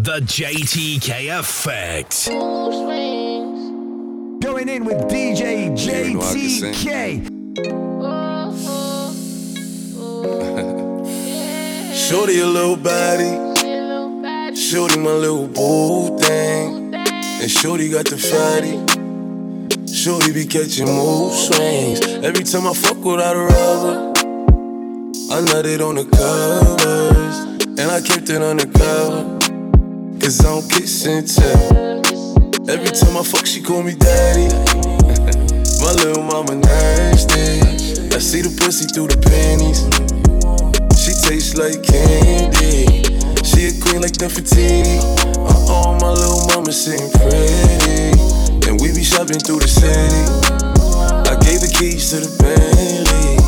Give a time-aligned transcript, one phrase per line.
[0.00, 2.28] The JTK Effect.
[4.40, 7.26] Going in with DJ JTK.
[12.08, 14.54] Shorty a little body.
[14.54, 16.94] Shorty my little boo thing.
[16.94, 18.78] And Shorty got the fatty.
[19.92, 22.06] Shorty be catching mood swings.
[22.24, 24.12] Every time I fuck without a rubber,
[25.32, 27.36] I nutted on the covers.
[27.80, 29.37] And I kept it undercover.
[30.20, 32.02] Cause I don't kiss and tell.
[32.68, 34.48] Every time I fuck, she call me daddy.
[35.80, 37.60] my little mama nasty.
[38.14, 39.86] I see the pussy through the panties.
[40.98, 43.04] She tastes like candy.
[43.46, 44.98] She a queen like Nefertiti.
[45.38, 48.18] Uh oh, my little mama sitting pretty.
[48.68, 50.22] And we be shopping through the city.
[51.30, 53.38] I gave the keys to the Bentley.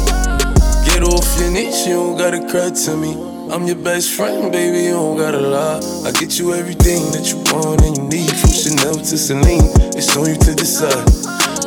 [0.86, 3.29] Get off your knees, you don't gotta cry to me.
[3.50, 5.82] I'm your best friend, baby, you don't gotta lie.
[6.06, 8.30] I get you everything that you want and you need.
[8.38, 9.66] From Chanel to Celine,
[9.98, 11.02] it's on you to decide.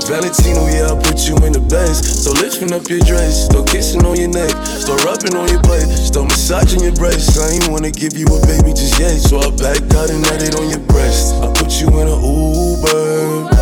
[0.08, 2.24] Valentino, yeah, I put you in the best.
[2.24, 5.84] So lifting up your dress, start kissing on your neck, start rubbing on your butt,
[5.92, 7.36] start massaging your breasts.
[7.36, 10.56] I ain't wanna give you a baby just yet, so I backed out and nutted
[10.56, 11.36] on your breast.
[11.44, 13.53] I put you in an Uber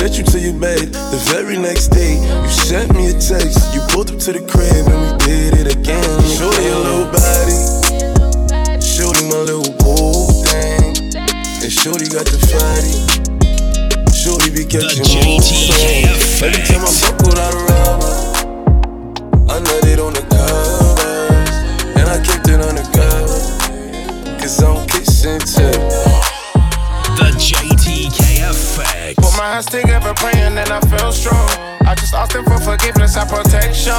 [0.00, 0.88] sent you to your bed.
[1.12, 3.74] The very next day, you sent me a text.
[3.74, 6.08] You pulled up to the crib and we did it again.
[6.24, 7.60] Shorty a little body,
[8.80, 10.96] shorty my little boo thing,
[11.60, 12.96] and shorty got the fatty.
[14.16, 18.16] Shorty be catching JTK Every time I fuck without a rubber,
[19.52, 21.52] I nutted on the covers,
[21.92, 23.36] and I kept it undercover.
[24.40, 25.99] Cause I don't kiss and tell.
[28.80, 29.16] The JTK Effect.
[29.20, 31.50] Put my hands together, praying, and I feel strong.
[31.86, 33.92] I just asked him for forgiveness and protection.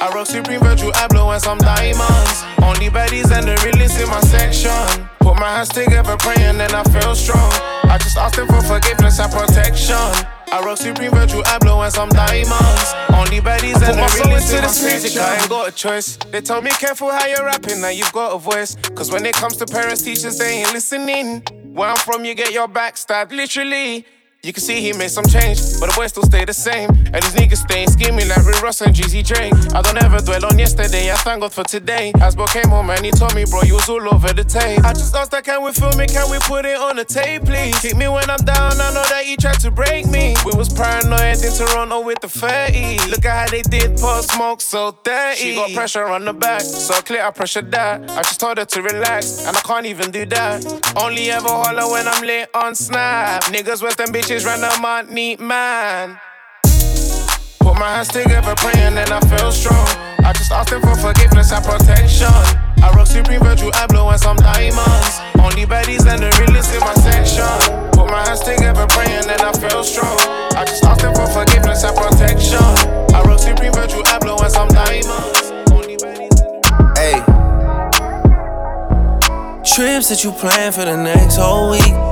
[0.00, 2.44] I rock Supreme Virtue, I blow and some diamonds.
[2.62, 5.08] Only baddies and the realest in my section.
[5.20, 7.52] Put my hands together, praying, and I feel strong.
[7.84, 9.96] I just asked him for forgiveness and protection.
[10.52, 12.94] I rock Supreme Virtue, I blow and some diamonds.
[13.14, 15.20] Only baddies and the realest in my music.
[15.20, 16.16] I ain't got a choice.
[16.30, 18.76] They told me careful how you're rapping, now you've got a voice.
[18.94, 21.42] Cause when it comes to parents, teachers, they ain't listening.
[21.72, 24.04] Where I'm from, you get your back stabbed, literally.
[24.44, 26.90] You can see he made some change, but the boys still stay the same.
[26.90, 29.54] And these niggas staying scheming like Rick Ross and Jeezy Drake.
[29.72, 32.10] I don't ever dwell on yesterday, I thank God for today.
[32.16, 34.82] Asbo came home and he told me, bro, you was all over the tape.
[34.84, 36.10] I just asked that, can we film it?
[36.10, 37.78] Can we put it on the tape, please?
[37.78, 40.34] Kick me when I'm down, I know that he tried to break me.
[40.44, 42.98] We was paranoid in Toronto with the 30.
[43.12, 45.38] Look at how they did Pop Smoke so dirty.
[45.38, 48.10] She got pressure on the back, so clear I pressure that.
[48.10, 50.66] I just told her to relax, and I can't even do that.
[51.00, 53.44] Only ever holler when I'm lit on snap.
[53.44, 56.18] Niggas with them bitches run a man, neat man.
[57.60, 59.86] Put my hands together, praying, and I feel strong.
[60.24, 62.32] I just asked him for forgiveness and protection.
[62.82, 65.20] I rock Supreme Virtue, I blow and some diamonds.
[65.38, 67.44] Only baddies and the realest in my section.
[67.92, 70.18] Put my hands together, praying, and I feel strong.
[70.56, 72.64] I just asked him for forgiveness and protection.
[73.14, 75.52] I rock Supreme Virtue, I blow and some diamonds.
[75.70, 77.20] Only baddies and Hey.
[79.62, 82.11] Trips that you plan for the next whole week.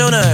[0.00, 0.29] Baby,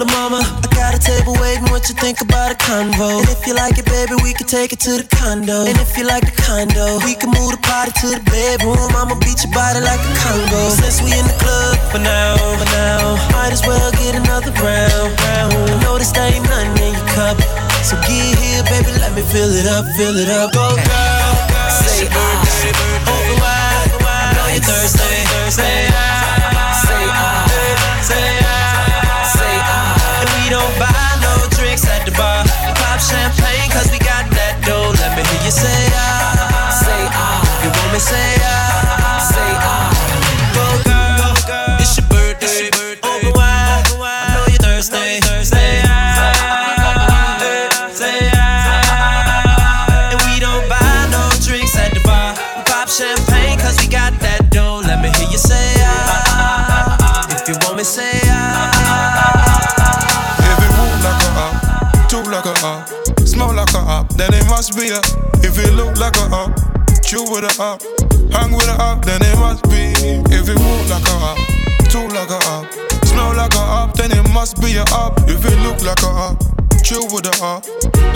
[0.00, 1.68] La mama, I got a table waiting.
[1.68, 3.20] What you think about a convo?
[3.20, 5.68] And if you like it, baby, we can take it to the condo.
[5.68, 8.88] And if you like the condo, we can move the party to the bedroom.
[8.96, 10.72] I'ma beat your body like a Congo.
[10.72, 15.12] Since we in the club for now, for now, might as well get another round.
[15.12, 15.52] round.
[15.60, 17.36] I know this ain't nothing in your cup.
[17.84, 20.56] So get here, baby, let me fill it up, fill it up.
[20.56, 21.32] Go, girl.
[21.68, 23.12] Say ah.
[23.12, 26.31] Over wide, I know you're thirsty.
[64.82, 64.98] Be a.
[65.46, 66.50] If it look like a up,
[67.02, 67.82] chew with a up,
[68.34, 69.94] hang with a up, then it must be.
[70.34, 71.38] If it move like a up,
[71.86, 72.66] talk like a up,
[73.06, 75.20] smell like a up, then it must be a up.
[75.28, 76.38] If it look like a up.
[76.82, 77.64] Chill with a up,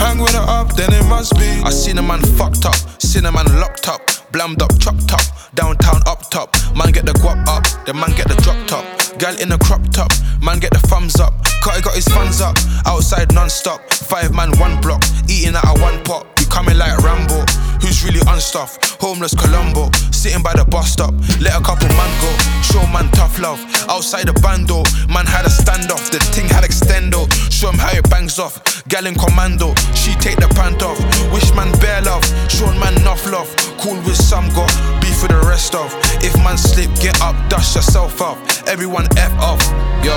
[0.01, 1.47] hang with a up, then it must be.
[1.63, 5.23] I seen a man fucked up, seen a man locked up, blammed up, chopped up,
[5.55, 6.51] downtown up top.
[6.75, 8.85] Man get the guap up, the man get the drop top.
[9.21, 10.11] Gal in a crop top,
[10.43, 11.33] man get the thumbs up.
[11.63, 13.81] Cutty got his funds up, outside non-stop.
[13.93, 16.36] Five man, one block, eating out of one pot.
[16.57, 17.45] Coming like Rambo.
[17.85, 18.97] Who's really unstuffed?
[18.99, 21.13] Homeless Colombo, sitting by the bus stop.
[21.37, 22.33] Let a couple man go,
[22.65, 23.61] show man tough love.
[23.93, 24.81] Outside the bando,
[25.13, 26.09] man had a standoff.
[26.09, 28.57] The thing had extendo, show him how it bangs off.
[28.89, 30.97] Gal in commando, she take the pant off.
[31.29, 33.53] Wish man bare love, show man enough love.
[33.77, 34.73] Cool with some, got
[35.05, 35.93] beef with the rest of.
[36.25, 38.41] If man slip, get up, dust yourself off.
[38.67, 39.61] Everyone F off,
[40.01, 40.17] yo.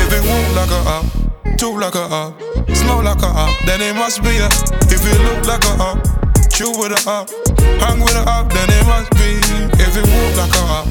[0.00, 2.40] If it move like a up, talk like a up,
[2.74, 4.48] smell like a up, then it must be a.
[4.90, 5.98] If it look like a up,
[6.50, 7.30] chew with a up,
[7.80, 9.40] hang with a up, then it must be.
[9.80, 10.86] If it move like a up,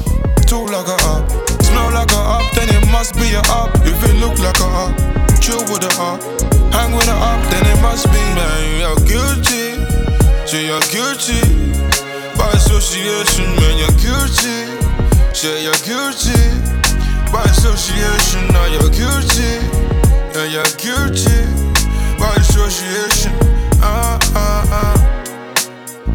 [0.46, 1.30] talk like a up,
[1.62, 3.70] smell like a up, then it must be a up.
[3.86, 4.92] If it look like a up,
[5.40, 6.20] chew with a up,
[6.72, 8.22] hang with a up, then it must be.
[8.34, 9.78] Man, you're guilty,
[10.46, 11.40] say you're guilty.
[12.36, 14.80] By association, man, you're guilty.
[15.34, 16.40] Say you're guilty.
[17.30, 19.99] By association, now you're guilty.
[20.40, 21.44] Yeah, you're guilty
[22.16, 23.28] by association.
[23.84, 24.96] Ah, ah, ah.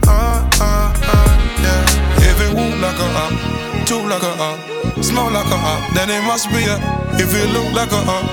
[0.07, 2.25] Ah, ah, ah, yeah.
[2.25, 4.57] If Even woo like a up, uh, like a up,
[4.97, 6.73] uh, like a up, then it must be a.
[7.21, 8.25] If it look like a up,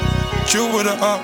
[0.48, 1.20] chew with a up,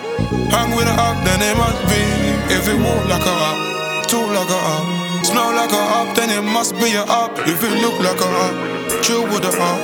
[0.52, 2.04] hang with a up, then it must be.
[2.52, 6.28] If you woo like a up, two like a up, smell like a up, then
[6.28, 7.32] it must be a up.
[7.48, 9.80] If it look like a up, chew with a up,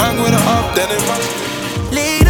[0.00, 2.21] hang with a up, then it must be.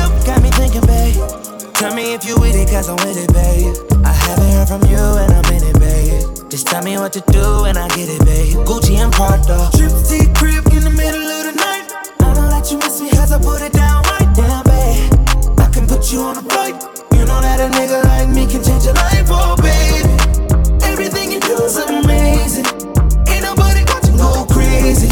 [1.83, 3.75] Tell me if you with it, cause I'm with it, babe.
[4.07, 6.49] I haven't heard from you and I'm in it, babe.
[6.49, 8.55] Just tell me what to do and I get it, babe.
[8.63, 9.67] Gucci and Prada.
[9.75, 11.91] Trip to crib in the middle of the night.
[12.23, 15.11] I don't let you miss me cause I put it down right down, babe.
[15.59, 16.79] I can put you on a flight.
[17.19, 20.07] You know that a nigga like me can change your life, oh, babe.
[20.87, 22.67] Everything you do is amazing.
[23.27, 25.11] Ain't nobody got to go crazy.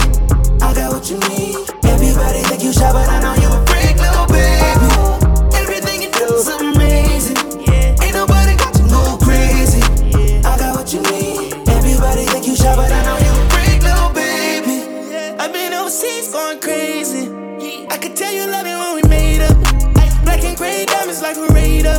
[0.62, 1.66] I got what you need.
[1.82, 3.39] Everybody think you shot, but I know you.
[15.40, 17.32] I've been overseas going crazy.
[17.88, 19.56] I could tell you love it when we made up.
[20.22, 21.96] Black and gray diamonds like a radar.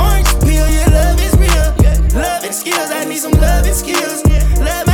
[0.00, 1.68] Orange peel, your love is real.
[2.18, 4.24] Love and skills, I need some love and skills.
[4.60, 4.91] Love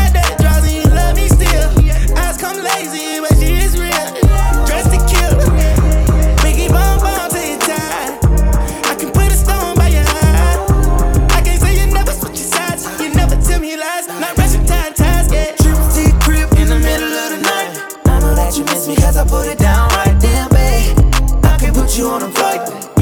[18.96, 20.96] cause I put it down right damn, babe.
[21.44, 22.97] I can put you on a flight.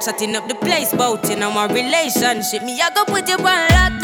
[0.00, 2.62] Setting up the place, bout on my relationship.
[2.62, 3.99] Me, I go put you on lock.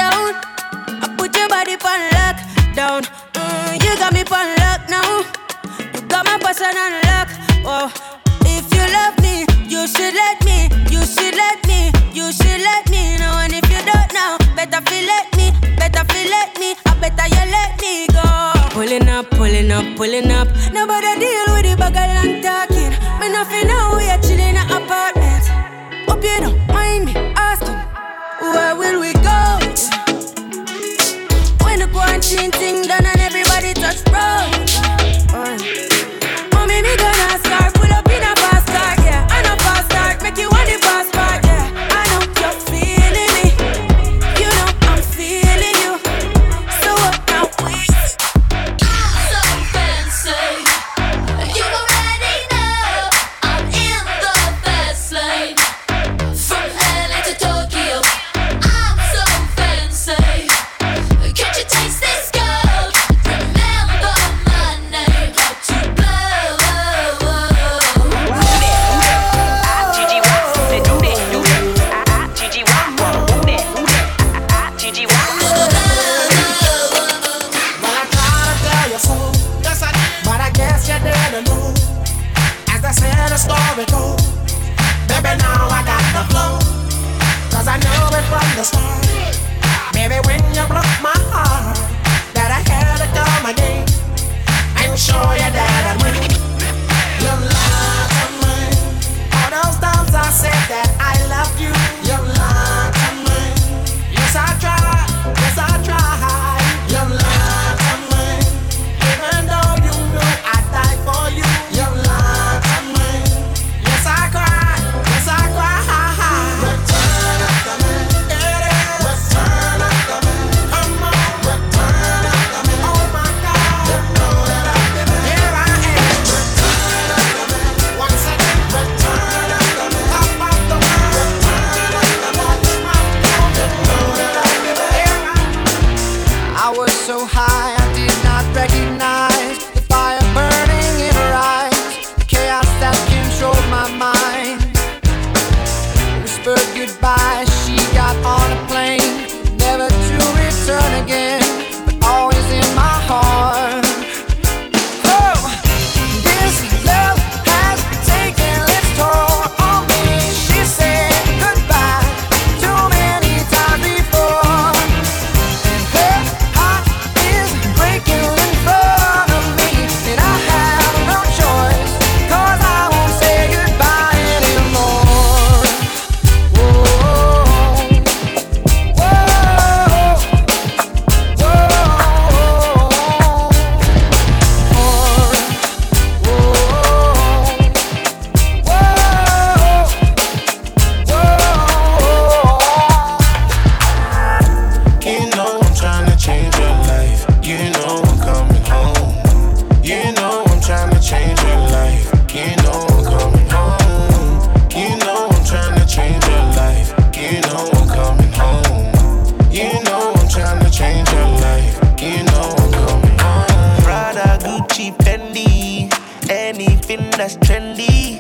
[217.26, 218.18] That's trendy.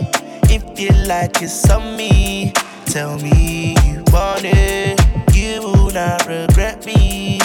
[0.50, 2.52] If you like it's on me,
[2.86, 5.00] tell me you want it.
[5.32, 7.38] You will not regret me.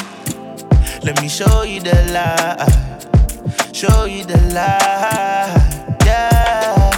[1.03, 3.75] Let me show you the light.
[3.75, 5.97] Show you the light.
[6.03, 6.89] Yeah.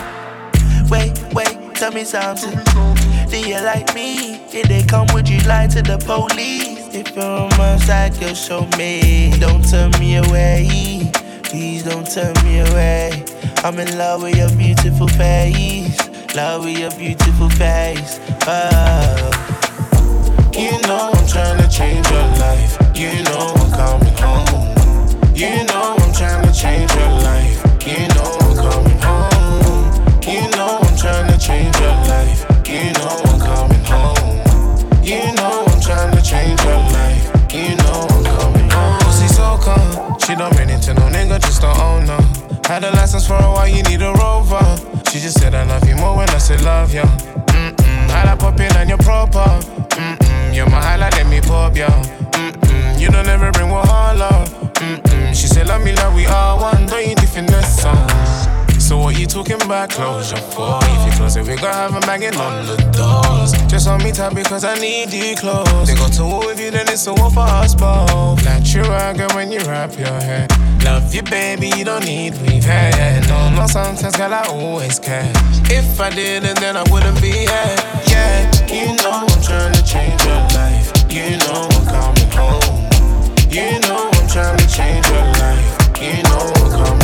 [0.89, 2.57] Wait, wait, tell me something.
[3.29, 4.45] Do you like me?
[4.49, 6.95] Did they come with you lie to the police?
[6.95, 9.33] If you're on my side, girl, show me.
[9.39, 11.11] Don't turn me away.
[11.43, 13.32] Please don't turn me away.
[13.65, 15.97] I'm in love with your beautiful face.
[16.35, 18.19] Love with your beautiful face.
[18.45, 19.31] Oh.
[20.53, 22.77] You know I'm trying to change your life.
[22.93, 24.75] You know I'm coming home.
[25.33, 27.63] You know I'm trying to change your life.
[27.87, 30.21] You know I'm coming home.
[30.27, 32.45] You know I'm trying to change your life.
[32.67, 35.03] You know I'm coming home.
[35.05, 37.31] You know I'm trying to change your life.
[37.53, 38.99] You know I'm coming home.
[38.99, 40.19] Pussy so calm.
[40.19, 42.22] She don't run into no nigga, just don't own her.
[42.73, 44.65] Had a license for a while, you need a rover.
[45.11, 47.03] She just said I love you more when I said love ya.
[47.03, 49.45] Mm-mm, I popping on your proper.
[49.89, 51.87] Mm-mm, you're my highlight, let me pop ya.
[52.31, 54.47] Mm-mm, you don't ever bring Wahala.
[54.81, 57.15] Mm-mm, she said love me like we are one, don't you
[57.61, 58.52] songs.
[58.83, 60.77] So what you talking about closure for?
[60.83, 63.53] If you close it, we gon' have a banging on the doors.
[63.71, 65.87] Just hold me tight because I need you close.
[65.87, 68.43] They go to war with you, then it's a war for us both.
[68.43, 70.47] Natural girl when you wrap your hair.
[70.83, 73.21] Love you, baby, you don't need weave hair.
[73.29, 75.31] No, no, sometimes, girl, I always care.
[75.71, 77.75] If I didn't, then I wouldn't be here.
[78.11, 80.91] Yeah, you know I'm trying to change your life.
[81.09, 82.83] You know I'm coming home.
[83.49, 85.71] You know I'm trying to change your life.
[86.01, 87.02] You know I'm coming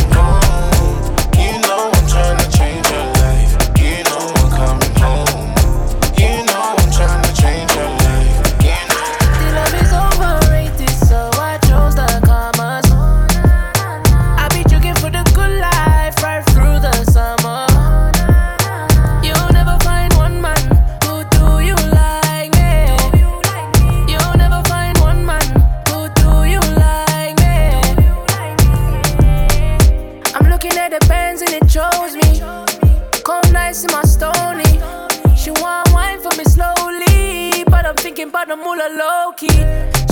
[38.31, 39.47] I'm thinking the moolah low key.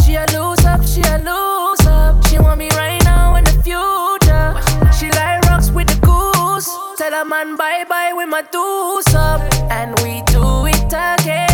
[0.04, 2.26] She a lose up, she a lose up.
[2.28, 4.56] She want me right now in the future.
[4.98, 6.68] She like rocks with the goose.
[6.98, 11.47] Tell a man bye bye with my deuce up, and we do it again.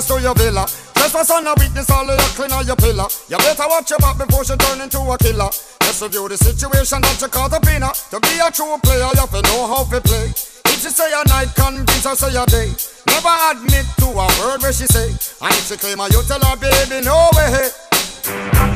[0.00, 0.64] Access to your villa.
[0.94, 3.04] Trespass on a witness, all of your clean on your pillar.
[3.28, 5.50] You better watch your back before she turn into a killer.
[5.84, 7.82] Just review the situation that you caught up in.
[7.84, 10.32] To be a true player, you have to know how to play.
[10.72, 12.72] If she say a night, convince her say a day.
[13.08, 15.12] Never admit to a word where she say.
[15.40, 17.68] And if she claim her, you tell her, baby, no way.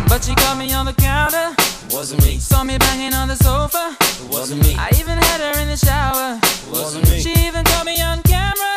[0.08, 1.56] But she caught me on the counter.
[1.90, 2.38] Wasn't me.
[2.38, 3.96] Saw me banging on the sofa.
[4.28, 4.74] Wasn't me.
[4.76, 6.40] I even had her in the shower.
[6.72, 7.20] Wasn't me.
[7.20, 8.73] She even caught me on camera.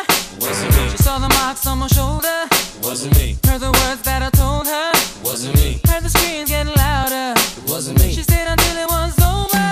[0.48, 0.88] Wasn't me.
[0.88, 2.48] She saw the marks on my shoulder.
[2.82, 3.36] Wasn't me.
[3.44, 4.90] Heard the words that I told her.
[5.22, 5.78] Wasn't me.
[5.84, 7.36] Heard the screams getting louder.
[7.68, 8.14] Wasn't me.
[8.16, 9.68] She stayed until it was over.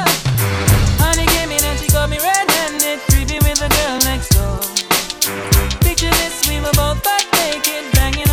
[1.00, 4.60] Honey came in and she got me red-handed, creepy with the girl next door.
[5.80, 8.25] Picture this, we were both butt naked, banging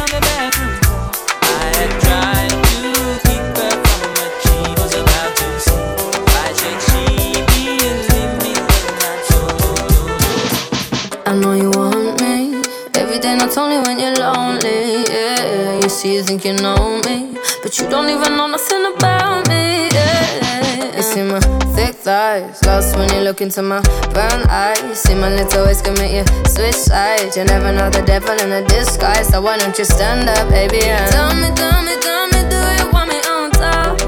[16.04, 19.88] Yeah, you you think you know me, but you don't even know nothing about me.
[19.88, 21.40] Yeah, you see my
[21.76, 23.80] thick thighs, lost when you look into my
[24.12, 25.00] brown eyes.
[25.00, 27.38] See my little ways make you switch sides.
[27.38, 30.84] You never know the devil in a disguise, so why don't you stand up, baby?
[30.84, 34.00] And tell me, tell me, tell me, do you want me on top?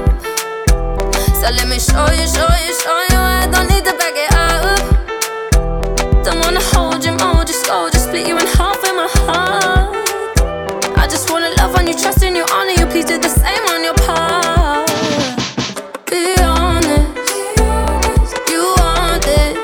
[1.40, 3.20] So let me show you, show you, show you.
[3.20, 4.80] I don't need to back it up.
[6.24, 9.85] Don't wanna hold you, mold you, scold you, split you in half in my heart
[11.76, 12.86] love on you, trust in you, honor you.
[12.86, 14.88] Please do the same on your part.
[16.10, 17.32] Be honest,
[18.50, 19.58] you want this,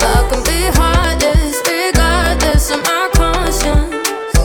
[0.00, 1.62] but I can be heartless.
[1.66, 4.38] Regardless of my conscience.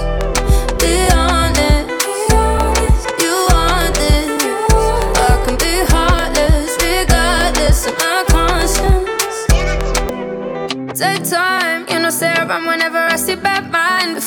[0.81, 1.89] Be honest,
[3.21, 4.27] you want this,
[5.13, 6.69] but I can be heartless.
[6.81, 9.37] Regardless of my conscience.
[10.99, 13.68] Take time, you know, Sarah, around whenever I see back.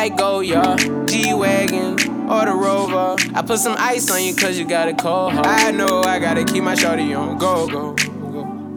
[0.00, 1.92] fashion, go, Goyard, G Wagon,
[2.30, 3.16] or the Rover.
[3.34, 5.46] I put some ice on you cause you got a cold heart.
[5.46, 7.94] I know I gotta keep my shorty on go, go, go.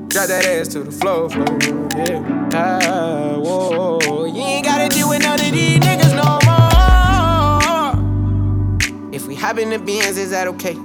[0.07, 1.59] Drop that ass to the floor, floor,
[1.97, 2.49] yeah.
[2.53, 6.63] Ah, whoa, you ain't gotta deal with none of these niggas no more.
[9.13, 10.77] If we hop in the Benz, is that okay?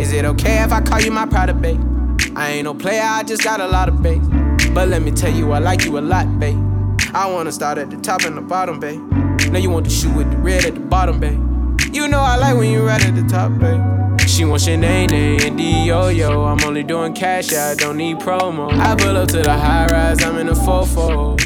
[0.00, 1.80] Is it okay if I call you my pride babe?
[2.34, 4.24] I ain't no player, I just got a lot of bass.
[4.72, 6.58] But let me tell you, I like you a lot, babe.
[7.14, 9.21] I wanna start at the top and the bottom, babe.
[9.52, 11.38] Now you want the shoe with the red at the bottom, babe.
[11.92, 13.82] You know I like when you right at the top, babe.
[14.26, 16.44] She wants your name, and yo yo.
[16.44, 18.72] I'm only doing cash, I don't need promo.
[18.72, 21.38] I pull up to the high rise, I'm in a fofo.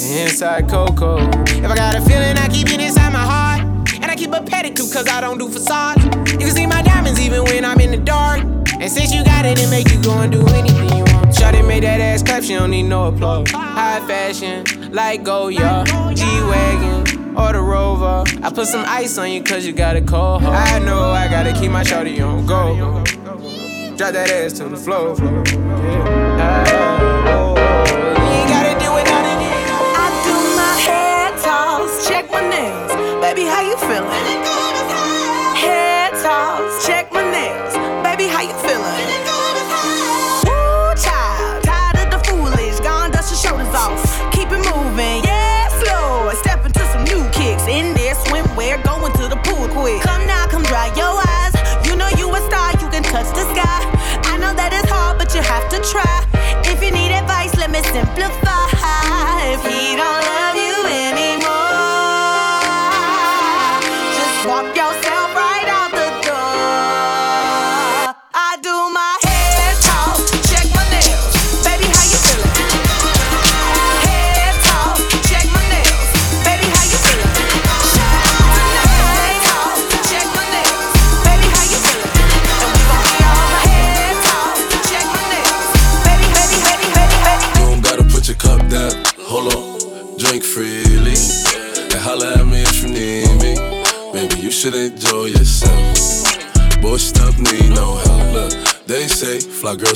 [0.00, 1.18] Inside Coco.
[1.42, 3.60] If I got a feeling, I keep it inside my heart.
[3.96, 6.02] And I keep a pedicure, cause I don't do facades.
[6.32, 8.40] You can see my diamonds even when I'm in the dark.
[8.80, 11.36] And since you got it, it make you go and do anything you want.
[11.36, 13.50] Shawty made that ass clap, she don't need no applause.
[13.50, 16.99] High fashion, like oh, Goyard, G-Wagon,
[17.36, 18.24] or the Rover.
[18.42, 20.72] I put some ice on you cause you got a cold heart.
[20.72, 23.02] I know I gotta keep my shawty on go.
[23.96, 25.16] Drop that ass to the floor.
[26.38, 26.64] Ah,
[27.26, 27.54] oh.
[30.02, 32.92] I do my hair toss, check my nails.
[33.20, 34.19] Baby, how you feeling?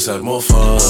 [0.06, 0.80] Have more fun.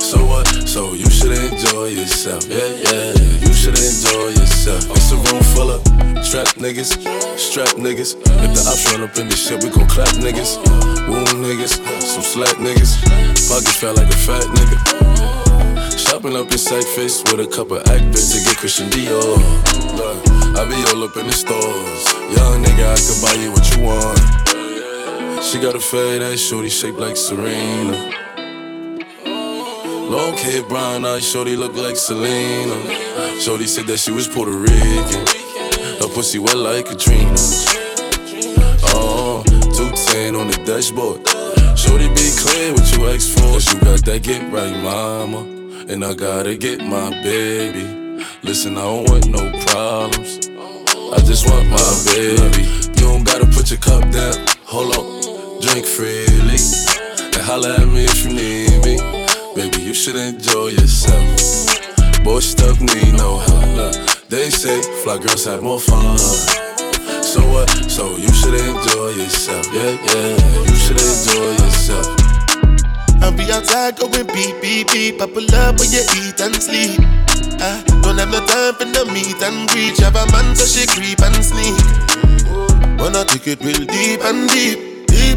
[0.00, 0.46] So what?
[0.68, 2.44] So you should enjoy yourself.
[2.48, 4.84] Yeah, yeah, you should enjoy yourself.
[4.90, 5.82] It's a room full of
[6.28, 7.00] trap niggas,
[7.38, 8.16] strap niggas.
[8.20, 10.58] If the ops run up in this shit, we gon' clap niggas.
[11.08, 13.00] Wound niggas, some slack niggas.
[13.48, 15.96] Pockets felt like a fat nigga.
[15.96, 19.38] Shopping up in sack face with a couple actors to get Christian Dior.
[19.96, 20.18] Look,
[20.58, 22.04] I be all up in the stores.
[22.36, 24.49] Young nigga, I could buy you what you want.
[25.50, 28.12] She got a fade ass shorty shaped like Serena.
[29.26, 32.76] Long hair, brown eyes, shorty look like Selena.
[33.40, 35.26] Shorty said that she was Puerto Rican.
[35.98, 37.34] Her pussy wet like Katrina.
[38.94, 39.42] Oh,
[39.74, 41.26] 210 on the dashboard.
[41.76, 43.54] Shorty be clear what you ask for.
[43.54, 45.40] Cause you got that get right, mama.
[45.90, 47.82] And I gotta get my baby.
[48.44, 50.48] Listen, I don't want no problems.
[51.12, 52.62] I just want my baby.
[53.00, 54.46] You don't gotta put your cup down.
[54.70, 55.19] Hold on,
[55.60, 56.58] drink freely.
[57.36, 58.96] And holla at me if you need me.
[59.54, 62.24] Baby, you should enjoy yourself.
[62.24, 63.94] Boy, stuff need no help.
[64.28, 66.18] They say fly girls have more fun.
[66.18, 67.68] So what?
[67.90, 69.66] So you should enjoy yourself.
[69.72, 72.06] Yeah, yeah, you should enjoy yourself.
[73.22, 75.20] I'll be outside going beep, beep, beep.
[75.20, 76.98] I pull up when you eat and sleep.
[77.60, 79.98] I don't have no time for no meet and greet.
[79.98, 81.76] Have a man so she creep and sneak.
[82.98, 84.89] Wanna take it real deep and deep.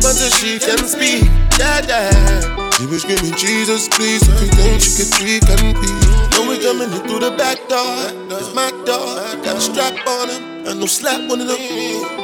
[0.03, 1.23] Until she can speak.
[1.57, 2.69] Yeah, yeah.
[2.75, 4.21] She was screaming, Jesus, please.
[4.21, 5.87] If you think she could tweak and be.
[6.35, 8.11] Know we coming into the back door.
[8.35, 9.15] It's my door.
[9.43, 10.67] Got a strap on him.
[10.67, 11.57] And no slap one of them.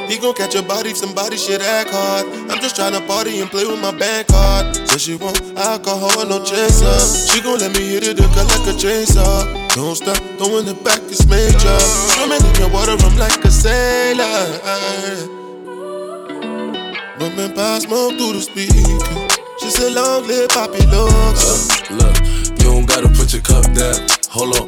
[0.08, 2.26] He gon' catch a body if somebody shit act hard.
[2.50, 4.76] I'm just tryna party and play with my bank card.
[4.88, 6.98] Said she want alcohol, no chaser.
[7.32, 9.46] She gon' let me hit it her like a chainsaw.
[9.74, 11.78] Don't stop, throwing it back, it's major.
[12.12, 15.39] Swimming in your water, I'm like a sailor.
[17.20, 18.80] Bumping Pop Smoke through the speaker.
[19.60, 21.68] She said, long live Poppy Looks.
[21.92, 22.16] Uh, look,
[22.56, 24.08] you don't gotta put your cup down.
[24.32, 24.64] Hold on,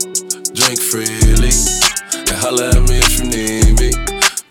[0.53, 1.49] drink freely.
[1.49, 3.97] And holla at me if you need me.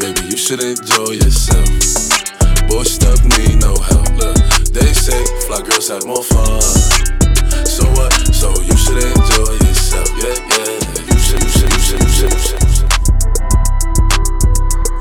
[0.02, 1.70] Baby, you should enjoy yourself.
[2.66, 4.10] Boy, stuff need no help.
[4.18, 6.58] Look, they say fly girls have more fun.
[7.70, 8.10] So what?
[8.34, 10.10] So you should enjoy yourself.
[10.18, 10.74] Yeah, yeah.
[11.06, 12.90] You should, you should, you should, you should, you should.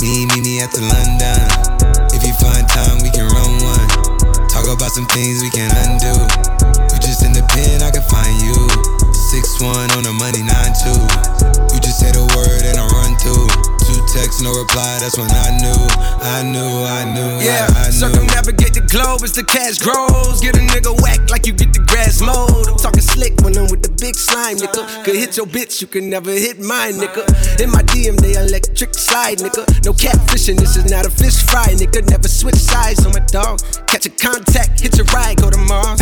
[0.04, 1.49] Me, me, me at the London.
[4.72, 6.14] About some things we can undo.
[6.94, 8.54] You just in the pen, I can find you.
[9.12, 11.00] Six one on the money, nine two.
[11.74, 13.79] You just say the word and I run through.
[13.90, 14.98] Two texts, no reply.
[15.02, 15.80] That's when I knew,
[16.22, 17.92] I knew, I knew, Yeah, I, I knew.
[17.92, 20.40] circumnavigate the globe as the cash grows.
[20.40, 22.68] Get a nigga whack like you get the grass mowed.
[22.70, 24.86] I'm talking slick when I'm with the big slime, nigga.
[25.04, 27.26] Could hit your bitch, you can never hit mine, nigga.
[27.60, 29.66] In my DM, they electric slide, nigga.
[29.84, 32.06] No catfishing, this is not a fish fry, nigga.
[32.08, 33.58] Never switch sides on my dog.
[33.90, 35.98] Catch a contact, hit your ride, go to Mars.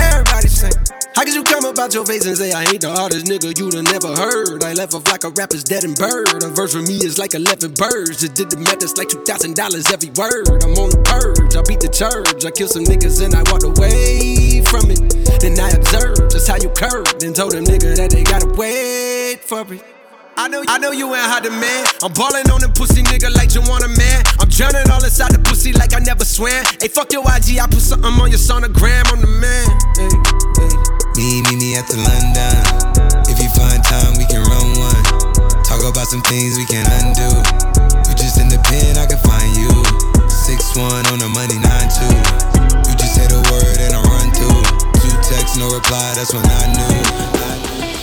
[1.78, 4.66] About your face and say I ain't the hardest nigga you'd have never heard?
[4.66, 6.42] I left off like a rapper's dead and bird.
[6.42, 8.18] A verse for me is like 11 birds.
[8.18, 9.54] Just did the math, it's like $2,000
[9.94, 10.58] every word.
[10.66, 12.42] I'm on the purge, I beat the church.
[12.42, 15.06] I killed some niggas and I walked away from it.
[15.38, 19.46] Then I observed just how you curved and told them nigga that they gotta wait
[19.46, 19.78] for it.
[20.34, 21.86] I know, I know you ain't hot man.
[22.02, 24.26] I'm ballin' on them pussy nigga like you want a man.
[24.42, 26.58] I'm drowning all inside the pussy like I never swam.
[26.82, 29.06] Hey, fuck your IG, I put something on your sonogram.
[29.14, 29.66] I'm the man.
[29.94, 30.10] Hey,
[30.58, 30.98] hey.
[31.74, 32.56] At the London.
[33.28, 35.02] If you find time, we can run one.
[35.64, 37.28] Talk about some things we can undo.
[38.08, 39.68] You just in the pen, I can find you.
[40.28, 42.14] Six one on the money, nine two.
[42.88, 44.62] You just say the word and I run through.
[45.02, 46.14] Two texts, no reply.
[46.14, 47.37] That's when I knew.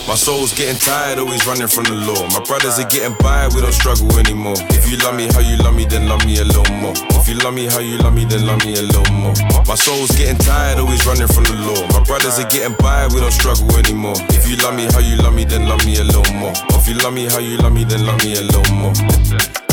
[0.06, 2.28] My soul's getting tired, always running from the law.
[2.30, 4.54] My brothers are getting by, we don't struggle anymore.
[4.70, 6.94] If you love me how you love me, then love me a little more.
[7.18, 9.34] If you love me how you love me, then love me a little more.
[9.66, 11.82] My soul's getting tired, always running from the law.
[11.90, 14.14] My brothers are getting by, we don't struggle anymore.
[14.30, 16.54] If you love me how you love me, then love me a little more.
[16.78, 18.94] If you love me how you love me, then love me a little more.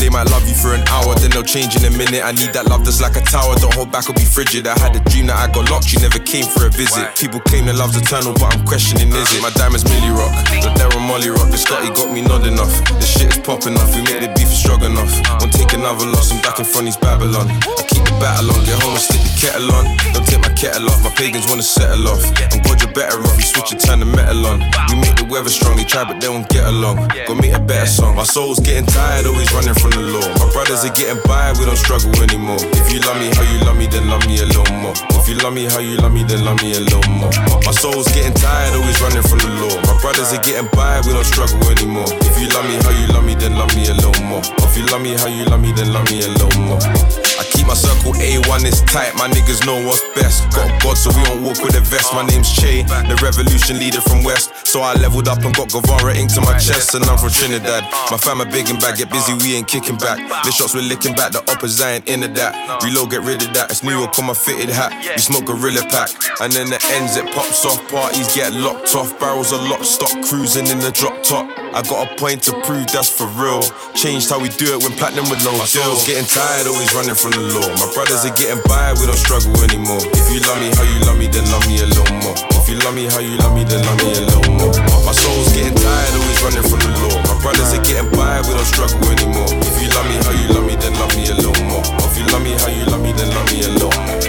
[0.03, 2.25] They might love you for an hour, then they'll change in a minute.
[2.25, 3.55] I need that love that's like a tower.
[3.55, 4.67] Don't hold back or be frigid.
[4.67, 7.15] I had a dream that I got locked, you never came for a visit.
[7.15, 9.39] People claim that love's eternal, but I'm questioning is it?
[9.39, 11.51] My diamonds Millie Rock, the Darren Molly Rock.
[11.51, 12.71] The Scotty got me nodding off.
[12.87, 15.11] The shit is popping off, we make the beef strong enough.
[15.39, 17.51] Won't take another loss, I'm back in front of Babylon.
[17.51, 19.85] I keep the battle on, get home and stick the kettle on.
[20.15, 22.23] Don't take my kettle off, my pagans wanna settle off.
[22.53, 24.63] I'm God, you're better off, you switch and turn the metal on.
[24.89, 27.09] We make weather strong, they try but they won't get along.
[27.25, 28.15] Go make a better song.
[28.15, 30.29] My soul's getting tired, always running from the law.
[30.37, 32.61] My brothers are getting by, we don't struggle anymore.
[32.61, 34.93] If you love me how you love me, then love me a little more.
[35.17, 37.33] If you love me how you love me, then love me a little more.
[37.65, 39.73] My soul's getting tired, always running from the law.
[39.89, 42.07] My brothers are getting by, we don't struggle anymore.
[42.29, 44.45] If you love me how you love me, then love me a little more.
[44.69, 47.22] If you love me how you love me, then love me a little more.
[47.39, 50.45] I keep my circle A1 is tight, my niggas know what's best.
[50.53, 52.13] Got God, so we don't walk with a vest.
[52.13, 54.51] My name's Che, the revolution leader from West.
[54.67, 57.83] So I leveled up and got Guevara ink to my chest, and I'm from Trinidad.
[58.11, 60.17] My fam are big and bad, get busy, we ain't kicking back.
[60.45, 62.83] The shots we're licking back, the uppers I ain't into that.
[62.83, 63.71] Reload, get rid of that.
[63.71, 64.93] It's New York on my fitted hat.
[65.15, 66.09] We smoke Gorilla Pack,
[66.41, 67.81] and then the ends it pops off.
[67.89, 71.49] Parties get locked off, barrels are locked, stop cruising in the drop top.
[71.73, 73.65] I got a point to prove that's for real.
[73.97, 76.05] Changed how we do it when platinum with no deals.
[76.05, 77.71] Getting tired, always running from the law.
[77.79, 80.03] My brothers are getting by, we don't struggle anymore.
[80.11, 82.35] If you love me how you love me, then love me a little more.
[82.59, 84.75] If you love me how you love me, then love me a little more.
[85.07, 87.15] My soul's getting tired, always running from the law.
[87.31, 89.47] My brothers are getting by, we don't struggle anymore.
[89.55, 91.85] If you love me how you love me, then love me a little more.
[92.03, 94.22] If you love me how you love me, then love me a little more.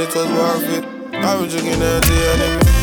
[0.00, 0.84] It was worth it.
[1.14, 2.75] I've been drinking every day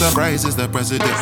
[0.00, 1.20] surprise, surprise is the president.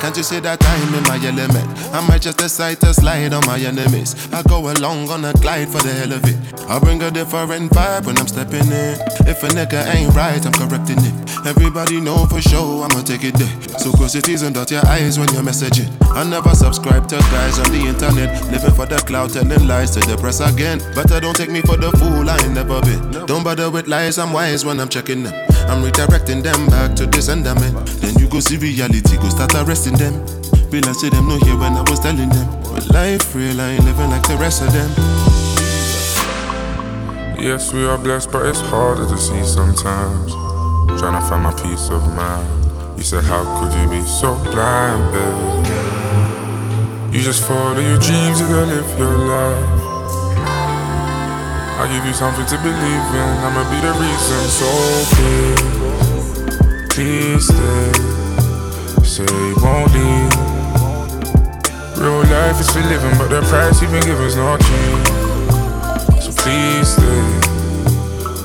[0.00, 1.68] Can't you see that I'm in my element?
[1.94, 4.14] I might just decide to slide on my enemies.
[4.32, 6.36] I go along on a glide for the hell of it.
[6.68, 9.00] I bring a different vibe when I'm stepping in.
[9.24, 11.14] If a nigga ain't right, I'm correcting it.
[11.46, 13.78] Everybody know for sure I'ma take it there.
[13.78, 15.88] So close your teeth and dot your eyes when you're messaging.
[16.12, 18.28] I never subscribe to guys on the internet.
[18.52, 20.78] Living for the cloud, telling lies to the press again.
[20.94, 23.26] Better don't take me for the fool, I ain't never been.
[23.26, 25.51] Don't bother with lies, I'm wise when I'm checking them.
[25.68, 27.86] I'm redirecting them back to the sentiment.
[28.00, 30.14] Then you go see reality, go start arresting them.
[30.70, 32.48] Realize say them no here when I was telling them.
[32.62, 34.90] But life real, I ain't living like the rest of them.
[37.38, 40.32] Yes, we are blessed, but it's harder to see sometimes.
[41.00, 42.48] Trying to find my peace of mind.
[42.96, 45.72] You said, How could you be so blind, babe?
[47.12, 49.81] You just follow your dreams, you gotta live your life.
[51.82, 54.46] I give you something to believe in, I'ma be the reason.
[54.54, 54.70] So
[55.18, 55.58] please,
[56.94, 57.90] please stay.
[59.02, 60.30] Say you won't leave.
[61.98, 65.02] Real life is for living, but the price you've been given's not cheap.
[66.22, 67.22] So please stay.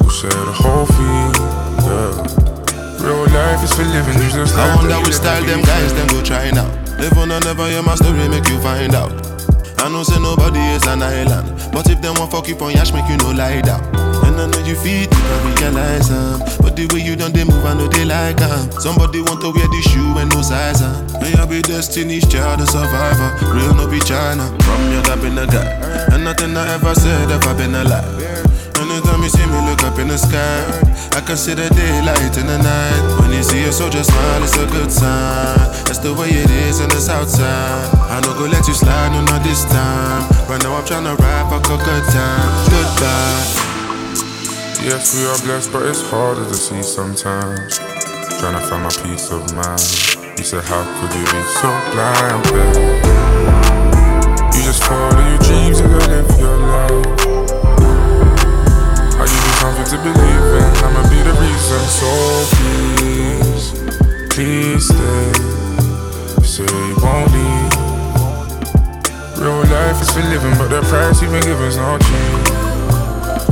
[0.01, 1.29] We'll share the whole fee.
[1.85, 3.05] Yeah.
[3.05, 6.23] Real life is for living, you just I wonder which style them guys them go
[6.23, 6.65] try now.
[6.97, 9.26] Live on and never hear my story, make you find out.
[9.79, 12.91] I know say nobody is an island, but if them want fuck you on yash,
[12.93, 13.81] make you no lie down.
[14.25, 17.43] And I know you feel it, I realize um, But the way you done they
[17.45, 18.71] move, I know they like um.
[18.71, 21.05] Somebody want to wear the shoe and no size um.
[21.21, 23.29] May I be destiny's child, a survivor.
[23.53, 24.47] Real no be China.
[24.65, 25.69] From your that been a guy,
[26.13, 28.26] and nothing I ever said ever been a lie.
[28.97, 30.65] Anytime you see me look up in the sky,
[31.13, 33.21] I can see the daylight in the night.
[33.21, 35.53] When you see a soldier smile, it's a good sign.
[35.85, 37.93] That's the way it is in the south side.
[38.09, 40.25] I no go let you slide, no not this time.
[40.49, 42.49] Right now I'm tryna rap a good time.
[42.73, 43.45] Goodbye.
[44.81, 47.77] Yes, we are blessed, but it's harder to see sometimes.
[48.41, 49.77] Trying to find my peace of mind.
[50.41, 53.05] You said, How could you be so blind, babe?
[54.57, 57.16] You just follow your dreams, you live your life.
[59.67, 61.81] Something to believe in, I'ma be the reason.
[61.91, 62.07] So
[62.55, 63.75] please,
[64.31, 65.27] please stay.
[66.41, 67.75] Say you won't leave.
[69.37, 72.47] Real life is for living, but the price you've been given's not cheap.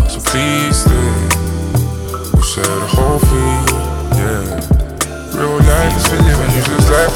[0.09, 1.11] So please stay.
[2.31, 3.59] We'll share the whole fee,
[4.15, 4.55] yeah.
[5.35, 7.11] Real life is for living, you just like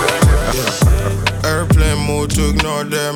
[1.46, 3.16] Airplane mode to ignore them.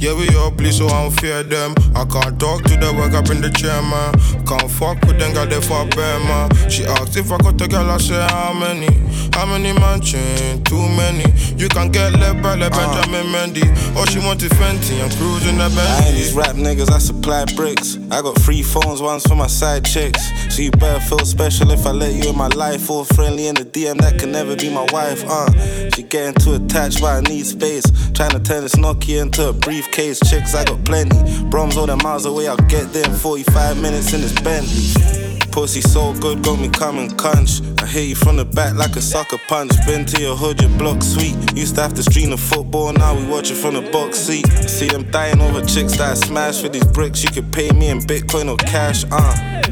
[0.00, 1.74] Yeah, we all please, so I don't fear them.
[1.94, 4.16] I can't talk to the work up in the chair, man.
[4.46, 6.70] Can't fuck with them, got they fuck bad, man.
[6.70, 8.88] She asked if I got a girl, I say how many?
[9.34, 10.00] How many man?
[10.00, 11.24] Too many.
[11.56, 13.64] You can get left by like Benjamin Mendy.
[13.94, 17.44] All she want is Fenty, I'm cruising the I ain't these rap niggas, I supply
[17.54, 17.98] bricks.
[18.10, 20.32] I got three phones, one's for my side chicks.
[20.54, 22.88] So you better feel special if I let you in my life.
[22.88, 25.90] All friendly in the DM, that can never be my wife, uh.
[25.90, 27.84] She getting too attached, but I need space.
[28.12, 29.52] Trying to turn this Nokia into a
[29.90, 30.20] briefcase.
[30.30, 31.16] Chicks, I got plenty.
[31.50, 35.40] Broms all the miles away, I'll get there in 45 minutes in this Bentley.
[35.52, 37.60] Pussy so good, got me coming crunch.
[37.82, 39.72] I hit you from the back like a sucker punch.
[39.86, 41.34] Been to your hood, your block sweet.
[41.56, 44.46] Used to have to stream the football, now we watch it from the box seat.
[44.68, 47.24] See them dying over chicks that I smash for these bricks.
[47.24, 49.62] You could pay me in Bitcoin or cash, uh.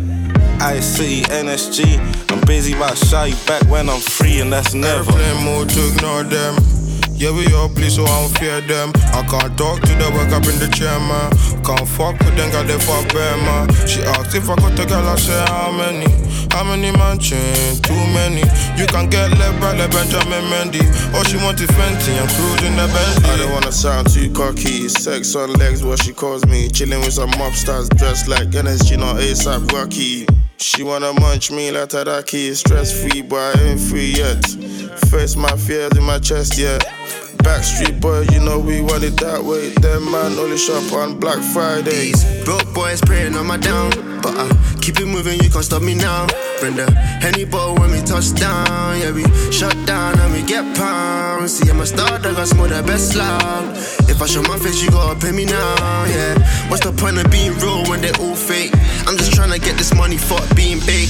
[0.61, 2.33] I City, NSG.
[2.33, 5.13] I'm busy about shy you back when I'm free, and that's never.
[5.13, 6.78] Airplane mode to them.
[7.19, 8.93] Yeah, we all please, so I don't fear them.
[9.11, 11.35] I can't talk to the work up in the chair, man.
[11.67, 13.67] Can't fuck with them, got they bad, man.
[13.91, 16.07] She asked if I got a girl, I said, how many?
[16.55, 17.19] How many man?
[17.19, 18.47] Too many.
[18.79, 20.79] You can get left by like Benjamin Mendy.
[21.13, 23.31] All she want is Fenty, I'm cruising the Bentley.
[23.31, 24.89] I don't wanna sound too cocky.
[24.89, 26.69] Sex on legs, what she calls me.
[26.71, 30.25] Chilling with some mobsters dressed like NSG, not ASAP Rocky.
[30.59, 32.55] She wanna munch me like Tadaki.
[32.55, 34.45] Stress free, but I ain't free yet.
[35.11, 36.79] Face my fears in my chest, yeah.
[37.49, 39.71] Backstreet boy, you know we want it that way.
[39.81, 42.21] Them man only shop on Black Fridays.
[42.45, 43.89] Broke boys praying on my down,
[44.21, 46.27] but I keep it moving, you can't stop me now.
[46.61, 46.85] Bring the
[47.25, 49.01] Henny bottle when we touch down.
[49.01, 51.57] Yeah, we shut down and we get pounds.
[51.57, 53.65] See, I'm a star, dog, I smell the best loud.
[54.13, 56.05] If I show my face, you gotta pay me now.
[56.05, 56.37] Yeah,
[56.69, 58.77] what's the point of being real when they all fake?
[59.09, 61.09] I'm just trying to get this money, fuck being big.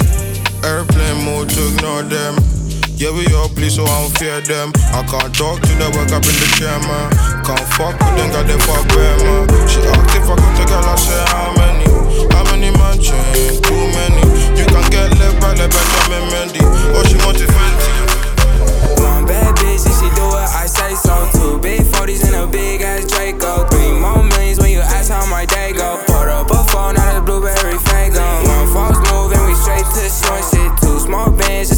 [0.62, 2.57] Airplane mode to ignore them.
[2.98, 4.74] Yeah, we all please, so I don't fear them.
[4.90, 7.14] I can't talk to the work up in the chair, man.
[7.46, 9.46] Can't fuck with them, got them fuck with man.
[9.70, 9.78] She
[10.18, 11.86] if I could take her, I say how many?
[12.34, 13.62] How many man change?
[13.62, 14.18] Too many.
[14.58, 16.58] You can get left by the Benjamin Mendy.
[16.90, 18.98] Oh, she want it fancy.
[18.98, 21.14] One bad bitch, if she do it, I say so.
[21.38, 23.62] Two big 40s and a big ass Draco.
[23.70, 26.02] Three more millions when you ask how my day go.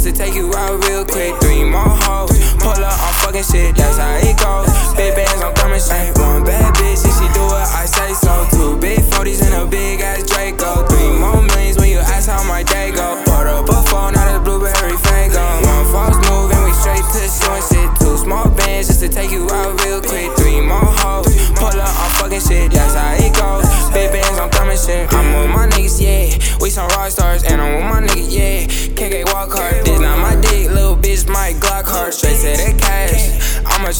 [0.03, 1.35] Just to take you out real quick.
[1.41, 4.97] Three more hoes, pull up on fucking shit, that's how it goes.
[4.97, 6.20] Big bands, I'm coming straight.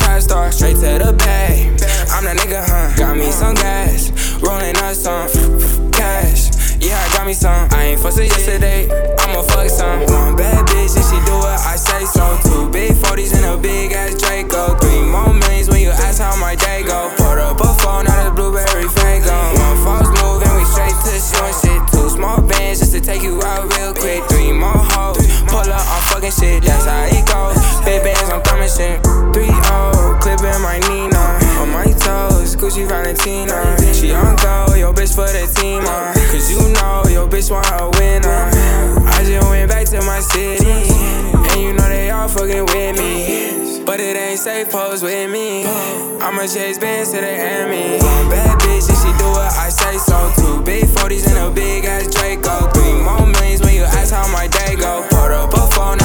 [0.01, 1.69] Trap star, straight to the bag.
[2.11, 2.97] I'm that nigga, huh?
[2.97, 5.29] Got me some gas, rolling up some
[5.93, 6.51] cash.
[6.81, 7.69] Yeah, I got me some.
[7.73, 8.89] I ain't fussed it yesterday.
[9.21, 10.01] I'ma fuck some.
[10.09, 12.25] One bad bitch, if she do it, I say so.
[12.43, 14.70] Two big 40s and a big ass Draco.
[33.21, 33.77] Valentina.
[33.93, 35.83] She on go, yo bitch for the team.
[35.85, 36.13] Uh.
[36.33, 38.49] Cause you know your bitch want a winner.
[39.07, 40.71] I just went back to my city.
[40.71, 43.85] And you know they all fucking with me.
[43.85, 45.65] But it ain't safe pose with me.
[46.21, 47.31] I'ma chase bands to the.
[48.01, 50.33] One bad bitch, if she do it, I say so.
[50.37, 52.71] Two big 40s and a big ass Draco.
[52.73, 55.03] Three more millions when you ask how my day go.
[55.11, 55.99] Put up a phone,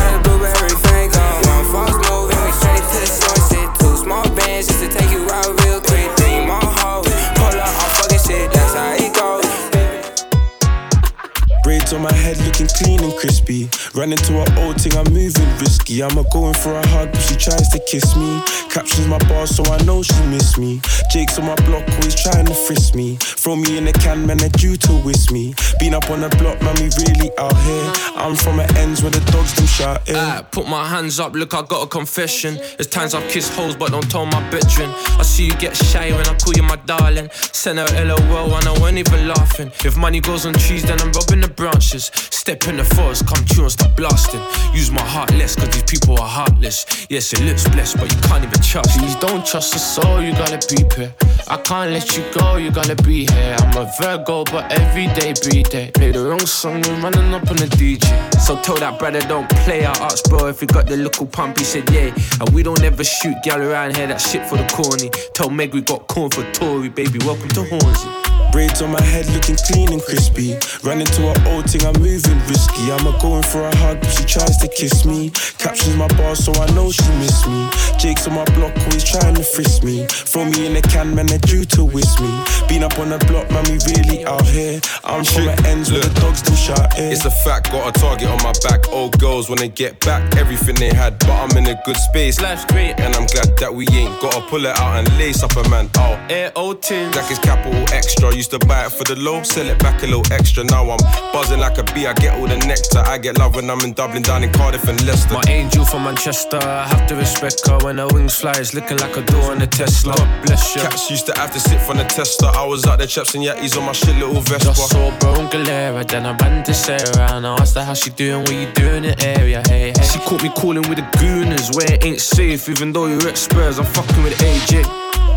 [11.96, 12.45] on my head
[12.76, 13.70] clean and crispy.
[13.94, 16.04] Run into her old thing, I'm moving risky.
[16.04, 18.42] I'm a going for a hug, she tries to kiss me.
[18.70, 20.82] Captions my bar, so I know she miss me.
[21.12, 23.18] Jake's on my block, always trying to frisk me.
[23.20, 25.56] Throw me in the can, man, they're due to whisk me.
[25.80, 27.92] Been up on the block, man, we really out here.
[28.16, 30.16] I'm from the ends where the dogs them shouting.
[30.16, 32.56] I put my hands up, look, I got a confession.
[32.56, 34.92] There's times I've kissed hoes, but don't tell my bitchin'.
[35.20, 37.30] I see you get shy when I call you my darling.
[37.32, 39.72] Send her LOL and I weren't even laughing.
[39.86, 42.12] If money goes on trees, then I'm robbing the branches.
[42.14, 44.42] Step in the forest, come true and stop blasting.
[44.74, 46.86] Use my heart less, cause these people are heartless.
[47.10, 48.98] Yes, it looks blessed, but you can't even trust.
[48.98, 51.14] Please don't trust the soul, you gotta be here.
[51.48, 53.56] I can't let you go, you gotta be here.
[53.60, 55.94] I'm a Virgo, but every day breathe it.
[55.94, 58.06] Play the wrong song, we're running up on the DJ.
[58.40, 59.86] So tell that brother don't play.
[59.86, 62.14] I asked bro if he got the little pump, he said yeah.
[62.40, 65.10] And we don't ever shoot gal around here, that shit for the corny.
[65.34, 67.20] Tell Meg we got corn for Tory, baby.
[67.26, 68.35] Welcome to Hornsey.
[68.56, 70.56] Braids on my head looking clean and crispy.
[70.82, 72.90] Run into her old thing, I'm moving risky.
[72.90, 75.30] I'm a going for a hug, but she tries to kiss me.
[75.58, 77.68] Captions my bar, so I know she miss me.
[78.00, 80.06] Jake's on my block, always trying to frisk me.
[80.08, 82.32] Throw me in the can, man, they're due to whisk me.
[82.70, 84.80] Been up on the block, man, we really out here.
[85.04, 87.12] I'm from the ends where the dogs them shouting.
[87.12, 88.88] It's a fact, got a target on my back.
[88.88, 92.40] Old girls when they get back, everything they had, but I'm in a good space.
[92.40, 95.58] Life's great, and I'm glad that we ain't gotta pull it out and lace up
[95.58, 95.90] a man.
[95.98, 97.12] Oh, air old tin.
[97.12, 98.45] Jack is Capital Xtra.
[98.46, 100.64] Used to buy it for the low, sell it back a little extra.
[100.64, 101.02] Now I'm
[101.34, 102.06] buzzing like a bee.
[102.06, 103.00] I get all the nectar.
[103.00, 105.34] I get love when I'm in Dublin, down in Cardiff and Leicester.
[105.34, 108.54] My angel from Manchester, I have to respect her when her wings fly.
[108.58, 110.14] It's looking like a door on a Tesla.
[110.16, 110.84] God bless you.
[110.84, 112.46] Cats used to have to sit from the tester.
[112.46, 114.76] I was out there chaps and yatties on my shit little Vespa.
[114.78, 117.96] Just saw bro and Galera, then I ran to Sarah and I asked her how
[117.96, 120.04] she doing, what you doing in the area, hey, hey.
[120.04, 123.40] She caught me calling with the gooners, where it ain't safe, even though you're at
[123.40, 124.86] Spurs, I'm fucking with AJ.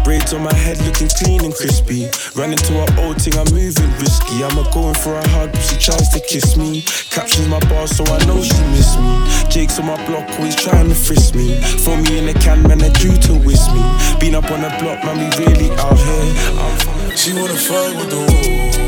[0.09, 2.09] Braids on my head looking clean and crispy.
[2.35, 4.43] Run into her old thing, I'm moving risky.
[4.43, 6.81] I'm a going for a hug, she tries to kiss me.
[7.11, 9.51] Captions my bar, so I know she miss me.
[9.51, 11.61] Jake's on my block, always trying to frisk me.
[11.85, 13.85] Throw me in the can, man, they're due to whisk me.
[14.19, 17.15] Been up on the block, man, we really out here.
[17.15, 18.88] She wanna fuck with the woo.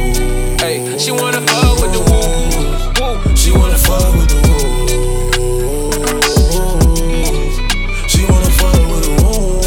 [0.61, 2.21] Hey, she wanna fuck with the woo.
[3.01, 3.35] woo.
[3.35, 4.59] She wanna fuck with the woo.
[8.07, 9.61] She wanna fuck with the woo.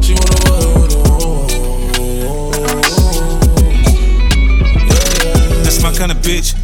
[0.00, 1.54] She wanna fuck with the wolves.
[5.64, 6.63] That's my kind of bitch.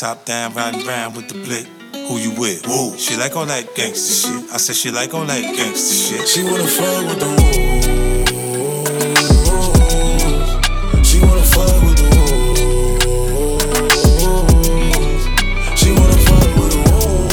[0.00, 1.66] Top down, riding round with the blick.
[2.08, 2.66] Who you with?
[2.66, 2.96] Woo.
[2.96, 4.50] She like all that gangsta shit.
[4.50, 6.26] I said she like all that gangsta shit.
[6.26, 7.44] She wanna fuck with the woo.
[11.04, 12.48] She wanna fuck with the woo.
[15.76, 17.28] She wanna fuck with the woo.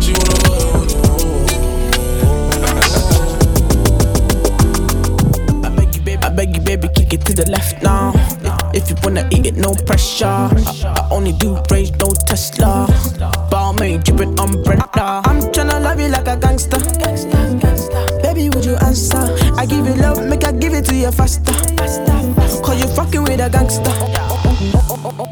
[0.00, 0.88] She wanna fuck with
[5.52, 8.13] the I beg you, baby, I beg you, baby, kick it to the left now.
[9.06, 10.24] If, I eat it, no pressure.
[10.24, 10.50] I,
[10.84, 12.86] I only do range, no Tesla.
[13.50, 15.22] Balmain, drippin' umbrella.
[15.24, 16.78] I'm tryna love you like a gangster.
[18.22, 19.36] Baby, would you answer?
[19.56, 21.52] I give you love, make I give it to you faster.
[22.62, 23.92] Cause you fucking with a gangster.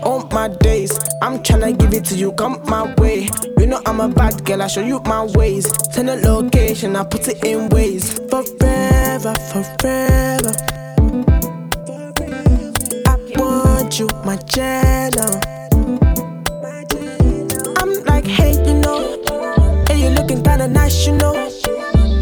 [0.05, 3.29] All my days, I'm tryna give it to you, come my way.
[3.59, 5.73] You know I'm a bad girl, I show you my ways.
[5.95, 8.19] Send a location, I put it in ways.
[8.29, 10.82] Forever, forever.
[13.93, 15.41] Want you, my channel.
[17.79, 19.21] I'm like, hey, you know.
[19.87, 21.35] Hey, you looking kinda nice, you know.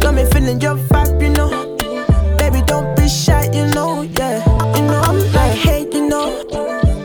[0.01, 1.77] Got me feeling your vibe, you know.
[2.39, 4.43] Baby, don't be shy, you know, yeah.
[4.77, 6.45] You know, I'm like, hey, you know.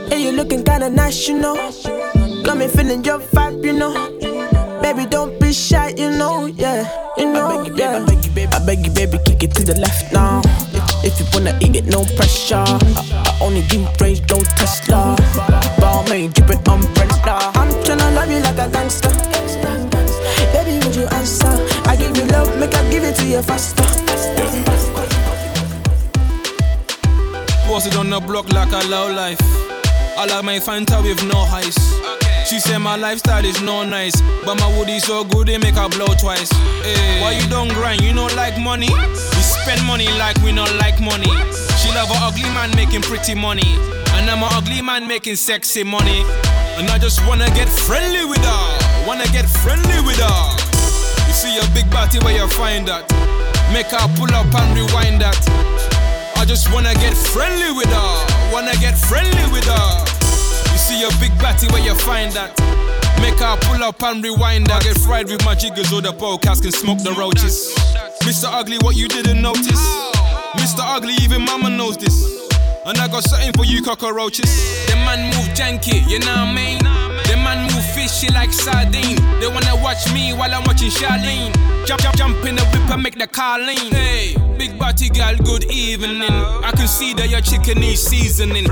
[0.09, 1.55] Hey, you looking kinda nice, you know.
[2.43, 3.93] Got me feeling your vibe, you know.
[4.81, 6.89] Baby, don't be shy, you know, yeah.
[7.17, 9.43] You know, I beg you, baby, I beg you, baby, I beg you, baby, kick
[9.43, 10.41] it to the left now.
[11.17, 12.55] If, you wanna eat it, no pressure.
[12.55, 12.79] I,
[13.25, 15.15] I only give praise, do range, no Tesla.
[15.79, 17.51] Balmain, drippin' umbrella.
[17.55, 19.09] I'm tryna love you like a gangster.
[20.51, 21.53] Baby, would you answer?
[21.87, 23.83] I give you love, make I give it to you faster.
[27.65, 29.39] Posted on the block like a low life.
[30.17, 32.24] I like my Fanta with no ice.
[32.45, 35.89] She said my lifestyle is no nice, but my woody so good they make her
[35.89, 36.51] blow twice.
[36.85, 38.01] Hey, why you don't grind?
[38.01, 38.87] You don't like money?
[38.87, 41.33] We spend money like we don't like money.
[41.81, 43.65] She love a ugly man making pretty money,
[44.13, 46.21] and I'm a ugly man making sexy money.
[46.77, 50.41] And I just wanna get friendly with her, wanna get friendly with her.
[51.25, 53.09] You see a big body where you find that?
[53.73, 55.41] Make her pull up and rewind that.
[56.37, 58.53] I just wanna get friendly with her.
[58.53, 60.14] Wanna get friendly with her.
[60.95, 62.55] See a big batty where you find that.
[63.19, 64.81] Make her pull up and rewind that.
[64.81, 67.75] I get fried with my jiggers or the podcast can smoke the roaches.
[68.23, 68.45] Mr.
[68.47, 69.83] Ugly, what you didn't notice.
[70.55, 70.79] Mr.
[70.79, 72.47] Ugly, even mama knows this.
[72.85, 74.47] And I got something for you cockroaches.
[74.87, 77.04] The man move janky, you know what I mean?
[78.05, 79.17] Move fishy like sardine.
[79.39, 81.53] They wanna watch me while I'm watching Charlene.
[81.85, 83.91] Jump, jump, jump in the whip and make the car lean.
[83.93, 86.21] Hey, big body girl, good evening.
[86.63, 88.65] I can see that your chicken is seasoning.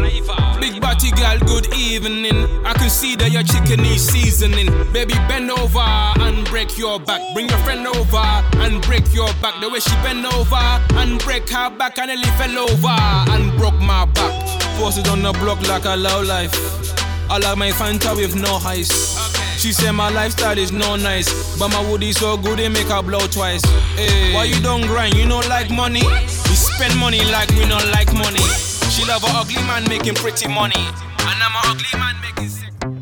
[0.59, 2.45] Big body girl, good evening.
[2.65, 4.67] I can see that your chicken is seasoning.
[4.93, 7.21] Baby, bend over and break your back.
[7.33, 8.17] Bring your friend over
[8.61, 9.59] and break your back.
[9.61, 10.63] The way she bend over
[11.01, 12.97] and break her back, and nearly fell over
[13.33, 14.61] and broke my back.
[14.77, 17.02] Posted on the block like a low life.
[17.33, 19.17] I like my Fanta with no ice.
[19.59, 23.01] She said my lifestyle is no nice, but my woody so good they make her
[23.01, 23.65] blow twice.
[23.95, 25.15] Hey, why you don't grind?
[25.15, 26.03] You don't like money?
[26.05, 28.45] We spend money like we don't like money.
[28.93, 32.53] She love a ugly man making pretty money, and I'm a ugly man making.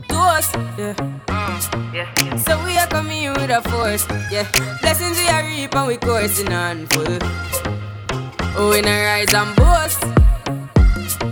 [0.08, 0.94] Ghost, yeah.
[1.28, 1.94] Mm.
[1.94, 2.38] yeah.
[2.38, 4.48] So we are coming with a force, yeah.
[4.80, 7.20] Blessings we are reap and we coursing on full.
[8.56, 10.02] Oh, in a rise and boast.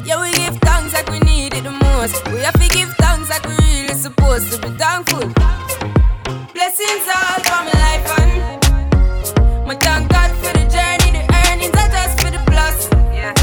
[0.03, 2.27] Yeah, we give thanks like we need it the most.
[2.27, 2.55] We have
[3.29, 5.21] that we really supposed to be thankful.
[6.53, 11.91] Blessings all for my life and my thank God for the journey, the earnings are
[11.93, 12.89] just for the plus.
[13.13, 13.33] Yeah.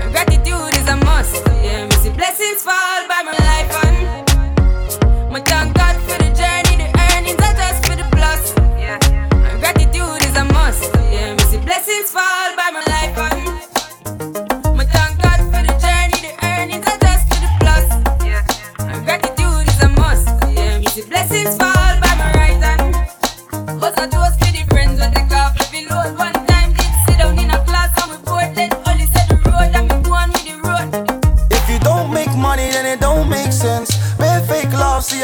[0.00, 1.46] And gratitude is a must.
[1.62, 2.95] Yeah, me see blessings fall.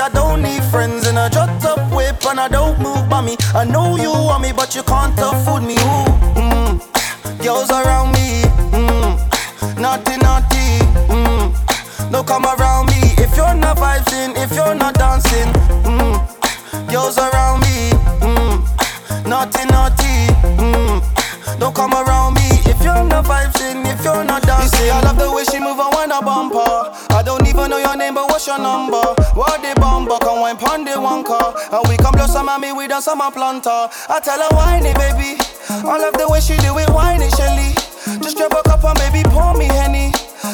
[0.00, 3.36] I don't need friends in a drop top whip and I don't move by me.
[3.54, 5.74] I know you want me, but you can't afford me.
[5.74, 10.80] Ooh, mm, girls around me, mm, naughty, naughty.
[11.12, 15.52] Mm, don't come around me if you're not vibing, if you're not dancing.
[15.84, 17.90] Mm, girls around me,
[18.20, 20.26] mm, naughty, naughty.
[20.58, 22.51] Mm, don't come around me
[22.82, 24.86] you're not vibing, if you're not dancing.
[24.86, 26.90] You see, I love the way she move and when I bumper.
[27.14, 29.02] I don't even know your name, but what's your number?
[29.38, 31.54] What the bumper, come wine pon the one car.
[31.72, 33.88] And we come blow some we done some a planter.
[34.08, 35.38] I tell her whiny, baby.
[35.70, 37.74] I love the way she do it, whiny, Shelly.
[38.20, 40.12] Just grab a cup and baby pour me henny.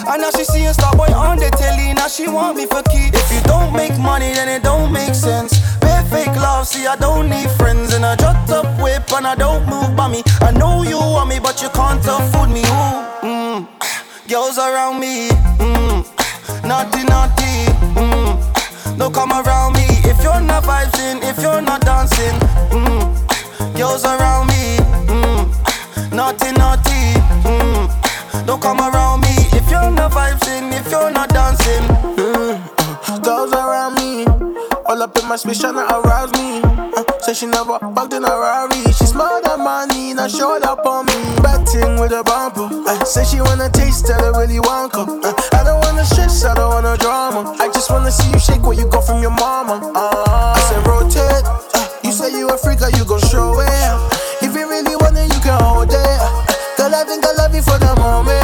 [0.09, 1.95] And now she seeing Starboy on the telly.
[1.95, 3.09] Now she want me for key.
[3.13, 5.68] If you don't make money, then it don't make sense.
[6.11, 7.95] Fake love, see I don't need friends.
[7.95, 10.23] And I drop up whip and I don't move by me.
[10.41, 12.61] I know you want me, but you can't afford me.
[12.61, 13.67] Ooh, mm.
[14.29, 15.29] Girls around me,
[15.59, 16.05] mm.
[16.65, 17.67] naughty, naughty.
[17.97, 18.99] Mm.
[18.99, 22.37] Don't come around me if you're not vibing, if you're not dancing.
[22.71, 23.77] Mm.
[23.77, 26.13] Girls around me, mm.
[26.13, 27.15] naughty, naughty.
[27.47, 28.47] Mm.
[28.47, 31.85] Don't come around me if you're not vibing, if you're not dancing.
[32.17, 34.25] Mm, girls around me,
[34.89, 36.61] all up in my space tryna arouse me.
[36.97, 38.83] Uh, say she never bugged in a Rari.
[38.93, 41.13] She smiled at money, now showed up on me.
[41.43, 42.69] Betting with a bumper.
[42.89, 45.21] Uh, say she wanna taste, tell her really want come.
[45.23, 47.55] Uh, I don't wanna stress, I don't wanna drama.
[47.61, 49.93] I just wanna see you shake what you got from your mama.
[49.95, 51.45] Uh, I said rotate.
[51.75, 54.43] Uh, you say you a freak, you gon' show it.
[54.43, 56.21] If you really want it, you can hold it.
[56.79, 58.38] Girl, I think I love you for the moment,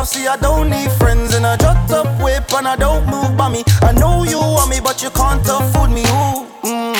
[0.00, 1.34] love, see I don't need friends.
[1.34, 3.62] And I drop up whip and I don't move by me.
[3.82, 6.02] I know you want me, but you can't afford me.
[6.02, 6.96] Ooh, mm.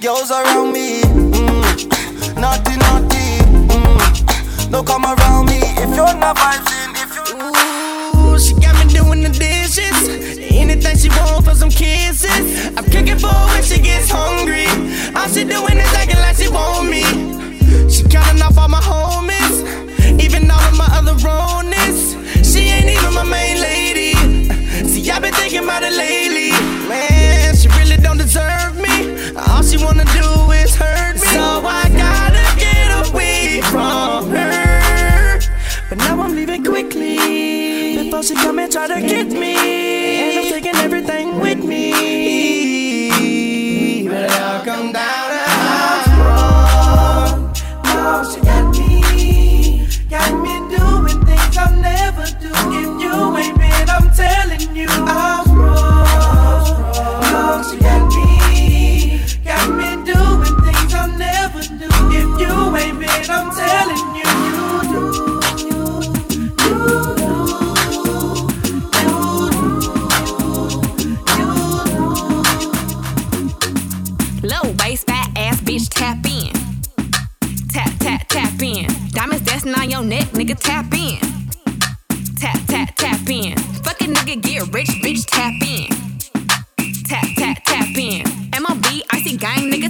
[0.00, 2.34] Girls around me, mm.
[2.42, 3.26] naughty, naughty.
[3.76, 4.70] Mm.
[4.70, 6.92] Don't come around me if you're not vibing.
[7.02, 7.36] If you're
[8.18, 9.98] Ooh, she got me doing the dishes.
[10.62, 12.72] Anything she want for some kisses.
[12.76, 14.66] I'm cooking for her when she gets hungry.
[15.16, 17.04] All she doing is acting like she want me.
[17.90, 19.56] She counting off all my homies,
[20.20, 22.21] even all of my other ronies.
[23.12, 24.14] My main lady.
[24.88, 26.50] See, I've been thinking about it lately.
[26.88, 28.96] Man, she really don't deserve me.
[29.36, 31.26] All she wanna do is hurt me.
[31.34, 35.38] So I gotta get away from her.
[35.88, 39.81] But now I'm leaving quickly Before she come and try to get me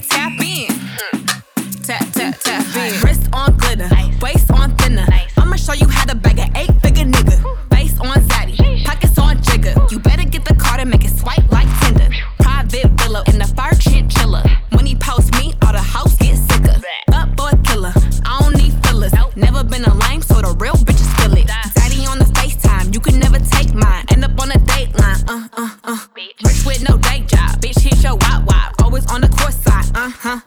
[0.03, 0.69] tap in.
[1.83, 3.12] Tap, tap, tap in.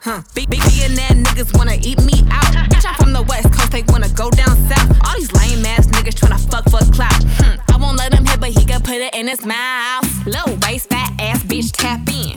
[0.01, 0.21] Huh.
[0.33, 2.45] Big, big billionaire niggas wanna eat me out.
[2.69, 4.89] Bitch, I'm from the west coast, they wanna go down south.
[5.05, 7.21] All these lame ass niggas tryna fuck for clout.
[7.39, 7.59] Hmm.
[7.73, 10.05] I won't let him hit, but he can put it in his mouth.
[10.25, 12.35] Low waist, fat ass bitch, tap in.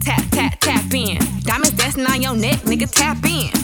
[0.00, 1.18] Tap, tap, tap in.
[1.42, 3.63] Diamonds dancing on your neck, nigga, tap in.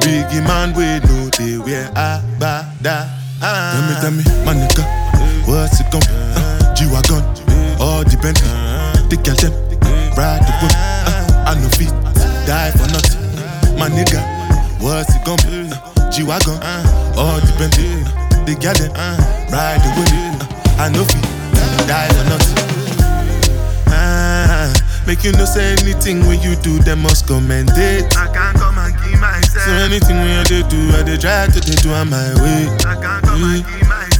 [0.00, 3.08] Biggie man, we know they wear agbada.
[3.40, 4.84] Tell me, tell me, my nigga,
[5.46, 6.14] what's it gon' be?
[6.36, 7.22] Uh, G-Wagon,
[7.80, 8.50] all the Bentley,
[9.08, 9.52] the girl them,
[10.16, 10.72] ride the whip.
[10.74, 11.94] Uh, I know feet,
[12.46, 13.78] die for nothing.
[13.78, 14.20] My nigga,
[14.80, 15.70] what's it gon' be?
[15.70, 16.58] Uh, G-Wagon,
[17.16, 18.02] all the Bentley,
[18.46, 18.92] the girl them,
[19.50, 20.10] ride the whip.
[20.10, 21.26] Uh, I know feet,
[21.86, 22.58] die for nothing.
[23.90, 24.72] Ah,
[25.06, 28.16] make you no say anything when you do, them must commend it.
[28.16, 28.77] I can't come and keep myself.
[29.68, 32.64] So anything when you do, I dey try to dey do on my way.
[32.88, 33.60] I can't come and.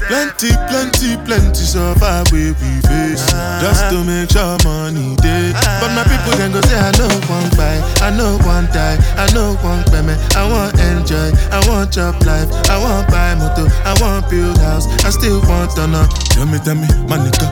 [0.09, 3.25] Plenty, plenty, plenty suffer we we face.
[3.65, 7.49] Just to make sure money day But my people then go say I know one
[7.57, 12.17] buy, I know one die, I know one payment I want enjoy, I want job
[12.25, 16.47] life, I want buy motor, I want build house I still want to know Tell
[16.47, 17.49] me, tell me, my nigga,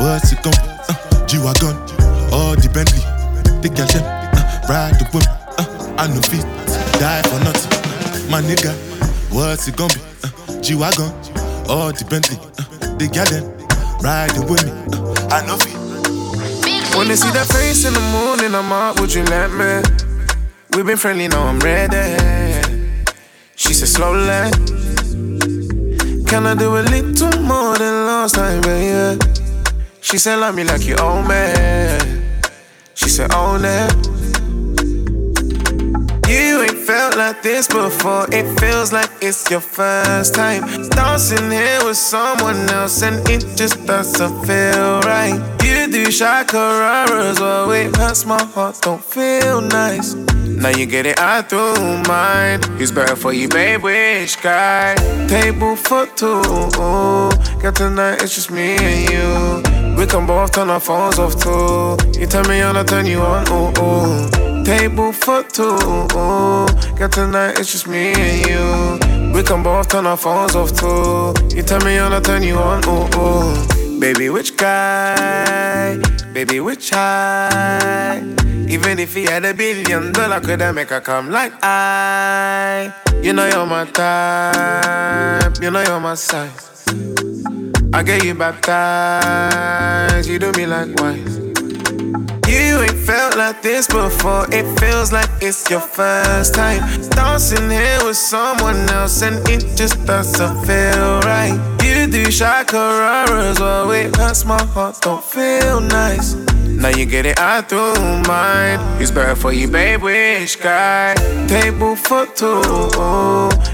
[0.00, 0.50] what's it be?
[0.52, 1.76] Uh, G-Wagon,
[2.32, 3.00] all the Bentley
[3.64, 5.24] The girl them, uh, ride the whip
[5.56, 5.64] uh,
[5.96, 6.44] I know feet,
[6.98, 8.72] die for nothing My nigga,
[9.30, 10.00] what's it gon' be?
[10.24, 11.12] Uh, G-Wagon
[11.68, 13.44] all the Bentley, uh, got them
[14.00, 14.70] riding with me.
[14.70, 16.96] Uh, I know it.
[16.96, 19.82] When they see that face in the morning, I'm up, would you let me?
[20.70, 22.16] We've been friendly, now I'm ready.
[23.56, 24.50] She said, slowly.
[26.26, 29.20] Can I do a little more than last time, baby?
[30.00, 31.52] She said, love me like you own me.
[32.94, 34.15] She said, own it.
[36.28, 38.26] You ain't felt like this before.
[38.32, 40.62] It feels like it's your first time.
[40.90, 45.38] Dancing here with someone else, and it just doesn't feel right.
[45.62, 50.14] You do shakararas, well, it hurts my heart, don't feel nice.
[50.14, 52.62] Now you get it out through mine.
[52.78, 53.82] Who's better for you, babe?
[53.82, 54.94] Which guy?
[55.28, 56.42] Table for two.
[57.62, 59.96] Got tonight, it's just me and you.
[59.96, 61.96] We can both turn our phones off too.
[62.18, 63.46] You tell me on, I turn you on.
[63.52, 64.55] Ooh, ooh.
[64.66, 65.78] Table for two.
[66.98, 69.32] Got tonight, it's just me and you.
[69.32, 71.32] We can both turn our phones off too.
[71.54, 72.82] You tell me on, I turn you on.
[72.88, 74.00] Ooh, ooh.
[74.00, 75.98] Baby, which guy?
[76.32, 78.18] Baby, which high?
[78.68, 82.92] Even if he had a billion dollar, could I make her come like I?
[83.22, 85.62] You know you're my type.
[85.62, 86.84] You know you're my size.
[87.94, 90.28] I get you baptized.
[90.28, 91.45] You do me likewise.
[92.46, 94.46] You ain't felt like this before.
[94.52, 96.80] It feels like it's your first time.
[97.10, 101.58] Dancing here with someone else, and it just doesn't feel right.
[101.82, 106.34] You do shakararas, well, it hurts my heart, don't feel nice.
[106.66, 107.94] Now you get it out through
[108.28, 108.78] mine.
[109.00, 110.02] It's better for you, babe?
[110.02, 111.14] Which guy?
[111.48, 112.60] Table for two.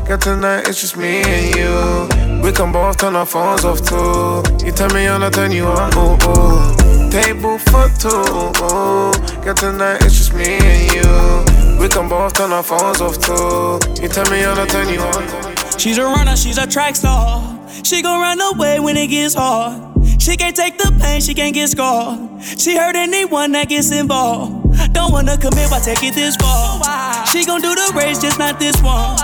[0.06, 2.42] Got tonight, it's just me and you.
[2.42, 4.42] We can both turn our phones off too.
[4.64, 5.92] You tell me on, I turn you on.
[5.96, 6.81] Ooh, ooh.
[7.12, 8.08] Table for two.
[9.44, 11.78] Got tonight, it's just me and you.
[11.78, 14.02] We can both turn our phones off too.
[14.02, 15.78] You tell me on, I turn you on.
[15.78, 17.60] She's a runner, she's a track star.
[17.84, 19.92] She gon' run away when it gets hard.
[20.22, 22.42] She can't take the pain, she can't get scarred.
[22.42, 24.94] She hurt anyone that gets involved.
[24.94, 26.80] Don't wanna commit, why take it this far?
[27.26, 29.18] She gon' do the race, just not this one.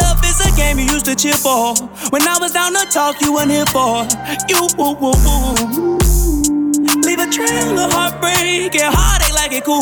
[0.00, 1.74] Love is a game you used to cheer for.
[2.08, 4.08] When I was down to talk, you weren't here for.
[4.48, 6.05] You, woo, woo, woo.
[7.16, 9.80] Leave a trail of heartbreak and heartache like it cool.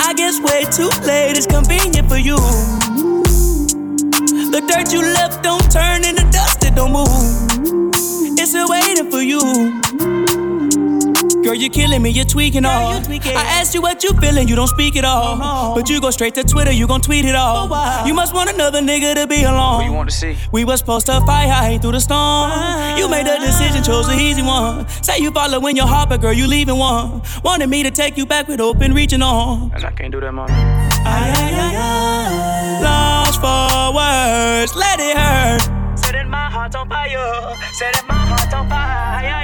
[0.00, 2.36] I guess way too late is convenient for you.
[4.50, 6.23] The dirt you left don't turn into
[11.84, 12.92] killing me, you're tweaking all.
[12.92, 15.74] I asked you what you feeling, you don't speak at all.
[15.74, 17.68] But you go straight to Twitter, you gon' tweet it all.
[18.06, 19.78] You must want another nigga to be alone.
[19.78, 20.36] What you want to see?
[20.50, 22.50] We was supposed to fight high through the storm.
[22.50, 22.96] Uh-huh.
[22.98, 24.88] You made a decision, chose the easy one.
[25.02, 27.22] Say you following your heart, but girl, you leaving one.
[27.42, 29.70] Wanted me to take you back with open reaching on.
[29.74, 30.48] And I can't do that, mom.
[30.50, 32.80] Ay, ay, ay, ay.
[32.82, 35.62] Lost for words, let it hurt.
[35.98, 37.56] Setting my heart on fire.
[37.72, 39.43] Setting my heart on fire.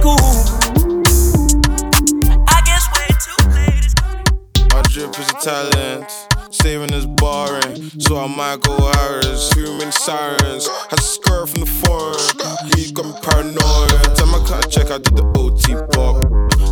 [0.00, 0.16] cool.
[2.48, 3.92] I guess way too late.
[4.72, 6.10] My drip is a talent.
[6.52, 8.76] Saving is boring, so I might go
[9.08, 9.52] Irish.
[9.54, 12.16] Human sirens, I skirt from the phone.
[12.74, 14.16] He's got me paranoid.
[14.16, 16.16] Time I can't check, I did the OT pop.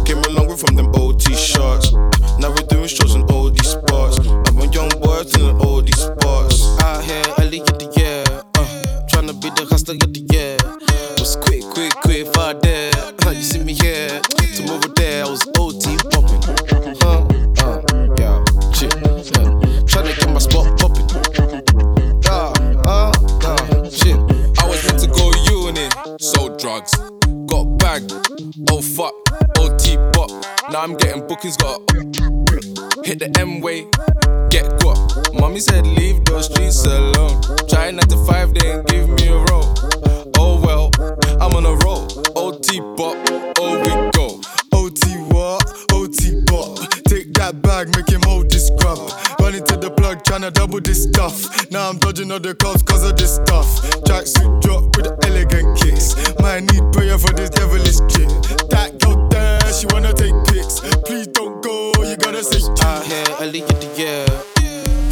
[0.05, 1.93] Came a long way from them OT shots.
[2.39, 4.19] Now we're doing shows in OD spots.
[4.49, 6.67] I'm a young boy in the OD spots.
[6.83, 8.25] Out here early in the year,
[8.59, 10.57] uh, trying to be the hustler of the year.
[11.19, 12.91] Was quick, quick, quick, far there
[13.69, 14.21] me here.
[14.55, 16.41] Some over there, I was OT popping.
[17.03, 17.21] Huh?
[17.61, 17.83] Uh,
[18.17, 18.43] yeah,
[18.73, 18.95] shit.
[18.97, 21.09] Uh, trying to get my spot popping.
[22.25, 22.53] Uh,
[22.87, 23.13] uh,
[23.45, 24.17] uh, shit.
[24.59, 25.89] I was meant to go uni,
[26.19, 26.97] sold drugs,
[27.47, 28.13] got bagged.
[28.71, 29.15] Oh fuck,
[30.71, 31.81] now I'm getting bookings, got
[33.03, 33.87] hit the M way,
[34.51, 34.99] get got.
[35.33, 37.41] Mommy said leave those streets alone.
[37.69, 39.65] Trying not to five, they ain't give me a roll.
[40.37, 40.91] Oh well,
[41.41, 42.07] I'm on a roll.
[42.37, 43.17] OT bop,
[43.59, 44.58] oh we go.
[47.53, 48.99] That bag, make him hold this grub.
[49.41, 51.71] Running to the plug, tryna double this stuff.
[51.71, 53.67] Now I'm dodging all the cops cause of this stuff.
[54.05, 56.13] Tracksuit drop with the elegant kicks.
[56.41, 58.29] Might need prayer for this devilish chick.
[58.69, 60.81] That girl there, she wanna take pics.
[61.09, 64.27] Please don't go, you gotta say Out here, early in the year.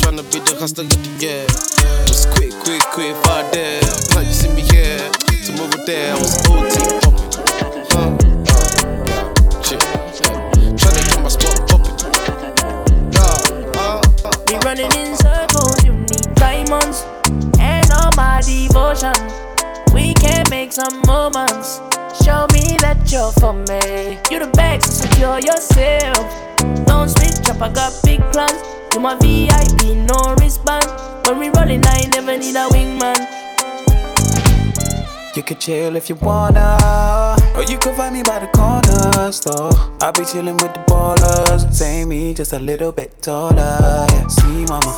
[0.01, 1.47] Tryna be the hustler of the year.
[2.07, 3.81] Just quick, quick, quick, far there.
[4.13, 5.01] Now you see me here.
[5.43, 7.06] Some over there, I was OT
[14.47, 17.05] Be running in circles, you need diamonds
[17.59, 19.13] and all my devotion.
[19.93, 21.81] We can make some moments.
[22.23, 24.21] Show me that you're for me.
[24.31, 26.27] You the best, so secure yourself.
[26.87, 28.63] Don't switch up, I got big plans.
[28.95, 30.87] You my VIP, no wristband.
[31.27, 33.56] When we rolling, I never need a wingman.
[35.37, 39.71] You could chill if you wanna, or you could find me by the corner store.
[40.01, 44.07] I'll be chillin' with the ballers, same me, just a little bit taller.
[44.09, 44.97] Yeah, see, mama,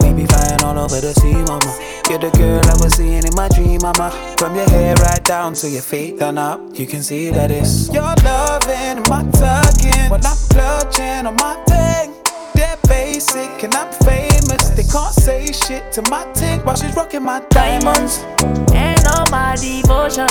[0.00, 1.76] we be flying all over the sea, mama.
[2.08, 4.12] You're the girl I was seeing in my dream, mama.
[4.38, 7.92] From your hair right down to your feet done up, you can see that it's
[7.92, 10.08] your loving and my tugging.
[10.08, 12.14] When I'm clutching on my thing,
[12.54, 14.68] they're basic and I'm famous.
[14.76, 18.22] They can't say shit to my tick while she's rocking my diamonds.
[19.02, 20.28] And all my devotion.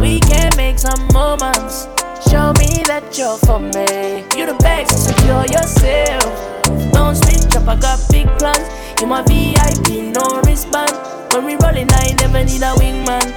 [0.00, 1.86] We can make some moments.
[2.28, 4.24] Show me that you're for me.
[4.36, 6.62] You the best, secure yourself.
[6.92, 8.68] Don't switch up, I got big plans.
[9.00, 10.92] You my VIP, no wristband.
[11.32, 13.32] When we rolling, I never need a wingman.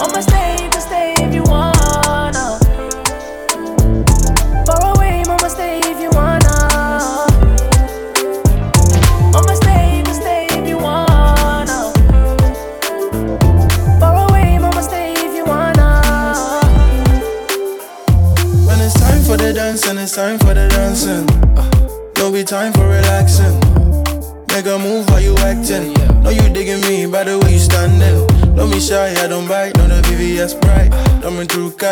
[0.00, 1.71] I'ma stay, stay if you wanna.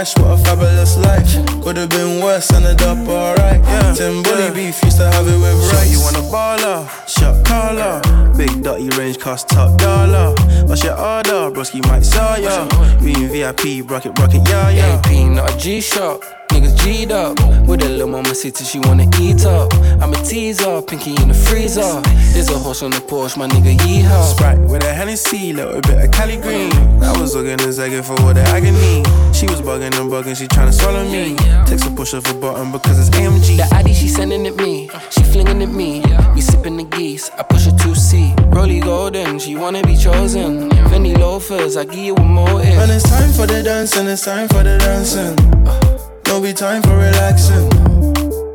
[0.00, 1.62] Cash, what a fabulous life.
[1.62, 3.60] Could've been worse, ended up alright.
[3.60, 3.94] Yeah.
[3.94, 5.92] Tim Bully beef used to have it with rice.
[5.92, 8.00] you want a baller, shot caller.
[8.36, 10.34] Big dotty range cost top dollar.
[10.66, 11.50] What's your order?
[11.54, 12.66] Broski might saw ya.
[13.02, 15.02] We in VIP, rocket, rocket, yeah, yeah.
[15.04, 16.39] AP, not a G shot.
[16.50, 17.38] Niggas G'd up.
[17.66, 19.72] With a little mama city, she wanna eat up.
[20.02, 22.00] I'm a teaser, pinky in the freezer.
[22.32, 24.34] There's a horse on the porch, my nigga yeehaw.
[24.34, 26.72] Sprite with a Hennessy, little bit of Cali Green.
[27.02, 29.02] I was looking and zagging for all the agony.
[29.32, 31.36] She was bugging and bugging, she tryna swallow me.
[31.66, 33.56] Text a push of a button because it's AMG.
[33.56, 34.90] The Addy, she sending at me.
[35.10, 36.02] She flinging at me.
[36.34, 37.30] We sipping the geese.
[37.38, 38.34] I push her to C.
[38.46, 40.70] Rolly golden, she wanna be chosen.
[40.90, 42.76] Fendi loafers, I give you a motive.
[42.76, 45.38] When it's time for the dancing, it's time for the dancing.
[45.66, 46.09] Uh.
[46.30, 47.68] No be time for relaxing.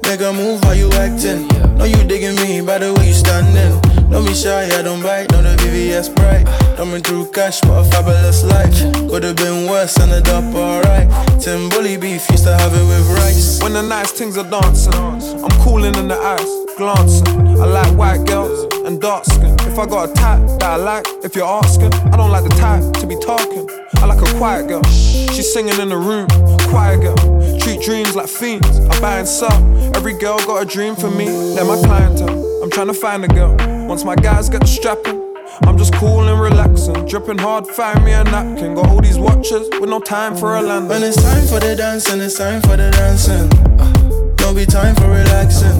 [0.07, 1.45] Make a move while you acting.
[1.75, 3.81] Know you digging me by the way you standing.
[4.09, 5.29] Don't be shy, I don't bite.
[5.31, 6.45] Know the VVS bright.
[6.77, 8.71] Dumbing through cash, what a fabulous life.
[9.09, 11.11] Could've been worse, ended up alright.
[11.41, 13.61] Tim Bully beef used to have it with rice.
[13.61, 17.27] When the nice things are dancing, I'm cooling in the ice, glancing.
[17.59, 19.57] I like white girls and dark skin.
[19.67, 22.55] If I got a type that I like, if you're asking, I don't like the
[22.55, 23.67] type to be talking.
[23.97, 24.83] I like a quiet girl.
[24.83, 26.29] She's singing in the room,
[26.69, 27.34] quiet girl.
[27.83, 28.79] Dreams like fiends.
[28.79, 29.51] I buy and sell.
[29.95, 31.25] Every girl got a dream for me.
[31.25, 32.63] They're my clientele.
[32.63, 33.55] I'm trying to find a girl.
[33.87, 35.21] Once my guys get the strapping,
[35.63, 37.05] I'm just cool and relaxing.
[37.05, 38.75] Dripping hard, find me a napkin.
[38.75, 40.89] Got all these watches with no time for a landing.
[40.89, 43.51] When it's time for the dancing, it's time for the dancing.
[43.79, 45.77] Uh, don't be time for relaxing.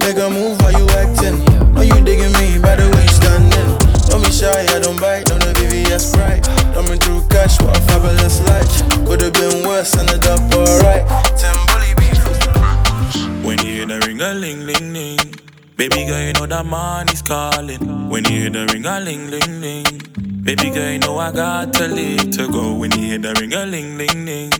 [0.00, 1.44] Make a move while you acting.
[1.74, 4.10] Know you digging me by the way you standing.
[4.10, 5.26] Don't be shy, I don't bite.
[5.26, 6.63] Don't the VVS bright.
[6.74, 9.06] Dumbing through cash, what a fabulous life.
[9.06, 11.06] Could've been worse, ended up alright.
[11.38, 13.44] Tim Bully beef.
[13.44, 15.34] When you hear the ring a ling ling ling,
[15.76, 18.08] baby girl, you know that man is calling.
[18.08, 21.72] When you hear the ring a ling ling ling, baby girl, you know I got
[21.74, 22.74] to leave to go.
[22.74, 24.50] When you hear the ring a ling ling ling,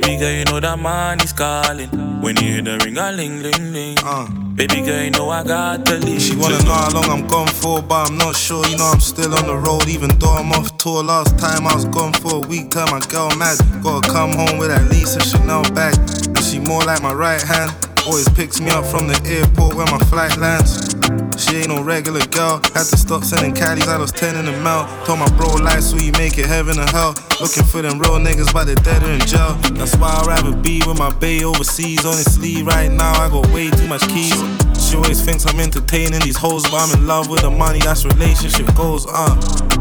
[0.00, 1.90] baby girl, you know that man is calling.
[2.22, 4.24] When you hear the ring a ling ling ling, uh.
[4.54, 6.22] baby girl, you know I got the lead.
[6.22, 8.66] She wanna know how long I'm gone for, but I'm not sure.
[8.68, 11.04] You know I'm still on the road, even though I'm off tour.
[11.04, 13.58] Last time I was gone for a week, turn my girl mad.
[13.82, 15.94] Gotta come home with at least a Chanel bag.
[16.24, 17.70] And she more like my right hand.
[18.06, 21.21] Always picks me up from the airport where my flight lands.
[21.38, 22.60] She ain't no regular girl.
[22.74, 24.88] Had to stop sending caddies, I was 10 in the mouth.
[25.06, 27.14] Told my bro life so you make it heaven or hell.
[27.40, 29.54] Looking for them real niggas, but they're dead in jail.
[29.74, 32.04] That's why I'd rather be with my bae overseas.
[32.04, 34.36] On sleeve right now, I got way too much keys.
[34.78, 38.04] She always thinks I'm entertaining these hoes, but I'm in love with the money, that's
[38.04, 39.34] relationship goals, uh.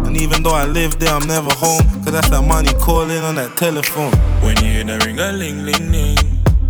[0.06, 3.36] And even though I live there, I'm never home, cause that's that money calling on
[3.36, 4.14] that telephone.
[4.41, 6.18] When you hear the ring a ling ling ling,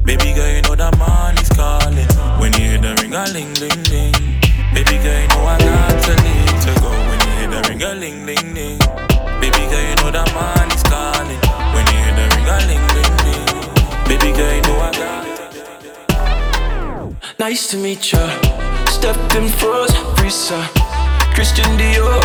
[0.04, 2.08] baby girl, you know that money's calling.
[2.40, 4.31] When you hear the ring a ling ling ling,
[4.74, 6.92] baby girl, you know I got to leave to go.
[6.92, 8.80] When you hear the ring a ling ling ling,
[9.40, 11.42] baby girl, you know that money's calling.
[11.76, 13.48] When you hear the ring a ling ling ling,
[14.08, 15.22] baby girl, you know I got
[17.40, 18.22] Nice to meet ya.
[18.86, 20.62] Stepped in froze, Risa.
[21.34, 22.22] Christian Dior.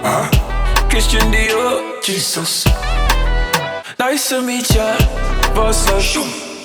[0.00, 0.24] Huh?
[0.88, 2.00] Christian Dior.
[2.02, 2.64] Jesus.
[3.98, 4.96] Nice to meet ya.
[5.54, 5.84] Boss.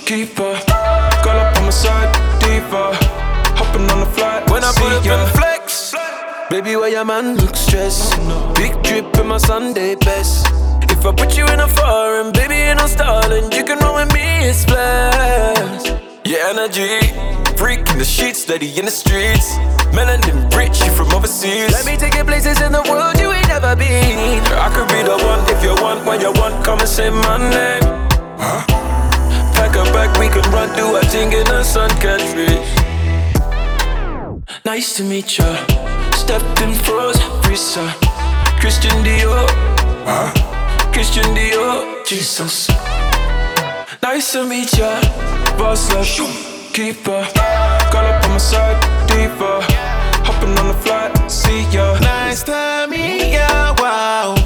[0.06, 0.56] Keeper.
[1.24, 2.12] Girl up on my side.
[2.40, 2.96] Diva.
[3.60, 4.39] Hopping on the flight.
[4.50, 5.94] When I put up in flex.
[6.50, 8.18] Baby, why your man look stressed?
[8.56, 10.48] Big drip in my Sunday best.
[10.90, 13.52] If I put you in a foreign, baby, ain't no stalling.
[13.52, 16.02] You can roll with me, it's blessed.
[16.26, 17.00] Yeah, energy.
[17.56, 19.54] Freak in the sheets, steady in the streets.
[19.94, 21.72] Melanin rich, you from overseas.
[21.72, 24.42] Let me take you places in the world you ain't never been.
[24.50, 27.38] I could be the one if you want, when you want, come and say my
[27.38, 27.84] name.
[28.42, 28.66] Huh?
[29.54, 31.90] Pack a bag, we can run, do a thing in the sun,
[32.36, 32.79] reach.
[34.70, 35.66] Nice to meet ya.
[36.14, 37.18] Stepped in froze,
[37.50, 37.90] Risa.
[38.60, 39.50] Christian Dior.
[40.06, 40.30] Huh?
[40.94, 42.06] Christian Dior.
[42.06, 42.70] Jesus.
[44.04, 45.02] Nice to meet ya.
[45.58, 46.06] Boss up,
[46.72, 47.26] keeper.
[47.90, 49.66] Girl up on my side, diva.
[50.22, 51.98] Hopping on the flight, see ya.
[51.98, 54.39] Nice to meet ya, wow.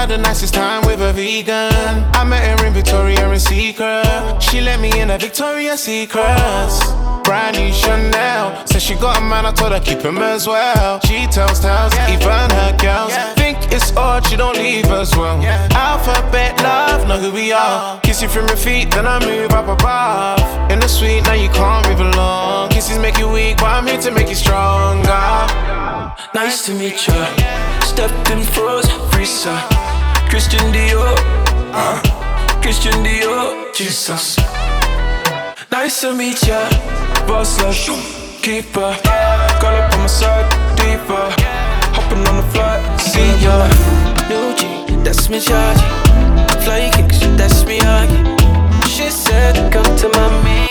[0.00, 1.74] I had the nicest time with a vegan.
[2.16, 4.40] I met her in Victoria and Secret.
[4.40, 6.80] She let me in a Victoria's Secrets.
[7.22, 8.66] Brand new Chanel.
[8.66, 11.00] Said she got a man, I told her keep him as well.
[11.00, 13.12] She tells tales, even her girls.
[13.36, 15.36] Think it's odd, she don't leave as well.
[15.76, 17.58] Alphabet love, know who we are.
[17.60, 18.00] Uh-huh.
[18.00, 20.40] Kiss you from your feet, then I move up above.
[20.72, 22.70] In the suite, now you can't move along.
[22.70, 25.12] Kisses make you weak, but I'm here to make you stronger.
[26.32, 27.20] Nice to meet you.
[27.84, 29.89] Stepped in froze, Risa.
[30.30, 31.14] Christian Dior.
[31.74, 31.98] Uh,
[32.62, 33.74] Christian Dior.
[33.74, 34.38] Jesus.
[35.72, 36.70] Nice to meet ya.
[37.26, 37.74] Boss up,
[38.40, 38.94] keeper.
[39.60, 40.46] Girl up on my side,
[40.78, 41.34] diva.
[41.98, 43.66] Hopping on the flight, see ya.
[44.30, 45.82] New G, that's me charge.
[46.62, 48.08] Fly kicks, that's me hug.
[48.86, 50.68] She said, come to my mommy.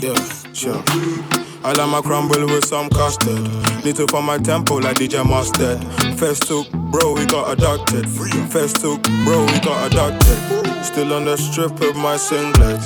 [0.00, 1.31] Yeah, sure.
[1.64, 3.38] I like my crumble with some custard.
[3.84, 5.78] Little for my tempo like DJ Mustard.
[6.18, 8.08] First took, bro, we got adopted.
[8.50, 10.84] First took, bro, we got adopted.
[10.84, 12.80] Still on the strip of my singlet.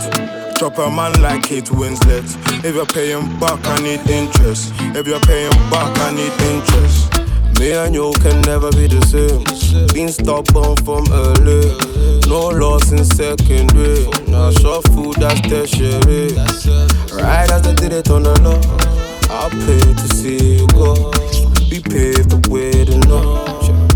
[0.58, 2.24] Drop a man like Kate Winslet.
[2.64, 4.72] If you're paying back, I need interest.
[4.94, 7.15] If you're paying back, I need interest.
[7.58, 9.42] Me and you can never be the same.
[9.94, 11.72] Been stubborn from early.
[12.28, 14.04] No loss in secondary.
[14.28, 16.36] Now short food, that's tertiary.
[17.12, 18.60] Right as they did it on the law.
[19.30, 21.10] I'll pay to see you go.
[21.70, 23.44] We paved the way to know.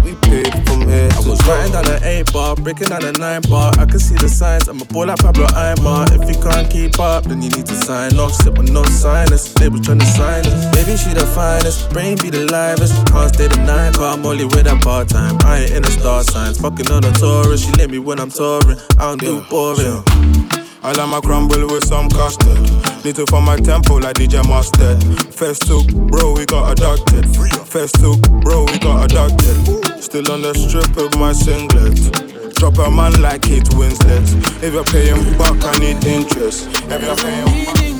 [0.04, 3.72] We paved I was writing down an 8 bar, breaking down a 9 bar.
[3.78, 6.10] I can see the signs, I'm a ball like Pablo Aimar.
[6.10, 8.32] If you can't keep up, then you need to sign off.
[8.32, 10.74] Sit with no signers, they was trying to sign us.
[10.74, 12.94] Baby, she the finest, brain be the livest.
[13.12, 15.38] Can't stay the night, cause I'm only with her part time.
[15.44, 17.66] I ain't in the star signs, fucking on a tourist.
[17.66, 20.59] She let me when I'm touring, I don't do boring.
[20.82, 22.58] I like my crumble with some custard.
[23.04, 25.02] Little for my tempo like DJ Mustard.
[25.34, 27.26] First took, bro, we got adopted.
[27.66, 30.02] First took, bro, we got adopted.
[30.02, 32.54] Still on the strip of my singlet.
[32.54, 34.24] Drop a man like Kate Winslet.
[34.62, 36.68] If you're paying back, I need interest.
[36.88, 37.99] If you're paying meeting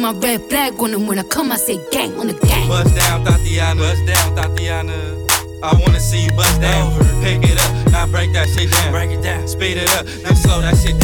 [0.00, 1.06] my red flag on.
[1.06, 2.68] When I come, I say gang on the gang.
[2.68, 3.78] Bust down, Thotiana.
[3.78, 5.28] Bust down, Thotiana.
[5.62, 6.98] I wanna see you bust down.
[7.22, 8.92] Pick it up, now break that shit down.
[8.92, 9.46] Break it down.
[9.46, 10.99] Speed it up, now slow that shit down.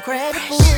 [0.00, 0.69] incredible.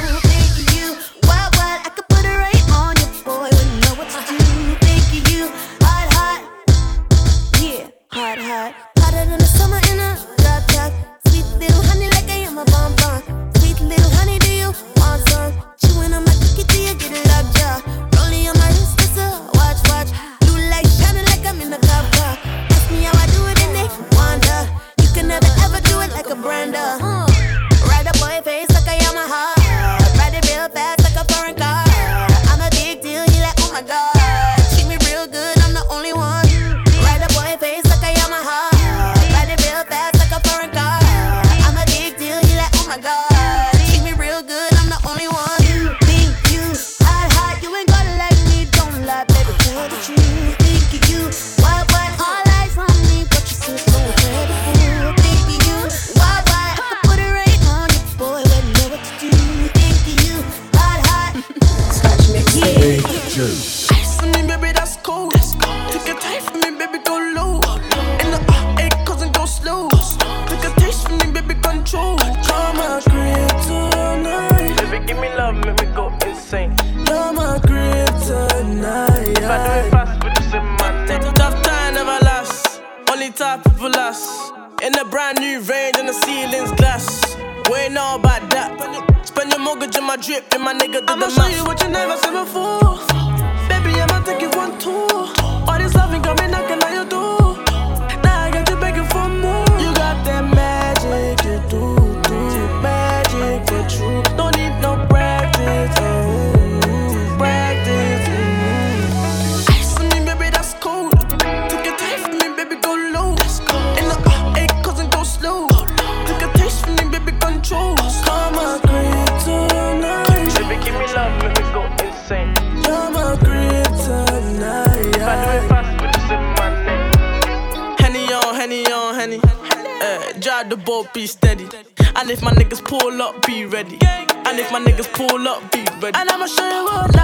[134.73, 136.19] My niggas pull up, be ready.
[136.19, 137.22] And I'ma show you what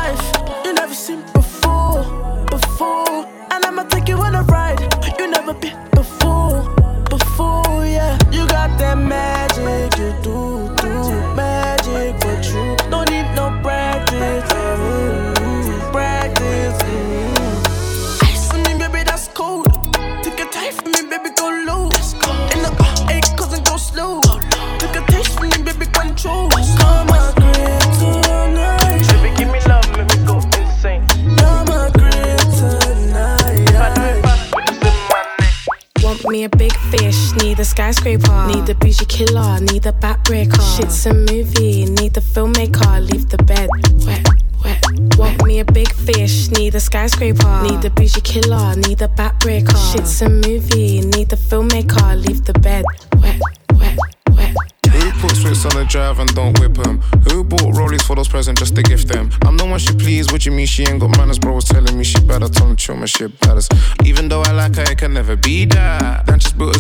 [37.93, 38.47] skyscraper.
[38.47, 40.60] Need the bougie killer, need the backbreaker.
[40.77, 43.01] Shit's a movie, need the filmmaker.
[43.01, 43.69] Leave the bed
[44.05, 44.27] wet,
[44.62, 45.16] wet.
[45.16, 47.62] Want me a big fish, need a skyscraper.
[47.62, 49.77] Need the bougie killer, need the backbreaker.
[49.93, 52.15] Shit's a movie, need the filmmaker.
[52.27, 52.85] Leave the bed
[53.23, 53.40] wet.
[53.73, 53.97] wet,
[54.32, 54.55] wet.
[54.93, 57.01] Who Put Swiss on the drive and don't whip them.
[57.31, 59.31] Who bought rollies for those presents just to gift them?
[59.47, 61.39] I'm the one she please, what you mean she ain't got manners?
[61.39, 63.73] Bro was telling me she better, told me chill my shit baddest.
[64.05, 66.28] Even though I like her, it can never be that.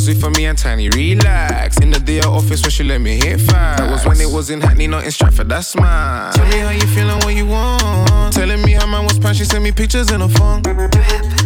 [0.08, 1.78] Then just built a zoo for me and Tiny, relax.
[1.80, 3.78] In the DR office where she let me hit fast.
[3.78, 6.32] That was when it was in Hackney, not in Stratford, that's mine.
[6.32, 8.32] Tell me how you feeling, what you want.
[8.32, 10.62] Telling me how man was pan, she sent me pictures in a phone.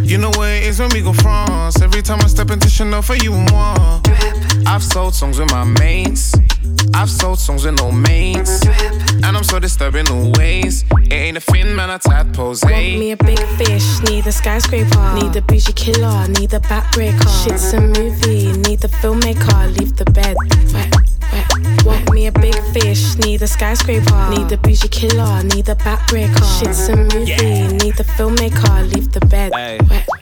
[0.03, 1.81] You know where it is when we go France.
[1.83, 4.01] Every time I step into Chanel for you and more.
[4.67, 6.33] I've sold songs with my mates.
[6.95, 8.65] I've sold songs with no mates.
[9.25, 10.85] And I'm so disturbing always.
[11.13, 12.63] It ain't a fin, man, I tadpoles.
[12.63, 12.97] Want eh?
[12.97, 15.13] me a big fish, need a skyscraper.
[15.13, 17.29] Need the bougie killer, need the backbreaker.
[17.45, 19.79] Shit's a movie, need the filmmaker.
[19.79, 20.35] Leave the bed
[20.73, 20.91] wet,
[21.31, 21.85] wet.
[21.85, 24.31] Want me a big fish, need a skyscraper.
[24.31, 26.47] Need the bougie killer, need the backbreaker.
[26.59, 28.91] Shit's a movie, need the filmmaker.
[28.95, 29.53] Leave the bed
[29.91, 30.22] wet.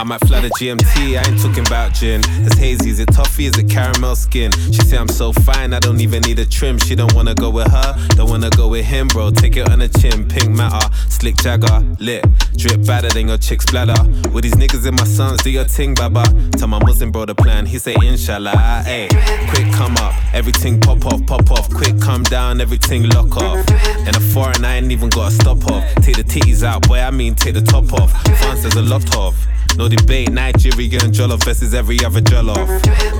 [0.00, 2.22] I might flood a GMT, I ain't talking about gin.
[2.46, 4.50] It's hazy, is it toffee, is it caramel skin?
[4.72, 6.78] She say I'm so fine, I don't even need a trim.
[6.78, 9.30] She don't wanna go with her, don't wanna go with him, bro.
[9.30, 12.24] Take it on the chin, pink matter, slick jagger, lit,
[12.56, 14.02] drip better than your chick's bladder.
[14.30, 16.24] With these niggas in my sons, do your ting, baba.
[16.52, 19.10] Tell my Muslim bro the plan, he say inshallah, ayy.
[19.50, 21.68] Quick come up, everything pop off, pop off.
[21.68, 23.68] Quick come down, everything lock off.
[24.06, 25.84] And a foreign, I ain't even gotta stop off.
[25.96, 28.12] Take the titties out, boy, I mean take the top off.
[28.38, 29.36] France there's a lot of.
[29.76, 32.68] No debate, Nigerian jollof versus every other jollof.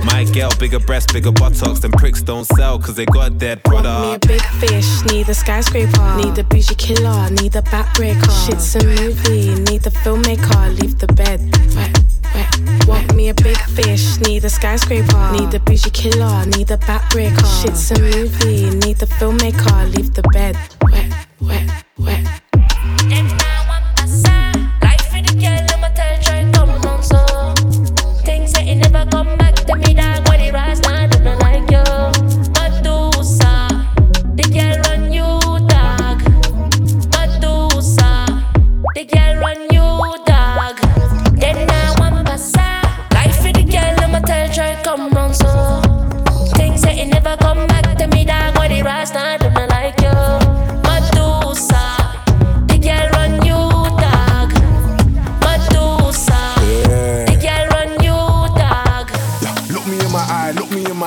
[0.05, 3.85] My girl, bigger breasts, bigger buttocks, them pricks don't sell cause they got dead Want
[3.85, 6.15] me a big fish, need a skyscraper.
[6.17, 8.45] Need the bougie killer, need the backbreaker.
[8.45, 10.79] Shit's a movie, need the filmmaker.
[10.79, 11.39] Leave the bed
[11.75, 11.97] wet,
[12.35, 12.87] wet.
[12.87, 15.31] Want me a big fish, need a skyscraper.
[15.31, 17.61] Need the bougie killer, need the backbreaker.
[17.61, 19.95] Shit's a movie, need the filmmaker.
[19.95, 22.40] Leave the bed wet, wet, wet.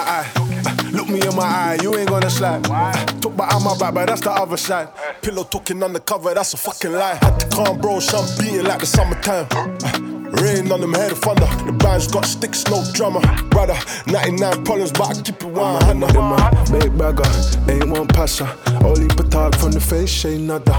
[0.04, 0.30] Eye.
[0.36, 2.64] Uh, Look me in my eye, you ain't gonna slide.
[2.70, 4.88] Uh, Talk behind my back, but that's the other side.
[5.22, 7.18] Pillow talking undercover, that's a fucking lie.
[7.20, 9.46] Had to calm, bro, some beating like the summertime.
[9.50, 11.46] Uh, Rain on them head of thunder.
[11.64, 13.20] The band's got sticks, no drummer.
[13.50, 13.76] Brother,
[14.06, 16.80] 99 problems, but I keep it one hundred.
[16.80, 17.24] Big bagger,
[17.70, 18.48] ain't one passer.
[18.84, 20.72] Only talk from the face, say nada.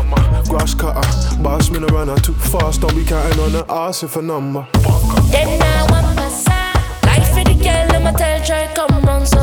[0.50, 1.08] Grass cutter,
[1.42, 2.82] boss me runner too fast.
[2.82, 4.68] Don't be counting on the ass if a number.
[5.32, 6.15] Then I want passa.
[6.15, 6.15] Life
[7.36, 9.40] for the girl, I'ma tell try come round so.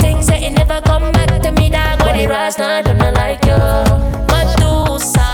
[0.00, 2.00] Things say it never come back to me, dog.
[2.02, 3.60] When it rise, nah, do not like you.
[4.32, 5.28] Medusa,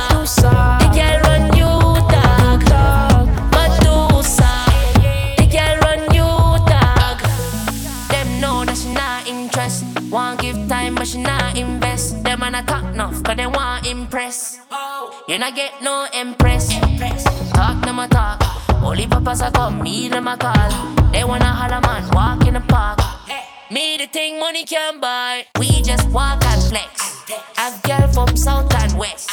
[0.82, 1.72] the girl run you,
[2.14, 2.60] dog.
[3.54, 4.50] Medusa,
[5.38, 6.28] the girl run you,
[6.66, 7.18] dog.
[8.10, 9.84] Them know that she not interest.
[10.10, 12.22] Want give time, but she not invest.
[12.24, 14.58] Them man talk enough, cause they want impress.
[15.28, 16.68] You not get no impress.
[17.54, 18.43] Talk no more talk.
[18.84, 20.68] Only papas I come, me in a car.
[21.10, 23.00] They wanna holla man, walk in the park.
[23.70, 25.46] Me the thing money can buy.
[25.58, 27.24] We just walk and flex.
[27.56, 29.30] Have girl from south and west.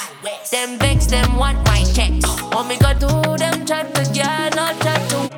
[0.51, 2.25] Them vex, them want my checks.
[2.53, 5.29] Want me go do them chat to girl, not chat to.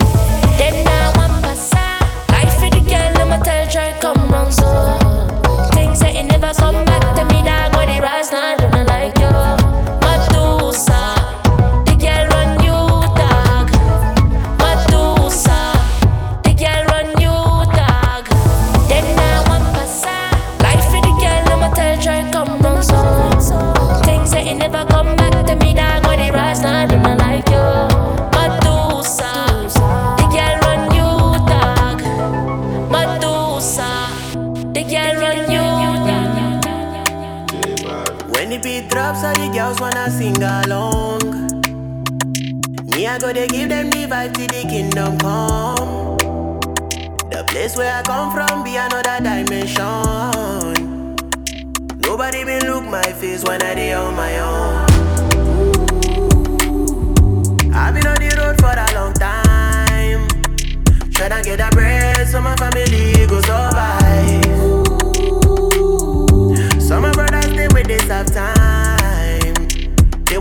[0.60, 1.84] Then now I'm passa.
[2.30, 4.70] Life for the girl, I'ma tell try come round so.
[5.74, 7.76] Things say it never come back to me, dog.
[7.76, 8.73] When it rise, not
[39.74, 41.22] house wanna sing along.
[42.86, 46.18] Me, I go to give them the vibe till the kingdom come.
[47.30, 51.16] The place where I come from be another dimension.
[52.02, 54.86] Nobody been look my face when I dey on my own.
[57.74, 60.28] I've been on the road for a long time.
[61.10, 64.44] tryna to get a bread so my family go survive.
[66.82, 68.63] Some my brothers stay with this half time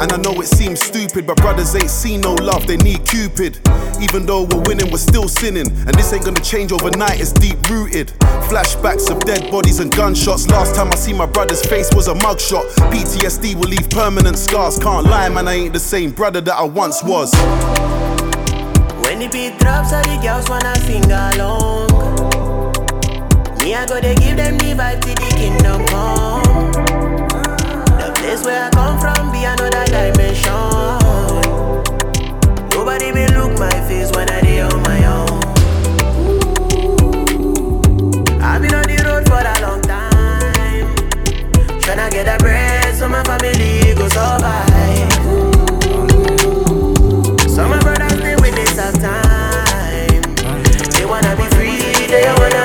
[0.00, 3.58] And I know it seems stupid, but brothers ain't seen no love, they need Cupid.
[4.00, 5.66] Even though we're winning, we're still sinning.
[5.66, 8.08] And this ain't gonna change overnight, it's deep rooted.
[8.48, 10.46] Flashbacks of dead bodies and gunshots.
[10.48, 12.64] Last time I see my brother's face was a mugshot.
[12.92, 14.78] PTSD will leave permanent scars.
[14.78, 17.34] Can't lie, man, I ain't the same brother that I once was.
[19.02, 21.88] When the beat drops, all the girls wanna sing along.
[23.64, 27.07] Me, I gotta give them the vibe till the kingdom come.
[28.18, 30.52] Place where I come from be another dimension.
[32.74, 35.40] Nobody may look my face when I dey on my own.
[38.42, 40.86] I've been on the road for a long time,
[41.80, 45.12] tryna get a bread so my family go survive.
[47.50, 50.22] So my brothers they witness of time.
[50.92, 52.57] They wanna be free, they wanna.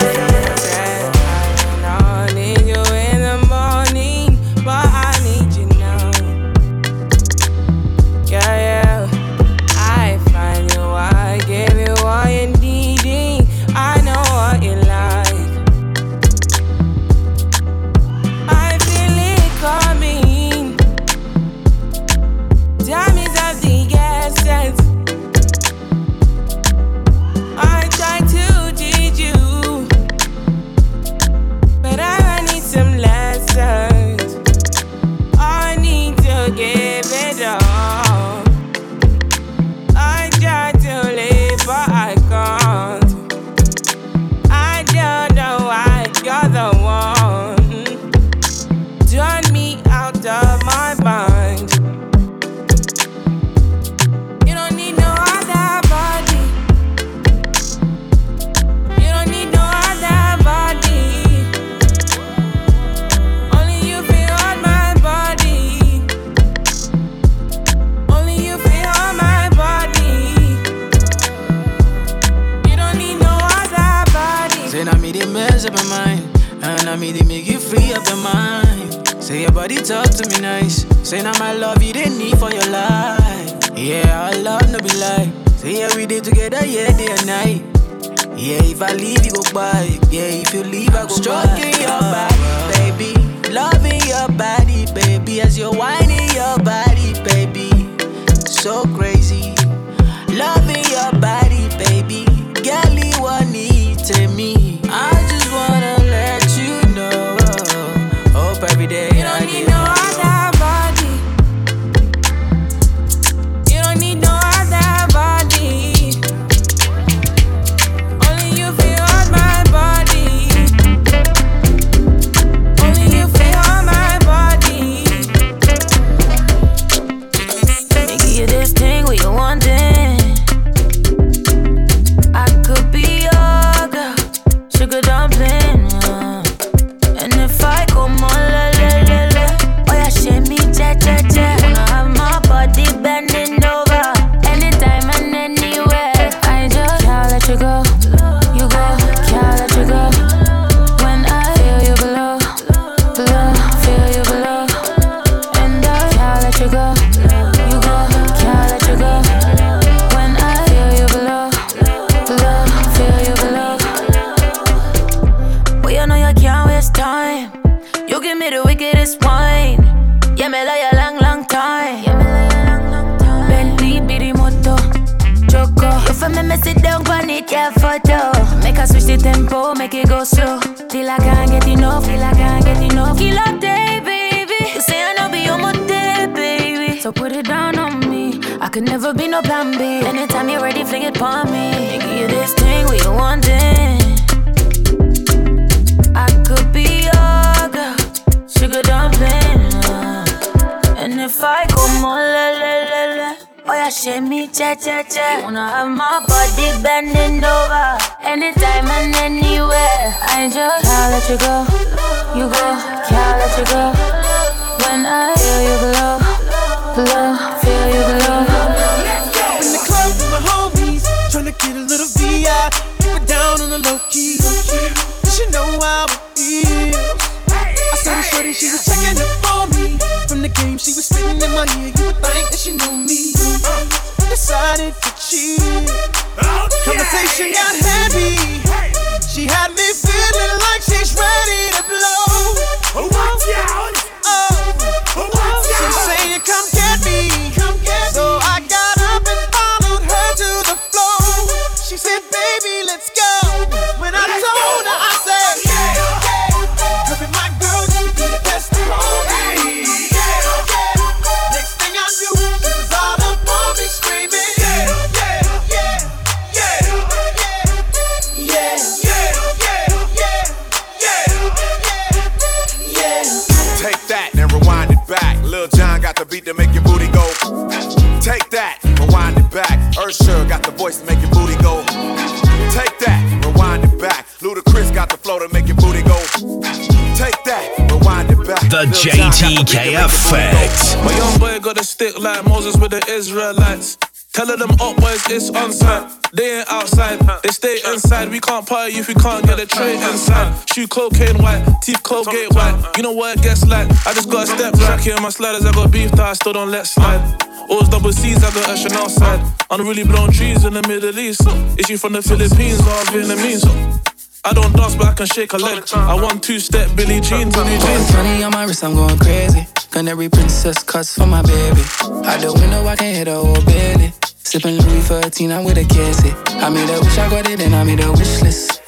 [289.43, 290.05] Go.
[290.05, 290.97] effect.
[291.03, 293.97] My young boy got a stick like Moses with the Israelites.
[294.33, 296.09] Telling them up boys it's on site.
[296.33, 298.29] They ain't outside, they stay inside.
[298.29, 300.67] We can't party if we can't get a tray inside.
[300.73, 302.93] Shoe cocaine white, teeth Colgate white.
[302.97, 303.87] You know what it gets like.
[304.07, 305.65] I just got a step back here my sliders.
[305.65, 307.21] I got beef that I still don't let slide.
[307.69, 309.39] Always double C's, I got a Chanel side.
[309.69, 311.41] I'm really blown trees in the Middle East.
[311.77, 314.12] Is she from the Philippines or Vietnamese?
[314.45, 315.83] I don't dance, but I can shake a leg.
[315.93, 318.13] I want two step Billy Jeans and new jeans.
[318.13, 319.65] Money on my wrist, I'm going crazy.
[319.89, 321.81] Canary princess cuts for my baby.
[322.27, 324.11] Out the window, I can hit a whole belly.
[324.43, 326.31] Sipping Louis 13, I'm with a casey.
[326.59, 328.81] I made a wish, I got it, and I made a wish list.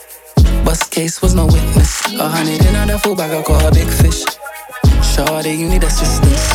[0.66, 2.06] Bust case was no witness.
[2.14, 4.26] A hundred in on the full bag, I caught a big fish.
[5.16, 6.52] Shorty, you need assistance.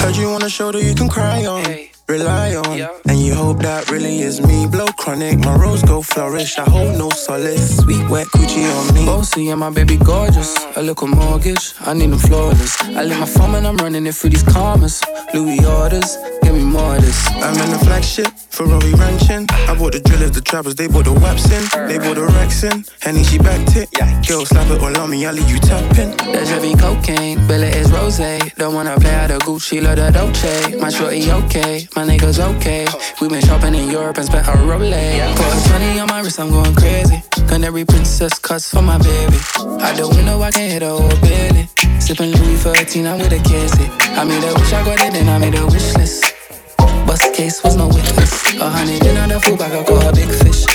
[0.00, 1.64] Heard you on a shoulder you can cry on,
[2.08, 2.80] rely on.
[3.08, 4.66] And you hope that really is me.
[4.66, 6.58] Blow chronic, my rose go flourish.
[6.58, 7.78] I hold no solace.
[7.78, 9.04] Sweet wet coochie on me.
[9.06, 10.56] Bossy and my baby gorgeous.
[10.56, 12.80] I A little mortgage, I need them flawless.
[12.82, 15.02] I lit my phone and I'm running it through these commas.
[15.34, 17.26] Louis orders, give me more of this.
[17.28, 19.46] I'm in the flagship, Ferrari ranching.
[19.50, 21.88] I bought the drillers, the trappers, they bought the waps in.
[21.88, 22.84] They bought the Rex in.
[23.00, 23.90] Henny, she backed it.
[24.26, 26.16] Girl, slap it all on me, I leave you tapping.
[26.32, 28.18] That's heavy cocaine, Bella is rose.
[28.56, 30.76] Don't wanna play out the Gucci, love the Dolce.
[30.80, 32.86] My shorty okay, my niggas okay.
[33.20, 35.34] We been shopping in Europe and spent a Rolex.
[35.34, 37.22] Put 20 on my wrist, I'm going crazy.
[37.48, 39.36] Canary princess cuts for my baby.
[39.80, 41.68] Out the window, I can hit a whole belly.
[41.98, 43.88] Sipping Louis 13, I'm with a casey.
[44.12, 46.34] I made a wish, I got it, then I made a wish list.
[47.06, 48.54] Bust case was no witness.
[48.60, 50.66] A hundred in on the full bag, I caught a big fish.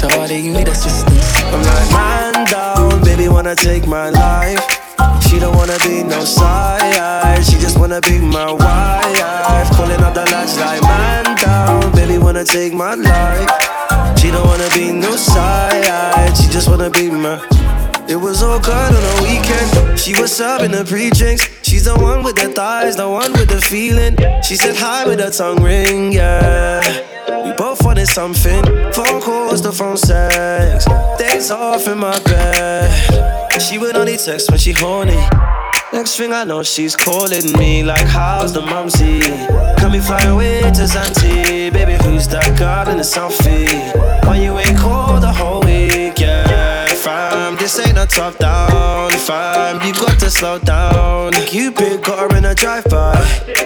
[0.00, 1.36] Shorty, you need assistance.
[1.52, 4.79] I'm like, man down, baby wanna take my life.
[5.28, 9.70] She don't wanna be no side, she just wanna be my wife.
[9.76, 13.48] Calling up the lights like, man down, baby wanna take my life.
[14.18, 17.40] She don't wanna be no side, she just wanna be my.
[18.10, 19.96] It was all good on the weekend.
[19.96, 21.48] She was serving the pre-drinks.
[21.62, 24.16] She's the one with the thighs, the one with the feeling.
[24.42, 26.82] She said hi with her tongue ring, yeah.
[27.44, 28.64] We both wanted something.
[28.92, 30.86] Phone calls, the phone sex.
[31.20, 33.62] Days off in my bed.
[33.62, 35.22] She would only text when she horny.
[35.92, 39.20] Next thing I know, she's calling me like, How's the mumsy?
[39.78, 41.72] Can we fly away to Zante?
[41.72, 43.70] Baby, who's that girl in the selfie?
[44.24, 45.59] Why you ain't called the whole
[47.60, 49.86] this ain't a top down, fam.
[49.86, 51.32] You got to slow down.
[51.32, 53.14] Cupid got her in a drive-by.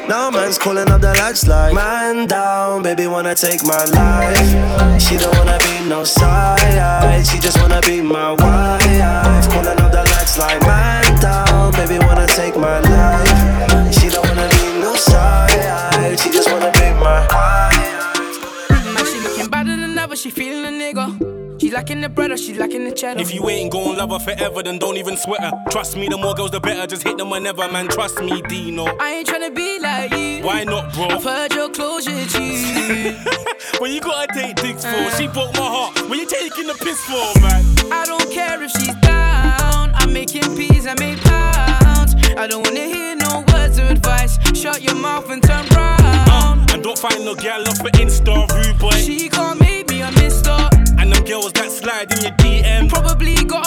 [0.09, 5.01] Now man's calling up the lights like, Man down, baby wanna take my life.
[5.01, 9.49] She don't wanna be no side, she just wanna be my wife.
[9.49, 13.95] Calling up the lights like, Man down, baby wanna take my life.
[13.95, 18.71] She don't wanna be no side, she just wanna be my wife.
[18.71, 21.34] Man, she looking better than ever, she feeling a nigga.
[21.75, 23.21] Lacking the bread or she lacking the cheddar.
[23.21, 25.51] If you ain't gon' love her forever, then don't even sweat her.
[25.73, 26.87] Trust me, the more girls, the better.
[26.87, 27.89] Just hit them whenever, man.
[27.89, 28.85] Trust me, Dino.
[29.01, 30.45] I ain't tryna be like you.
[30.45, 31.07] Why not, bro?
[31.09, 33.17] I've heard your closure, G.
[33.81, 35.11] when you gotta date dicks for, uh.
[35.17, 36.09] she broke my heart.
[36.09, 37.65] When you taking the piss for, man?
[37.91, 39.91] I don't care if she's down.
[39.97, 42.15] I'm making peas, I make pounds.
[42.39, 44.39] I don't wanna hear no words of advice.
[44.57, 46.01] Shut your mouth and turn round.
[46.31, 48.91] Uh, and don't find no gal off for Insta, rude boy.
[48.91, 50.74] She can't make me a mister.
[51.05, 52.89] And them girls that slide in your DM.
[52.89, 53.64] Probably got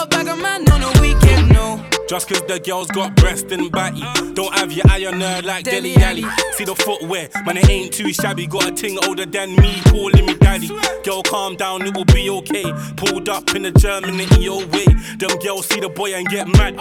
[2.07, 4.01] Just cause the girls got breast and batty.
[4.33, 6.23] Don't have your eye on her like Dele Alli.
[6.53, 8.47] See the footwear, man, it ain't too shabby.
[8.47, 10.69] Got a ting older than me, calling me daddy.
[11.03, 12.63] Girl, calm down, it will be okay.
[12.95, 14.85] Pulled up in the German in your way.
[15.19, 16.77] Them girls see the boy and get mad.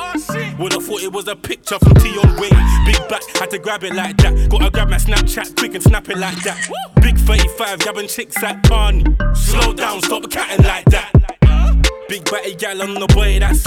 [0.61, 2.87] Would've thought it was a picture from Tion Wayne.
[2.87, 4.49] Big back, had to grab it like that.
[4.49, 6.69] Gotta grab my Snapchat quick and snap it like that.
[7.03, 9.05] Big 35, grabbing chicks at Barney.
[9.35, 11.36] Slow down, stop catting like that.
[12.09, 13.65] Big batty gal on the boy, that's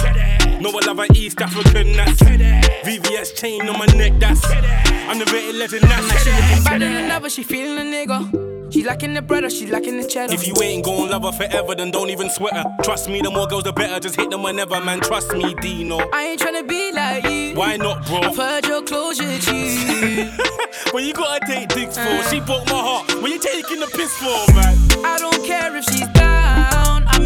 [0.61, 5.26] No, I love an East African, that's VVS chain on my neck, that's I'm the
[5.26, 8.72] Underrated legend, that's Now she looking better than ever, she feeling a nigga.
[8.72, 10.34] She lacking the bread or she lacking the cheddar.
[10.34, 12.64] If you ain't gon' love her forever, then don't even sweat her.
[12.84, 13.99] Trust me, the more girls, the better.
[13.99, 14.99] Just hit them whenever, man.
[14.99, 15.98] Trust me, Dino.
[16.14, 17.56] I ain't tryna be like you.
[17.56, 18.20] Why not, bro?
[18.20, 20.30] I've heard your closure, G.
[20.91, 22.24] When you gotta take dicks for, uh.
[22.30, 23.11] she broke my heart.
[23.22, 24.78] When you taking the piss for, man?
[25.03, 26.28] I don't care if she's down.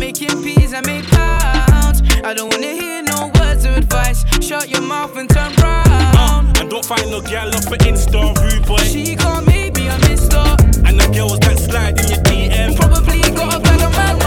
[0.03, 2.01] I'm making peas, I make pounds.
[2.25, 4.25] I don't wanna hear no words of advice.
[4.45, 5.87] Shut your mouth and turn round.
[5.87, 8.75] Uh, and don't find no gal off for Insta, rude boy.
[8.79, 10.43] She can't make me a mister.
[10.83, 12.75] And the girls that slide in your DM.
[12.75, 14.19] Probably got a bag of man.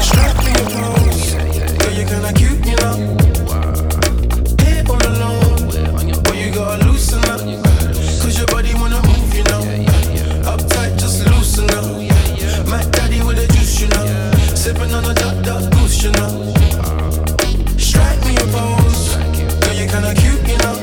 [0.00, 1.34] Strike me a pose.
[1.76, 3.51] Girl, you're kinda cute, you know.
[16.02, 16.18] Strike
[18.24, 19.14] me a pose.
[19.60, 20.74] Girl, you kinda cute, you know.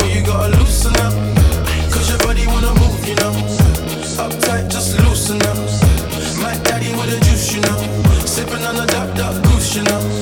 [0.00, 1.12] All you gotta loosen up.
[1.92, 3.34] Cause your body wanna move, you know.
[4.16, 5.58] Uptight, just loosen up.
[6.40, 7.76] My daddy with juice, you know.
[8.24, 8.86] Sipping on a
[9.74, 10.21] you know.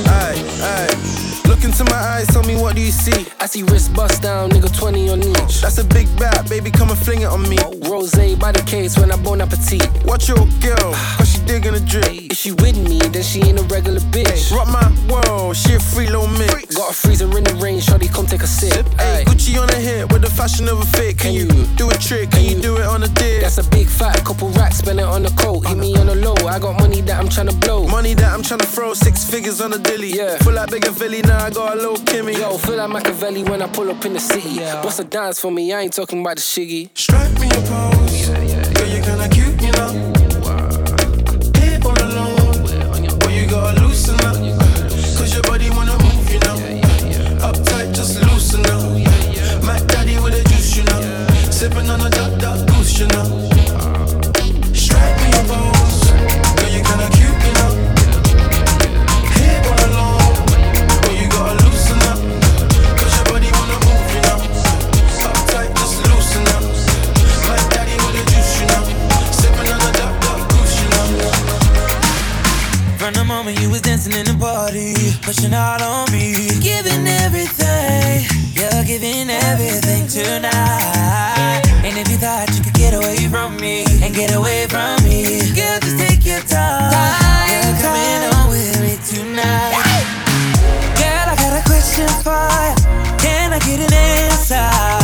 [1.60, 3.26] Look into my eyes, tell me what do you see?
[3.38, 5.60] I see wrist bust down, nigga 20 on each.
[5.60, 7.58] That's a big bat, baby, come and fling it on me.
[7.86, 9.86] Rose by the case when I bon appetit.
[10.06, 12.08] Watch your girl, cause she digging a drip.
[12.32, 14.50] If she with me, then she ain't a regular bitch.
[14.56, 16.74] Rock my world, she a free low mix.
[16.74, 18.86] Got a freezer in the rain, shorty, come take a sip.
[18.96, 21.18] Hey, Gucci on the hit with the fashion of a fit.
[21.18, 21.46] Can you
[21.76, 22.30] do a trick?
[22.30, 23.42] Can you do it on a dip?
[23.42, 25.66] That's a big fat couple racks, spend it on the coat.
[25.66, 27.86] Hit me on the low, I got money that I'm tryna blow.
[27.86, 30.16] Money that I'm tryna throw, six figures on a dilly.
[30.16, 30.38] Yeah.
[30.38, 32.38] Full like bigger Philly, now I got a little Kimmy.
[32.38, 34.60] Yo, feel like Machiavelli when I pull up in the city.
[34.84, 35.72] What's a dance for me?
[35.72, 36.96] I ain't talking about the shiggy.
[36.96, 38.28] Strike me a pose.
[38.28, 39.90] Girl, you kinda cute, you know.
[41.58, 43.18] Head all alone.
[43.18, 44.36] Boy, you gotta loosen up.
[45.18, 46.56] Cause your body wanna move, you know.
[47.42, 49.64] Uptight, just loosen up.
[49.64, 51.02] My daddy with the juice, you know.
[51.50, 53.26] Sipping on a dot dot goose, you know.
[54.72, 55.79] Strike me a pose.
[73.50, 78.22] Moment you was dancing in the party, pushing out on me, giving everything,
[78.54, 81.58] you're giving everything tonight.
[81.82, 85.50] And if you thought you could get away from me and get away from me,
[85.58, 86.94] girl, just take your time.
[87.50, 90.06] You're coming on with me tonight.
[90.94, 93.18] Girl, I got a question for you.
[93.18, 94.99] Can I get an answer?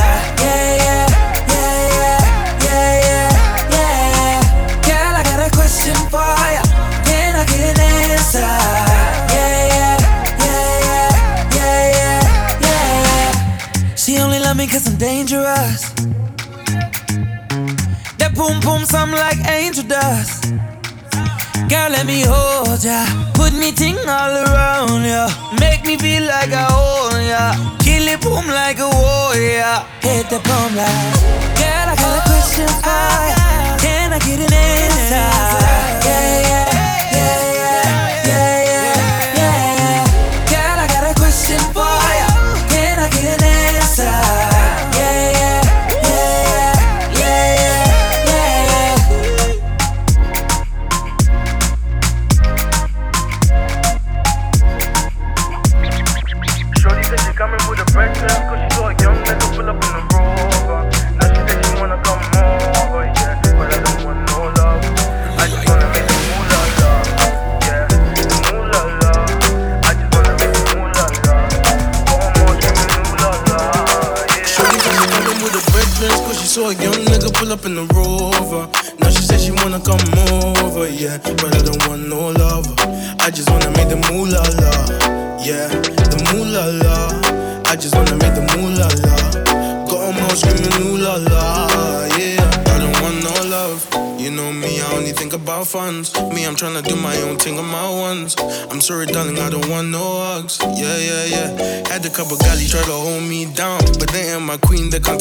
[14.85, 15.89] I'm dangerous.
[18.19, 20.53] That boom boom sound like angel dust.
[21.71, 23.07] Girl, let me hold ya.
[23.33, 25.33] Put me ting all around ya.
[25.59, 27.57] Make me feel like I own ya.
[27.81, 29.81] Kill it boom like a warrior.
[30.05, 31.15] Hit the boom like.
[31.57, 33.81] Girl, I got a question for.
[33.81, 34.96] Can I get an answer?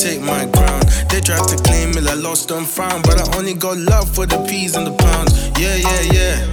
[0.06, 3.56] Take my crown They tried to claim it, I lost and found But I only
[3.56, 6.52] got love for the peas and the pounds Yeah, yeah, yeah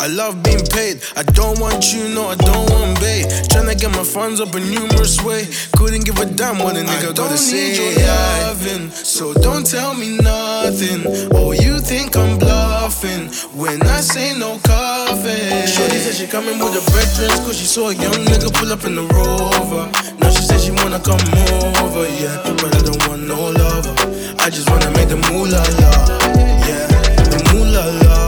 [0.00, 1.02] I love being paid.
[1.14, 3.26] I don't want you, no, I don't want bait.
[3.52, 5.46] Tryna get my funds up a numerous way.
[5.76, 7.76] Couldn't give a damn what a nigga gotta say.
[7.76, 11.04] Don't need Your loving, so don't tell me nothing.
[11.36, 15.66] Oh, you think I'm bluffing when I say no coffee.
[15.68, 18.86] Shorty said she coming with a breakfast, cause she saw a young nigga pull up
[18.86, 19.84] in the rover.
[20.40, 21.20] She said she wanna come
[21.84, 22.40] over, yeah.
[22.62, 23.94] But I don't want no lover.
[24.38, 25.92] I just wanna make the moolah la,
[26.66, 26.86] yeah.
[27.28, 28.19] The moolah la.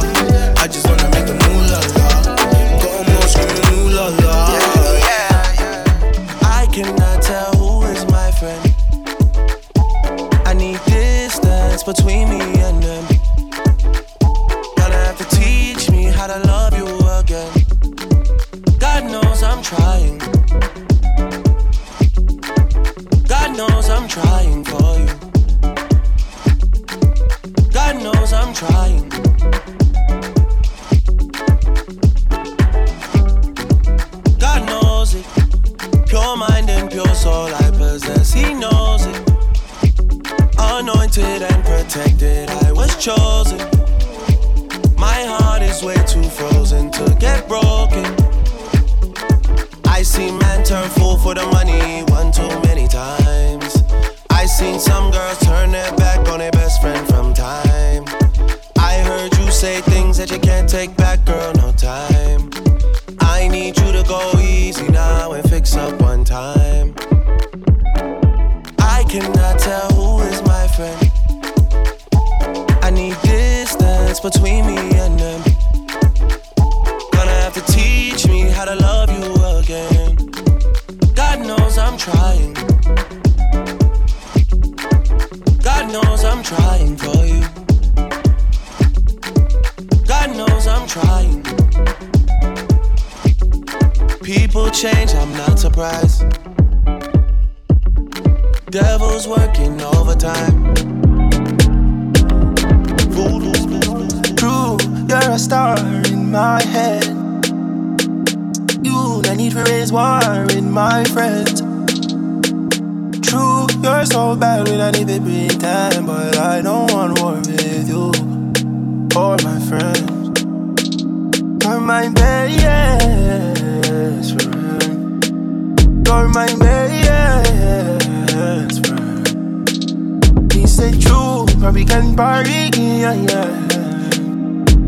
[131.63, 133.47] True, probably can party, yeah, yeah.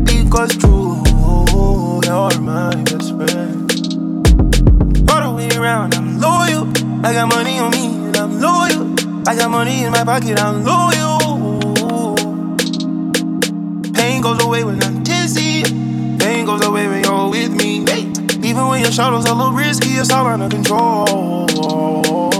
[0.03, 1.01] Because true,
[2.03, 3.71] you're my best friend.
[5.09, 6.67] All the way around, I'm loyal.
[7.05, 8.93] I got money on me, and I'm loyal.
[9.27, 12.15] I got money in my pocket, I'm loyal.
[13.93, 15.63] Pain goes away when I'm dizzy.
[16.17, 17.85] Pain goes away when you're with me.
[18.47, 22.34] Even when your shadow's are a little risky, it's all under control.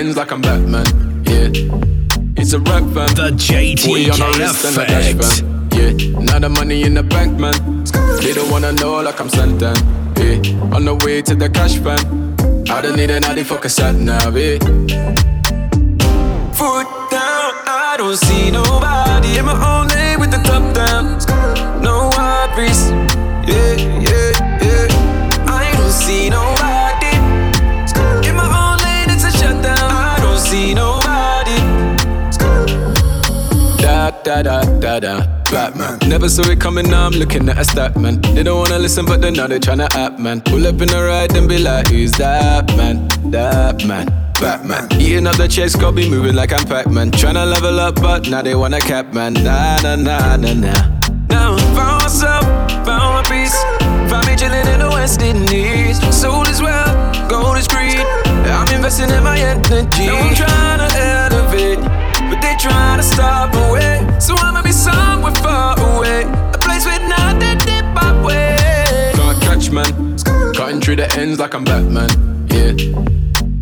[0.00, 0.86] Ends like I'm Batman.
[1.26, 2.40] Yeah.
[2.40, 3.08] It's a rap fam.
[3.20, 5.42] The JTK on the wrist and a dash effect.
[5.76, 6.20] Yeah.
[6.20, 7.52] Now the money in the bank, man.
[8.22, 9.76] They don't wanna know like I'm Santan.
[10.16, 10.74] Yeah.
[10.74, 12.00] On the way to the cash fam.
[12.70, 14.58] I don't need another fucker sat now, yeah.
[16.58, 21.18] Foot down, I don't see nobody in my own lane with the top down.
[21.82, 22.89] No worries,
[34.30, 35.26] Da da da da.
[35.50, 35.98] Batman.
[36.08, 38.20] Never saw it coming, now I'm looking at a stat man.
[38.20, 40.40] They don't wanna listen, but they know they tryna act man.
[40.40, 43.08] Pull up in the ride and be like, who's that man?
[43.32, 44.06] That man.
[44.40, 44.86] Batman.
[45.00, 47.10] Eating up the chase, got be moving like I'm Pac-Man.
[47.10, 49.32] Tryna level up, but now they wanna cap man.
[49.32, 51.00] Nah nah nah nah nah.
[51.28, 52.44] Now found myself,
[52.86, 53.58] found my peace.
[54.10, 55.98] Found me chilling in the West Indies.
[56.14, 58.06] Soul is well, gold is green.
[58.46, 60.06] I'm investing in my energy.
[60.06, 61.39] No, I'm trying to elevate, but they
[62.60, 64.06] trying to stop away.
[64.20, 68.56] So I'ma be somewhere far away, a place with nothing dip my way.
[69.14, 70.18] Can't catch man.
[70.54, 72.10] Cutting through the ends like I'm Batman.
[72.48, 72.74] Yeah.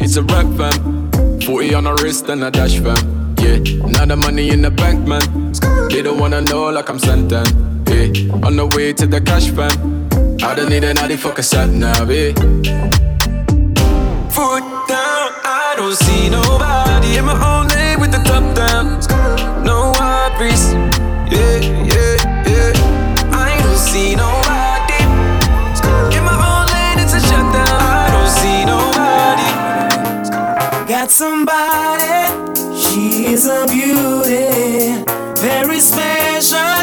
[0.00, 1.10] It's a rap fam.
[1.42, 3.34] 40 on the wrist and a dash fam.
[3.38, 3.58] Yeah.
[3.86, 5.52] Now the money in the bank, man.
[5.90, 7.46] They don't wanna know like I'm Santan.
[7.88, 8.46] Yeah.
[8.46, 10.08] On the way to the cash fam.
[10.42, 12.32] I don't need another fucker sat now, yeah.
[14.34, 17.67] Foot down, I don't see nobody in my own
[18.58, 18.98] them.
[19.62, 20.72] No worries.
[21.30, 21.58] Yeah,
[21.92, 22.16] yeah,
[22.50, 22.72] yeah.
[23.30, 25.02] I ain't gonna see nobody.
[26.16, 27.78] In my own lane, it's a shutdown.
[27.78, 29.48] I don't see nobody.
[30.92, 32.18] Got somebody.
[32.82, 35.04] She is a beauty.
[35.40, 36.82] Very special.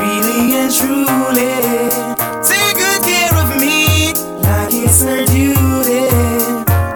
[0.00, 1.54] Really and truly.
[2.48, 4.12] Take good care of me,
[4.46, 6.08] like It's her duty.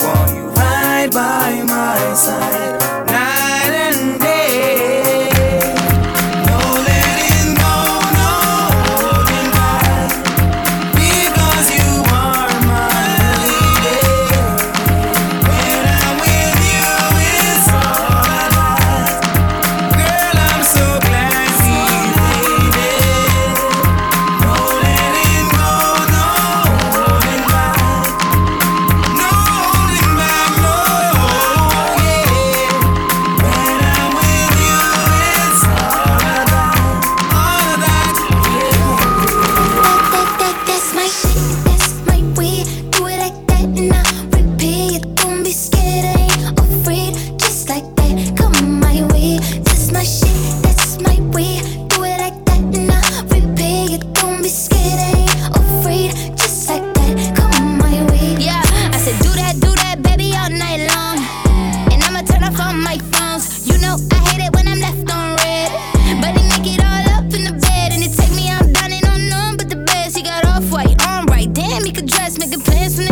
[0.02, 2.83] Won't you ride by my side?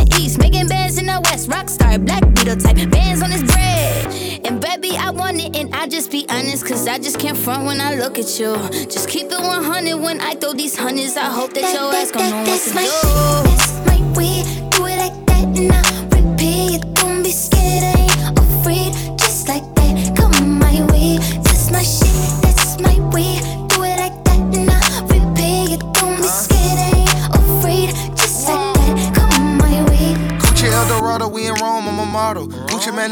[0.05, 1.49] The east, making bands in the west.
[1.49, 4.07] Rockstar, black beetle type, bands on his bread.
[4.45, 7.65] And baby, I want it, and I just be honest, cause I just can't front
[7.65, 8.57] when I look at you.
[8.87, 11.17] Just keep it 100 when I throw these hundreds.
[11.17, 13.92] I hope that your ass gon' know what to my do.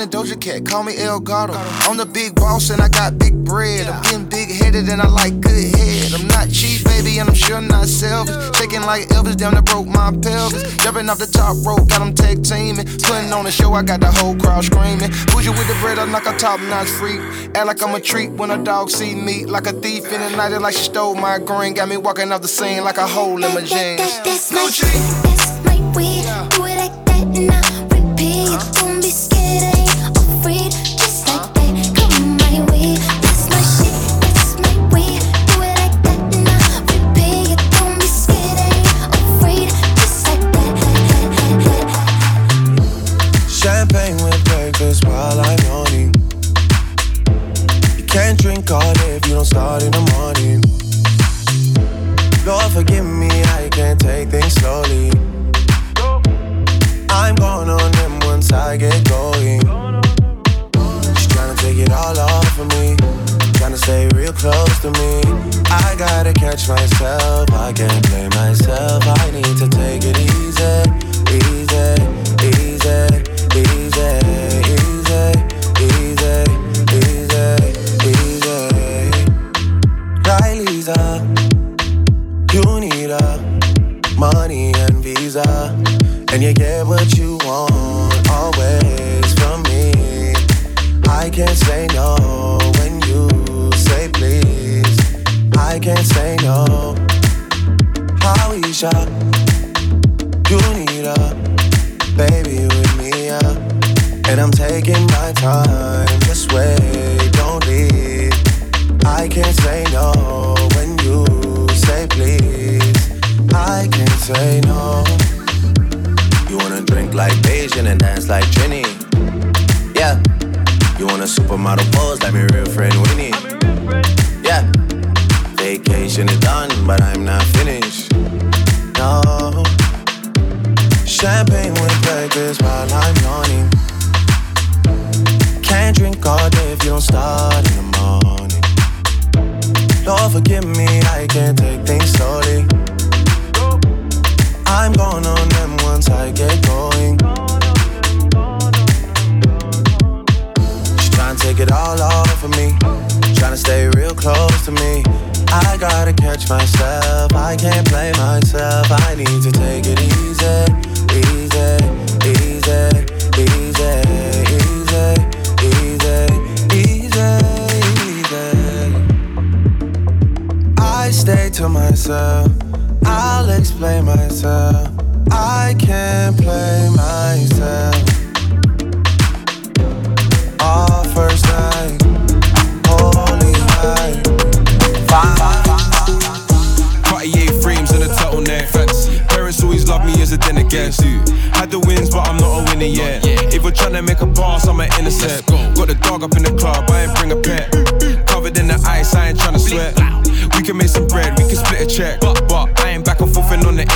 [0.00, 1.52] Gucci Man and Doja Cat, call me El Gato.
[1.54, 3.86] I'm the big boss and I got big bread.
[3.86, 6.14] I'm getting big headed and I like good head.
[6.14, 8.34] I'm not cheap, baby, and I'm sure not selfish.
[8.56, 10.76] Shaking like Elvis, down to broke my pelvis.
[10.78, 12.86] Jumping off the top rope, got them tag teaming.
[13.02, 15.10] Putting on a show, I got the whole crowd screaming.
[15.32, 17.20] Bougie with the bread, I'm like a top notch freak.
[17.54, 19.44] Act like I'm a treat when a dog see me.
[19.44, 21.74] Like a thief in the night, like she stole my green.
[21.74, 24.00] Got me walking off the scene like a hole in my jeans.
[24.24, 24.88] That's my shit,
[25.24, 26.22] that's my way.
[26.50, 27.69] Do it like that and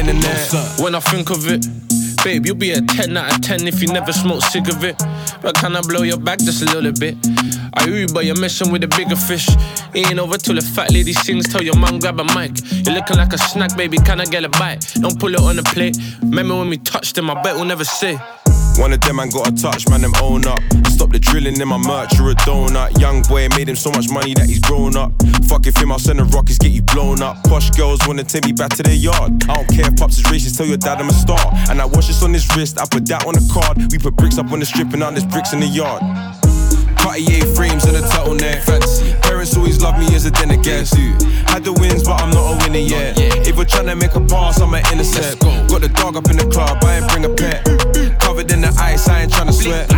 [0.00, 0.80] internet.
[0.80, 1.66] When I think of it,
[2.24, 5.00] babe, you'll be a 10 out of 10 if you never smoke cigarette.
[5.42, 7.16] But can I blow your back just a little bit?
[7.74, 9.48] I Uber, you're messing with a bigger fish.
[9.94, 11.48] It ain't over till the fat lady sings.
[11.52, 12.52] Tell your mom grab a mic.
[12.86, 13.98] You're looking like a snack, baby.
[13.98, 14.92] Can I get a bite?
[14.94, 15.96] Don't pull it on the plate.
[16.22, 17.30] Remember when we touched them?
[17.30, 18.18] I bet we'll never say.
[18.76, 20.60] One of them, I got a touch, man, them own up.
[20.88, 22.98] Stop the drilling in my merch, you're a donut.
[23.00, 25.12] Young boy made him so much money that he's grown up.
[25.48, 27.42] Fuck if him, I'll send the rockets, get you blown up.
[27.44, 29.44] Posh girls wanna take me back to their yard.
[29.48, 31.40] I don't care if pops is racist, tell your dad I'm a star.
[31.70, 33.92] And I watch this on his wrist, I put that on the card.
[33.92, 36.02] We put bricks up on the strip and now there's bricks in the yard.
[37.04, 38.62] Cartier frames and a turtleneck.
[38.62, 39.12] Fancy.
[39.20, 41.12] Parents always love me as a against you.
[41.44, 43.18] Had the wins, but I'm not a winner yet.
[43.46, 45.38] If you're trying to make a pass, I'm an innocent.
[45.68, 47.93] Got the dog up in the club, I ain't bring a pet.
[48.34, 49.88] Covered in the ice, I ain't trying to sweat.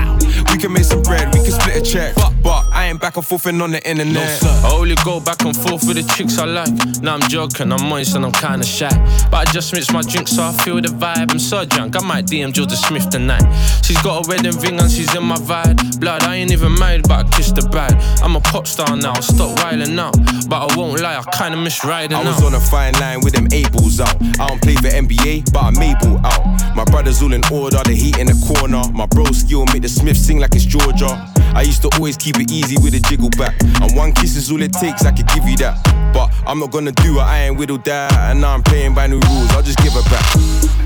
[0.53, 2.15] We can make some bread, we can split a check.
[2.17, 4.41] But but I ain't back and forth on the internet.
[4.45, 6.71] I only go back and forth with the chicks I like.
[7.03, 8.93] Now I'm joking, I'm moist and I'm kinda shy.
[9.33, 11.33] But I just mix my drink so I feel the vibe.
[11.33, 13.43] I'm so drunk, I might DM Jorja Smith tonight.
[13.83, 15.99] She's got a wedding ring and she's in my vibe.
[15.99, 17.97] Blood, I ain't even married, but I kissed the bride.
[18.23, 20.15] I'm a pop star now, stop riling out.
[20.49, 22.27] But I won't lie, I kinda miss riding I out.
[22.27, 24.15] was on a fine line with them eight balls out.
[24.39, 26.77] I don't play for NBA, but I'm able out.
[26.77, 28.83] My brothers all in order, the heat in the corner.
[28.93, 31.11] My bro skill make the Smith sing like it's Jorja.
[31.55, 33.55] I used to always keep it easy with a jiggle back.
[33.81, 35.81] And one kiss is all it takes, I could give you that.
[36.13, 38.13] But I'm not gonna do it, I ain't whittled that.
[38.13, 40.27] And now I'm playing by new rules, I'll just give her back.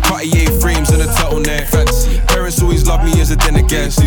[0.03, 1.67] Cartier frames and a turtleneck.
[1.69, 2.21] Fancy.
[2.27, 4.01] Parents always love me as a dinner guest.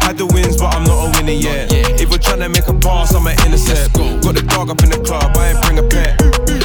[0.00, 1.72] Had the wins, but I'm not a winner yet.
[2.00, 3.94] If we're trying to make a pass, I'm an intercept.
[4.22, 6.18] Got the dog up in the club, I ain't bring a pet.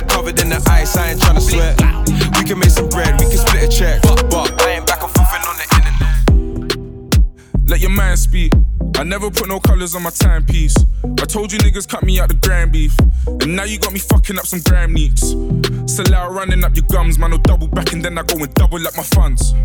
[0.09, 1.77] Covered in the ice, I ain't tryna sweat.
[2.37, 4.01] We can make some bread, we can split a check.
[4.29, 5.62] But I ain't back and forth on internet.
[7.73, 8.53] Let your mind speak.
[8.97, 10.75] I never put no colors on my timepiece.
[11.03, 12.95] I told you niggas cut me out the grand beef.
[13.25, 15.29] And now you got me fucking up some gram neats.
[15.91, 17.33] Still out running up your gums, man.
[17.33, 19.55] I'll double back and then I go and double up my funds.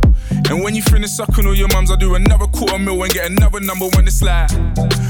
[0.48, 3.30] And when you finish sucking all your mums, I do another quarter mil and get
[3.30, 4.50] another number when it's like.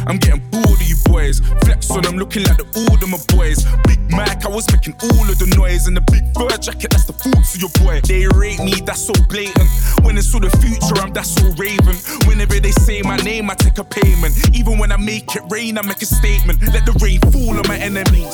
[0.09, 1.41] I'm getting bored of you boys.
[1.63, 3.65] Flex on them, looking like the old of my boys.
[3.87, 5.87] Big Mac, I was making all of the noise.
[5.87, 8.01] And the big fur jacket, that's the fault of your boy.
[8.03, 9.69] They rate me, that's so blatant.
[10.03, 11.95] When it's all the future, I'm that's so raven.
[12.27, 14.33] Whenever they say my name, I take a payment.
[14.57, 16.57] Even when I make it rain, I make a statement.
[16.73, 18.33] Let the rain fall on my enemies.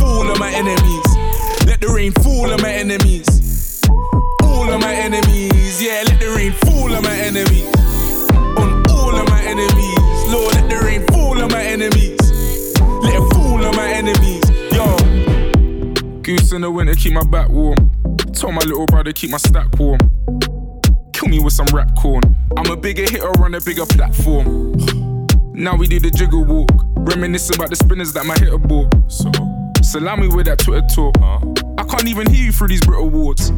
[0.00, 1.08] Fall on my enemies.
[1.68, 3.28] Let the rain fall on my enemies.
[4.42, 7.68] All of my enemies, yeah, let the rain fall on my enemies.
[8.56, 10.00] On all of my enemies,
[10.32, 12.18] Lord, let the rain fall on my enemies.
[13.04, 14.86] Let it fall on my enemies, yo.
[16.22, 17.92] Goose in the winter, keep my back warm.
[18.32, 20.00] Told my little brother, keep my stack warm.
[21.16, 22.22] Kill me with some rap corn.
[22.58, 24.76] I'm a bigger hitter on a bigger platform.
[25.54, 26.68] Now we do the jiggle walk.
[26.94, 28.92] Reminiscing about the spinners that my hitter bought.
[29.10, 29.32] So,
[29.80, 31.16] salami with that Twitter talk.
[31.78, 33.50] I can't even hear you through these Brit Awards.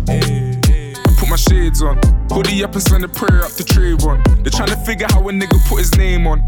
[1.18, 1.98] Put my shades on.
[2.30, 4.24] Hoodie up and send a prayer up to Trayvon.
[4.42, 6.44] They're trying to figure how a nigga put his name on.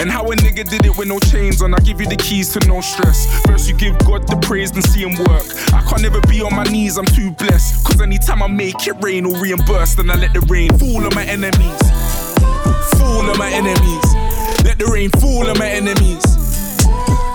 [0.00, 1.74] And how a nigga did it with no chains on.
[1.74, 3.26] I give you the keys to no stress.
[3.46, 5.44] First, you give God the praise and see him work.
[5.72, 7.84] I can't never be on my knees, I'm too blessed.
[7.84, 11.14] Cause anytime I make it rain or reimburse, then I let the rain fall on
[11.14, 11.82] my enemies.
[12.98, 14.04] Fall on my enemies.
[14.64, 16.24] Let the rain fall on my enemies.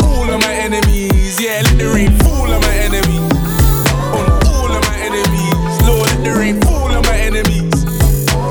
[0.01, 3.31] All of my enemies, yeah, let the rain fall on my enemies.
[4.17, 5.48] On all of my enemies,
[6.19, 7.85] let the rain fall on my enemies.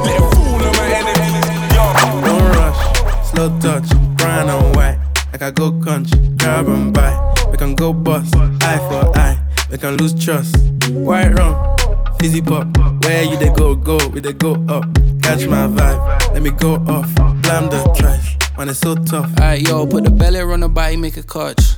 [0.04, 1.46] Let it fall on my enemies.
[1.74, 1.84] Yo.
[2.24, 4.98] Don't rush, slow touch, brown and white.
[5.32, 7.12] Like I go country, grab and buy.
[7.50, 9.38] We can go bust, eye for eye.
[9.70, 10.56] We can lose trust.
[10.90, 11.76] White rum,
[12.18, 12.66] fizzy pop.
[13.04, 14.84] Where you they go, go, we they go up.
[15.22, 17.14] Catch my vibe, let me go off.
[17.42, 19.30] Blam the trash, man, it's so tough.
[19.38, 21.77] Alright, yo, put the belly on the body, make a catch.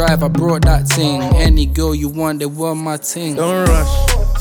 [0.00, 1.20] drive, I brought that thing.
[1.36, 3.36] Any girl you want, they want my thing.
[3.36, 3.92] Don't rush,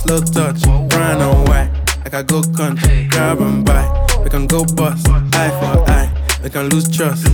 [0.01, 1.69] slow touch, brown and white.
[2.03, 3.83] Like I go country, grab and buy.
[4.23, 6.39] We can go bust, eye for eye.
[6.43, 7.27] We can lose trust.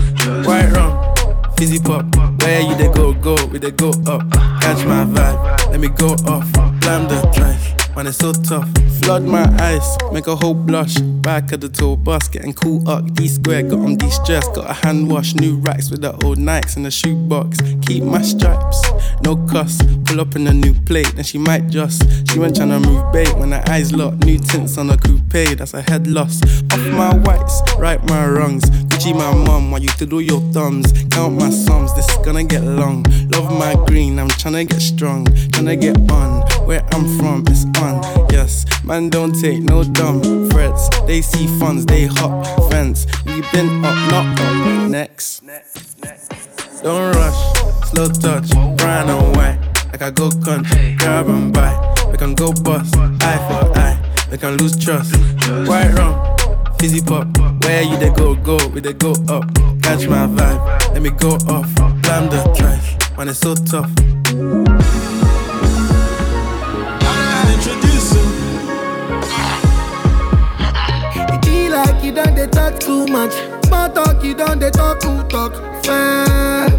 [0.48, 0.92] White rum,
[1.56, 2.04] fizzy pop.
[2.42, 4.22] Where you they go, go, we they go up.
[4.62, 6.52] Catch my vibe, let me go off.
[6.82, 7.85] Blam the drive.
[7.96, 8.70] Man, it's so tough.
[9.00, 10.96] Flood my eyes, make a whole blush.
[10.96, 13.14] Back of the tour bus, getting cool up.
[13.14, 14.06] D square, got on de.
[14.28, 17.60] Got a hand wash, new racks with the old Nikes in the shoebox.
[17.88, 18.82] Keep my stripes,
[19.22, 19.82] no cuss.
[20.06, 22.04] Pull up in a new plate, and she might just.
[22.30, 24.26] She went tryna move bait when her eyes locked.
[24.26, 26.42] New tints on a coupe, that's a head loss.
[26.74, 28.66] Off my whites, right my wrongs.
[28.90, 30.92] Gucci my mum, while you to do your thumbs.
[31.12, 33.04] Count my sums, this is gonna get long.
[33.30, 35.26] Love my green, I'm tryna get strong.
[35.26, 37.85] Tryna get on, where I'm from, it's on.
[38.32, 40.90] Yes, man, don't take no dumb threats.
[41.06, 43.06] They see funds, they hop fence.
[43.26, 44.90] We been up, not up.
[44.90, 45.44] Next.
[46.82, 49.60] Don't rush, slow touch, brown and white.
[49.92, 51.74] Like I go country, grab and buy.
[52.12, 53.98] We can go bust, eye for eye.
[54.32, 55.16] We can lose trust.
[55.68, 56.16] White rum,
[56.80, 57.28] fizzy pop.
[57.64, 59.46] Where you they go, go, we they go up.
[59.82, 61.74] Catch my vibe, let me go off.
[62.02, 63.92] Blam the trash, man, it's so tough.
[72.56, 73.34] Talk too much.
[73.66, 75.54] Small talk, you done the talk, who talk,
[75.86, 76.72] fam.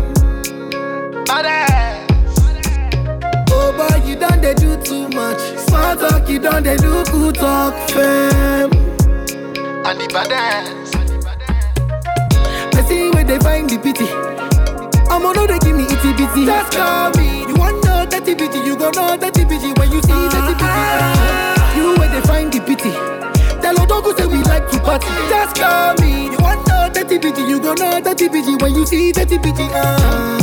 [3.51, 5.39] Oh boy, you done they do too much.
[5.67, 8.73] Small talk, you done they do good talk, fam.
[9.87, 10.97] And the badass.
[12.75, 14.09] I see where they find the pity.
[15.11, 16.47] I'm on they give me itty bitty.
[16.47, 17.41] Just call me.
[17.49, 21.65] You want know that bitty, you gon' know that bitty when you see that uh-huh.
[21.67, 21.79] bitty.
[21.79, 23.16] You where they find the pity.
[24.05, 25.07] Say we like to party.
[25.29, 26.25] Just call me.
[26.33, 29.67] You want know that bitty, you gon' know that bitty when you see that bitty.
[29.73, 30.37] Uh.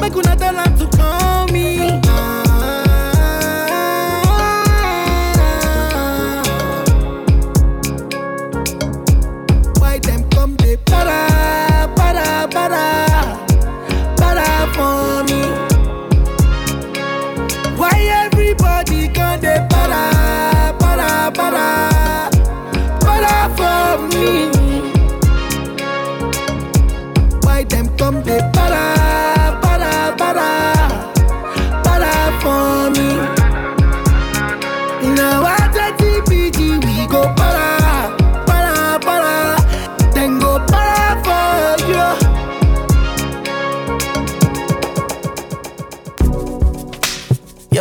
[0.00, 1.27] Make una tell her to call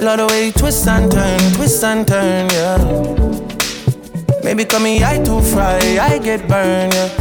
[0.00, 2.78] Love the way you twist and turn, twist and turn, yeah.
[4.42, 7.12] Maybe call me I too fry, I get burned, yeah.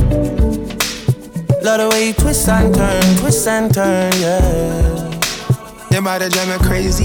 [1.61, 5.09] Love the way you twist and turn, twist and turn, yeah.
[5.91, 7.03] Your body drive me crazy.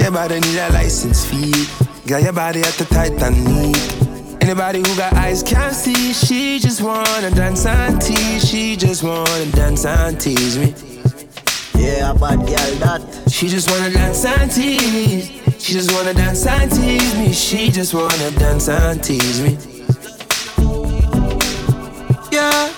[0.00, 1.64] Your body need a license fee.
[2.06, 4.42] Got your body at the neat.
[4.42, 6.12] Anybody who got eyes can't see.
[6.12, 8.46] She just wanna dance and tease.
[8.46, 10.74] She just wanna dance and tease me.
[11.78, 13.30] Yeah, bad girl that.
[13.30, 15.30] She just wanna dance and tease.
[15.62, 17.32] She just wanna dance and tease me.
[17.32, 19.56] She just wanna dance and tease me.
[22.32, 22.72] Yeah.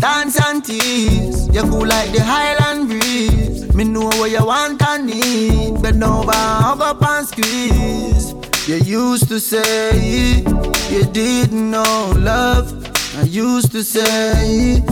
[0.00, 1.48] Dance and tease.
[1.54, 3.72] You cool like the Highland breeze.
[3.72, 5.80] Me know what you want and need.
[5.80, 8.34] Bend over, hug up and squeeze.
[8.66, 10.42] You used to say
[10.90, 12.72] you didn't know love.
[13.16, 14.82] I used to say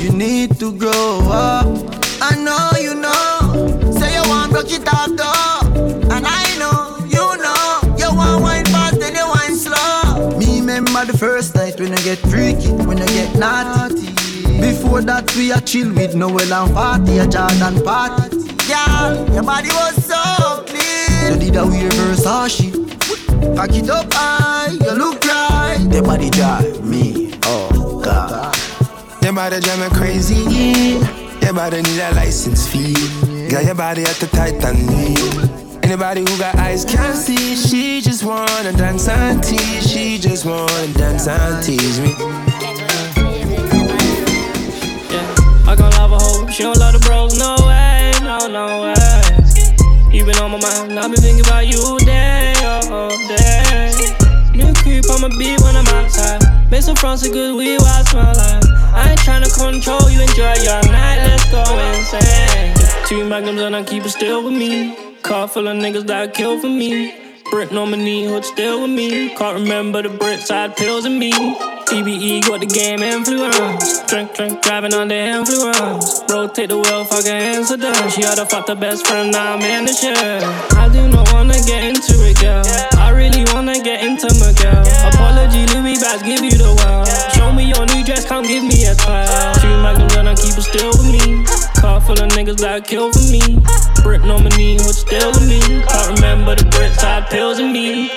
[0.00, 2.01] you need to grow up.
[2.24, 3.92] I know you know.
[3.98, 6.14] Say you want broke it off though.
[6.14, 7.96] And I know, you know.
[7.98, 10.38] You want wine fast and you wine slow.
[10.38, 14.06] Me remember the first night when I get freaky, when I get naughty.
[14.60, 18.38] Before that we a chill with Noel and party, a Jordan party.
[18.70, 21.40] Girl, your body was so clean.
[21.42, 22.70] You did a wear Versace.
[23.56, 25.78] Cock it up high, you look right.
[25.90, 28.56] Your body drive me, oh God.
[29.24, 31.21] Your body drive me crazy.
[31.42, 32.94] Your body need a license fee.
[33.50, 35.84] Got your body at the tight and neat.
[35.84, 37.56] Anybody who got eyes can't see.
[37.56, 39.90] She just wanna dance and tease.
[39.90, 42.14] She just wanna dance and tease me.
[45.10, 48.82] Yeah, I gon' love a hoe, she don't love the bros, no way, no, no
[48.82, 50.16] way.
[50.16, 53.92] You been on my mind, I've been thinking about you day, oh, day.
[54.54, 56.51] New creep on my beat when I'm outside.
[56.72, 58.64] Make some fronts of good weed while like.
[58.94, 61.60] I ain't tryna control you, enjoy your night, let's go
[61.92, 62.74] insane.
[63.06, 64.96] Two magnums and I keep it still with me.
[65.20, 67.12] Car full of niggas that kill for me.
[67.52, 69.36] My knee, hood still with me.
[69.36, 71.32] Can't remember the brick side pills in me.
[71.32, 74.00] TBE got the game influence.
[74.06, 76.22] Drink, drink, driving on the influence.
[76.30, 78.10] Rotate the wheel, answer down.
[78.10, 80.16] She had to fuck the best friend, now I'm in the shit.
[80.16, 82.64] I do not wanna get into it, girl.
[82.98, 83.44] I really
[84.62, 84.82] girl.
[85.10, 87.10] Apology, Louis bags, give you the world.
[87.34, 89.54] Show me your new dress, come give me a twirl.
[89.58, 91.44] Two magnums and I keep it still with me.
[91.80, 93.42] Car full of niggas that kill for me.
[94.02, 95.60] Brick knee, hood still with me.
[95.60, 98.10] Can't remember the brick side pills in me.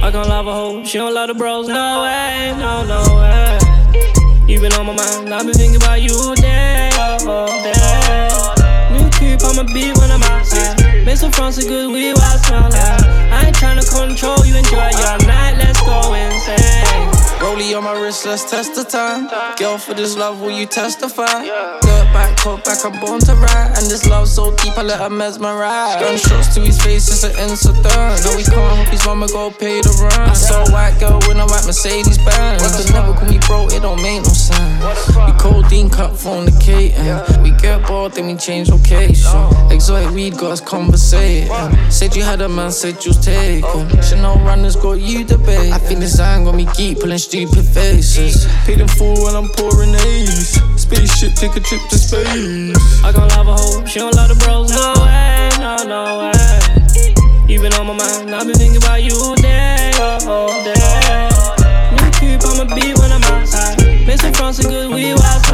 [0.00, 1.68] I can't love a hoe, she don't love the bros.
[1.68, 3.58] No way, no, no way.
[4.46, 8.96] You been on my mind, I've been thinking about you day, oh, day.
[8.96, 10.87] New creep, I'ma be when I'm outside.
[11.08, 13.00] Make some friends so good, we while smell like.
[13.32, 17.08] I ain't tryna control you, enjoy your night, let's go insane.
[17.40, 19.30] Rollie on my wrist, let's test the time.
[19.56, 21.44] Girl, for this love, will you testify?
[21.80, 23.72] Dirt back, talk back, I'm born to ride.
[23.78, 25.96] And this love so deep, I let her mesmerize.
[25.96, 27.86] Gunshots to his face, it's an incident.
[27.86, 30.28] No, we can't hope his mama go pay the rent.
[30.28, 32.60] I saw a white girl when I white Mercedes Benz.
[32.60, 35.16] You could never call me bro, it don't make no sense.
[35.16, 37.42] We codeine cut fornicating.
[37.42, 39.32] We get bored, then we change location.
[39.70, 40.60] Exotic weed got us
[40.98, 41.90] conversating.
[41.90, 44.02] Said you had a man, said you was taken.
[44.02, 45.72] Chanel runners got you debate.
[45.72, 48.46] I think this iron got me geek, pulling stupid faces.
[48.64, 50.60] Paid in full when I'm pouring A's.
[50.76, 53.04] Spaceship, take a trip to space.
[53.04, 54.70] I can't love a hoe, she don't love the bros.
[54.70, 57.52] No way, no, no way.
[57.52, 61.28] You been on my mind, I've been thinking about you day, oh, day.
[61.96, 63.78] New creep, I'ma be when I'm outside.
[64.18, 65.44] Some friends so good, we wild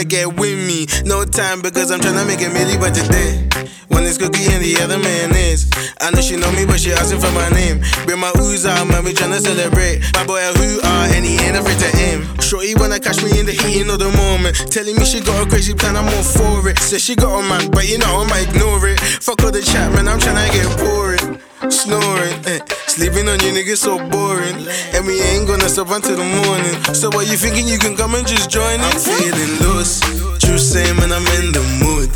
[0.00, 0.86] tryna get with me.
[1.04, 3.48] No time because I'm tryna make a milli by today.
[3.88, 5.70] One is cookie and the other man is.
[6.00, 7.82] I know she know me, but she asking for my name.
[8.06, 10.00] Bring my ooze out, man, we tryna celebrate.
[10.14, 12.24] My boy a who are and he ain't afraid to aim.
[12.40, 14.56] Shorty wanna catch me in the heating of the moment.
[14.70, 16.78] Telling me she got a crazy plan, I'm all for it.
[16.78, 19.00] Said she got a man, but you know I'ma ignore it.
[19.00, 21.40] Fuck all the chat, man, I'm tryna get boring.
[21.70, 22.60] Snoring, eh.
[22.90, 24.66] Sleeping on you niggas so boring.
[24.94, 26.74] And we ain't gonna stop until the morning.
[26.92, 28.80] So what you thinking you can come and just join in?
[28.80, 30.02] I'm feeling loose.
[30.42, 32.10] True same when I'm in the mood.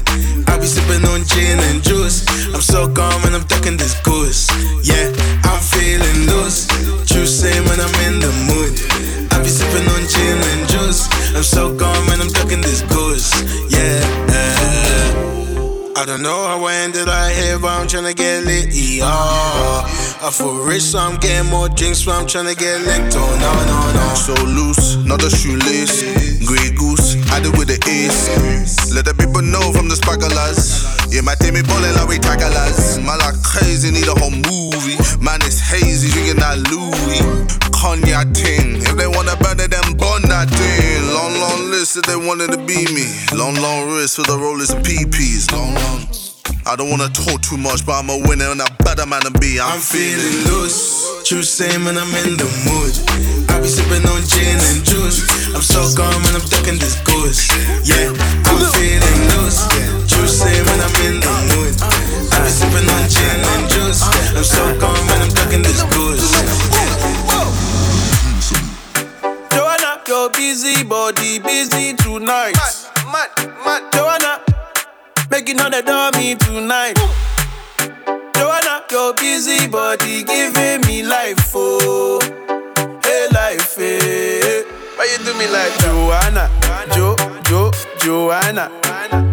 [0.51, 2.26] I be sipping on gin and juice.
[2.52, 4.51] I'm so calm and I'm ducking this goose.
[4.82, 5.14] Yeah,
[5.46, 6.66] I'm feeling loose.
[7.06, 8.74] True same when I'm in the mood.
[9.30, 11.06] I be sipping on gin and juice.
[11.36, 13.30] I'm so calm and I'm ducking this goose.
[13.70, 14.02] Yeah.
[15.96, 18.74] I don't know how I ended out here, but I'm tryna get lit.
[18.74, 20.03] Yeah.
[20.24, 23.12] I feel rich, so I'm getting more drinks, so I'm tryna get licked.
[23.12, 24.14] Oh, no, no, no.
[24.16, 26.01] So loose, not a shoelace.
[26.48, 28.88] Grey goose, I do with the ace.
[28.88, 30.80] Let the people know from the sparklers.
[31.12, 32.96] Yeah, my team is ballin' like we tacklers.
[33.05, 34.96] Man, like crazy, need a whole movie.
[35.20, 37.20] Man, it's hazy, drinking that Louis.
[37.68, 38.80] Cognac ting.
[38.80, 41.05] If they wanna burn it, then burn that thing.
[41.12, 43.12] Long, long list if they wanted to be me.
[43.36, 45.52] Long, long wrist for the rollers and PPs.
[45.52, 46.23] Long, long.
[46.66, 49.31] I don't wanna talk too much, but I'm a winner and a better man to
[49.39, 49.61] be.
[49.61, 51.05] I'm, I'm feeling loose.
[51.28, 52.95] True same when I'm in the mood.
[53.53, 55.28] I be sipping on gin and juice.
[55.53, 57.53] I'm so calm and I'm ducking this goose.
[57.85, 58.09] Yeah,
[58.49, 59.61] I'm feeling loose.
[60.09, 61.77] True same when I'm in the mood.
[62.32, 64.01] I be sipping on gin and juice.
[64.32, 66.32] I'm so calm and I'm ducking this goose.
[69.53, 72.57] Joanna, your busy body busy tonight.
[72.57, 72.73] Mad,
[73.12, 73.31] Mad,
[73.65, 74.44] mad, Joanna,
[75.35, 76.94] making all the dummy tonight.
[78.36, 82.20] Joanna, your busy body giving me life, oh,
[83.02, 84.62] hey life, hey.
[84.94, 86.48] Why you do me like Joanna,
[86.94, 88.70] Jo, Jo, Joanna?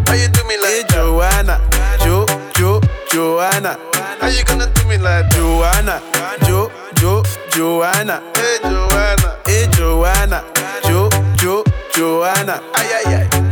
[0.06, 1.60] Why you do me like hey, Joanna,
[2.02, 2.26] Jo,
[2.56, 3.78] Jo, Joanna?
[4.18, 6.02] How you gonna do me like Joanna,
[6.46, 8.20] Jo, Jo, Joanna?
[8.34, 10.42] Hey Joanna, hey Joanna,
[10.82, 11.62] Jo, Jo,
[11.94, 12.60] Joanna?
[12.74, 13.51] Ay ay ay.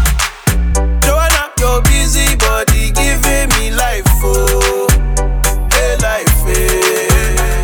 [1.61, 4.87] your busy body giving me life, oh,
[5.71, 6.57] hey life, eh.
[7.29, 7.61] hey.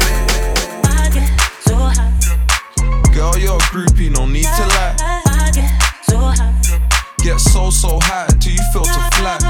[3.13, 4.95] Girl, you're a groupie, no need to lie.
[7.23, 9.41] Get so, so high till you feel to flat.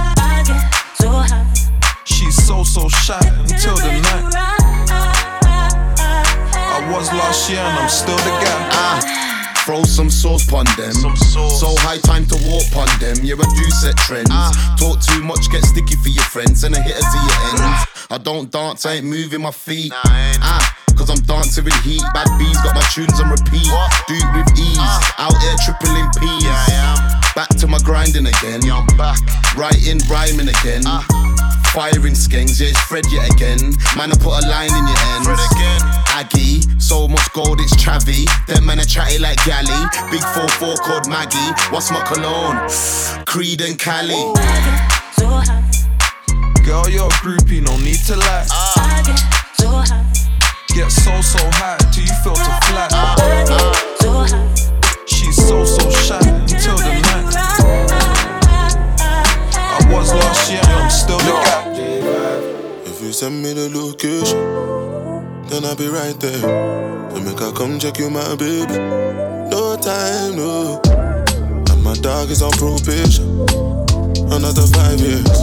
[2.05, 4.33] She's so, so shy until the night.
[6.55, 8.66] I was last year and I'm still the guy.
[9.67, 9.73] Ah.
[9.73, 10.93] Throw some sauce pon them.
[10.93, 13.17] So high time to walk pon them.
[13.23, 14.29] Yeah, I do set trends.
[14.79, 17.87] Talk too much, get sticky for your friends, and I hit it to your ends.
[18.09, 19.91] I don't dance, I ain't moving my feet.
[19.93, 20.63] Ah,
[20.95, 22.01] cause I'm dancing with heat.
[22.13, 23.67] Bad bees got my tunes on repeat.
[24.07, 24.79] Do it with ease.
[25.19, 26.47] Out here tripling P's.
[27.35, 28.61] Back to my grinding again.
[28.71, 29.19] I'm back,
[29.55, 30.83] writing, rhyming again.
[31.77, 33.61] Firing skanks, yeah, it's Fred yet again.
[33.95, 35.27] Man, I put a line in your ends.
[35.29, 35.81] Fred again.
[36.09, 38.25] Aggie, so much gold, it's Travi.
[38.47, 39.85] Them men are chatty like Galley.
[40.09, 41.37] Big 4-4 called Maggie.
[41.69, 42.57] What's my cologne?
[43.27, 44.33] Creed and Cali.
[46.65, 48.47] Girl, you're a groupie, no need to lie.
[50.73, 52.89] Get so, so high till you feel to flat.
[55.05, 57.37] She's so, so shy until the night.
[59.69, 61.37] I was last year, I'm still the guy.
[61.37, 61.46] If you
[63.17, 64.37] send me the location,
[65.49, 66.39] then I'll be right there.
[67.09, 68.77] So make I come check you, my baby.
[69.49, 70.79] No time, no.
[70.85, 73.25] And my dog is on probation.
[74.29, 75.39] Another five years.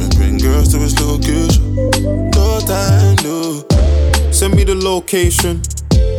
[0.00, 1.74] And bring girls to his location.
[2.32, 3.68] No time, no.
[4.32, 5.60] Send me the location.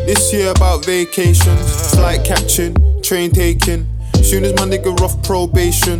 [0.05, 3.87] This year about vacations, flight catching, train taking.
[4.21, 5.99] Soon as my nigga off probation.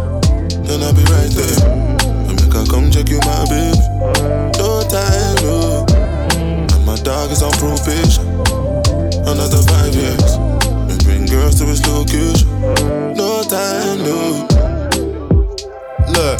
[0.71, 1.59] then I'll be right there.
[2.29, 3.75] And make I come check you, my baby.
[4.55, 5.85] No time, no.
[6.39, 8.23] And my dog is on probation.
[9.27, 10.31] Another five years.
[10.87, 12.47] And bring girls to his location.
[13.15, 14.47] No time, no.
[16.07, 16.39] Look,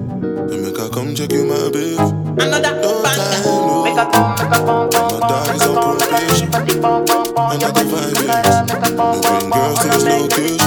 [0.51, 1.95] Then make I come check you, my baby.
[1.95, 3.83] No time, no.
[3.85, 3.95] My
[5.31, 6.49] dog is on probation.
[6.51, 8.55] Another five years.
[8.59, 10.59] And bring girls to his location.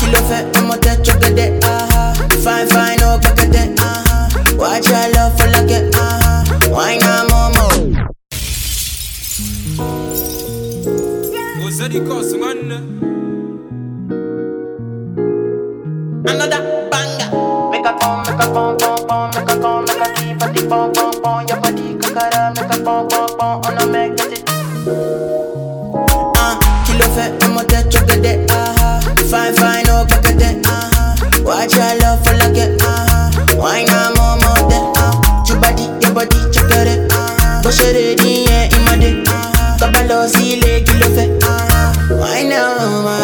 [0.00, 1.48] Kí ló fẹ́ ọmọ tẹ́ chọ́gẹ́dẹ́?
[2.44, 3.66] Fine fine ó pẹ́kẹ́dẹ́.
[4.60, 5.84] Watch your love for like it.
[6.74, 7.66] Why not momo?
[16.30, 16.60] Another
[16.90, 17.11] banger.
[17.72, 20.66] Make a come, make a come, come, come, make a come, make a a the
[20.68, 21.46] bum, bum, bum.
[21.48, 23.62] Your body kakara, make a bum, bum, bum.
[23.64, 24.44] On a make it.
[26.36, 26.54] Ah,
[26.84, 28.36] kí ló fẹ́ ọmọ tẹ́ chọ́gẹ́dẹ́?
[29.30, 30.52] Fine fine oh, ó pẹ́kẹ́dẹ́.
[30.74, 31.46] Uh-huh.
[31.48, 32.82] Watch your love for like it.
[32.82, 33.30] ah,
[33.60, 34.82] Why not momo tẹ́?
[35.48, 36.98] Your body, your body, chọ́gẹ́dẹ́.
[37.64, 39.10] Bó ṣe lè dín yẹn ìmọ̀dé.
[39.80, 41.28] Tọ́ba lọ sí ilé kí ló fẹ́?
[42.20, 42.68] Why not
[43.04, 43.12] my uh-huh.
[43.12, 43.20] lady?
[43.20, 43.21] oh?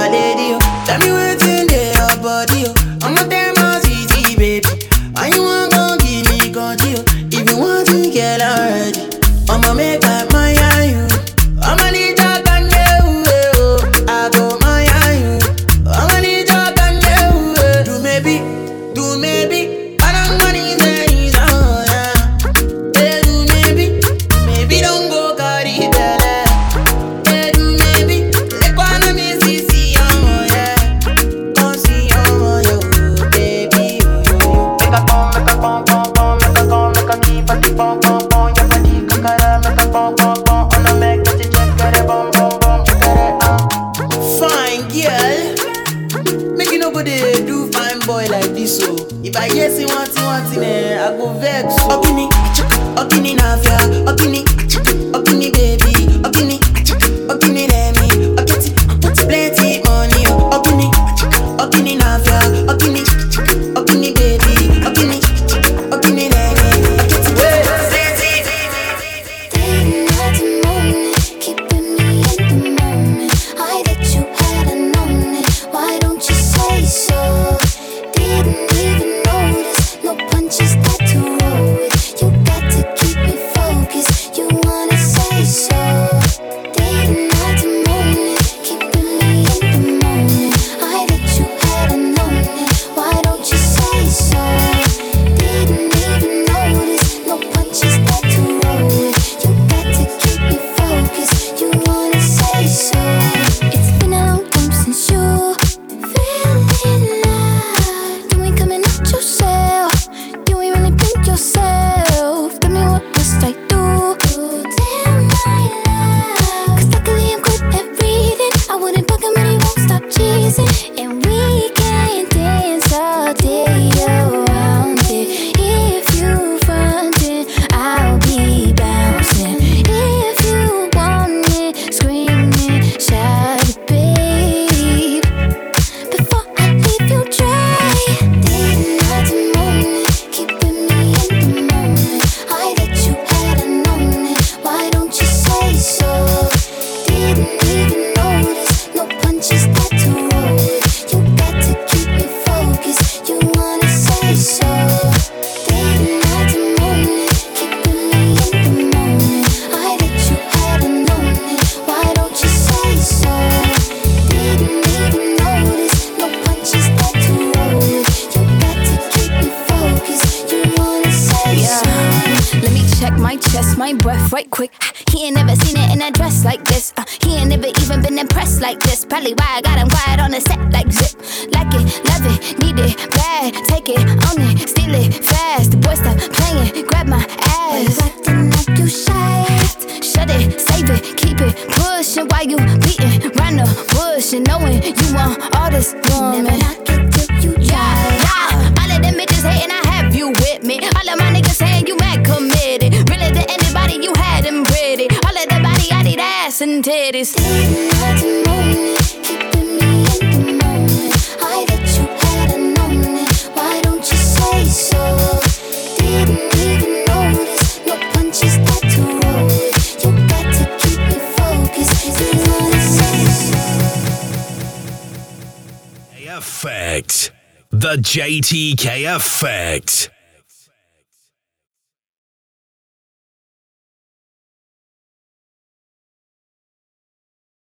[228.41, 230.11] JTK Effect.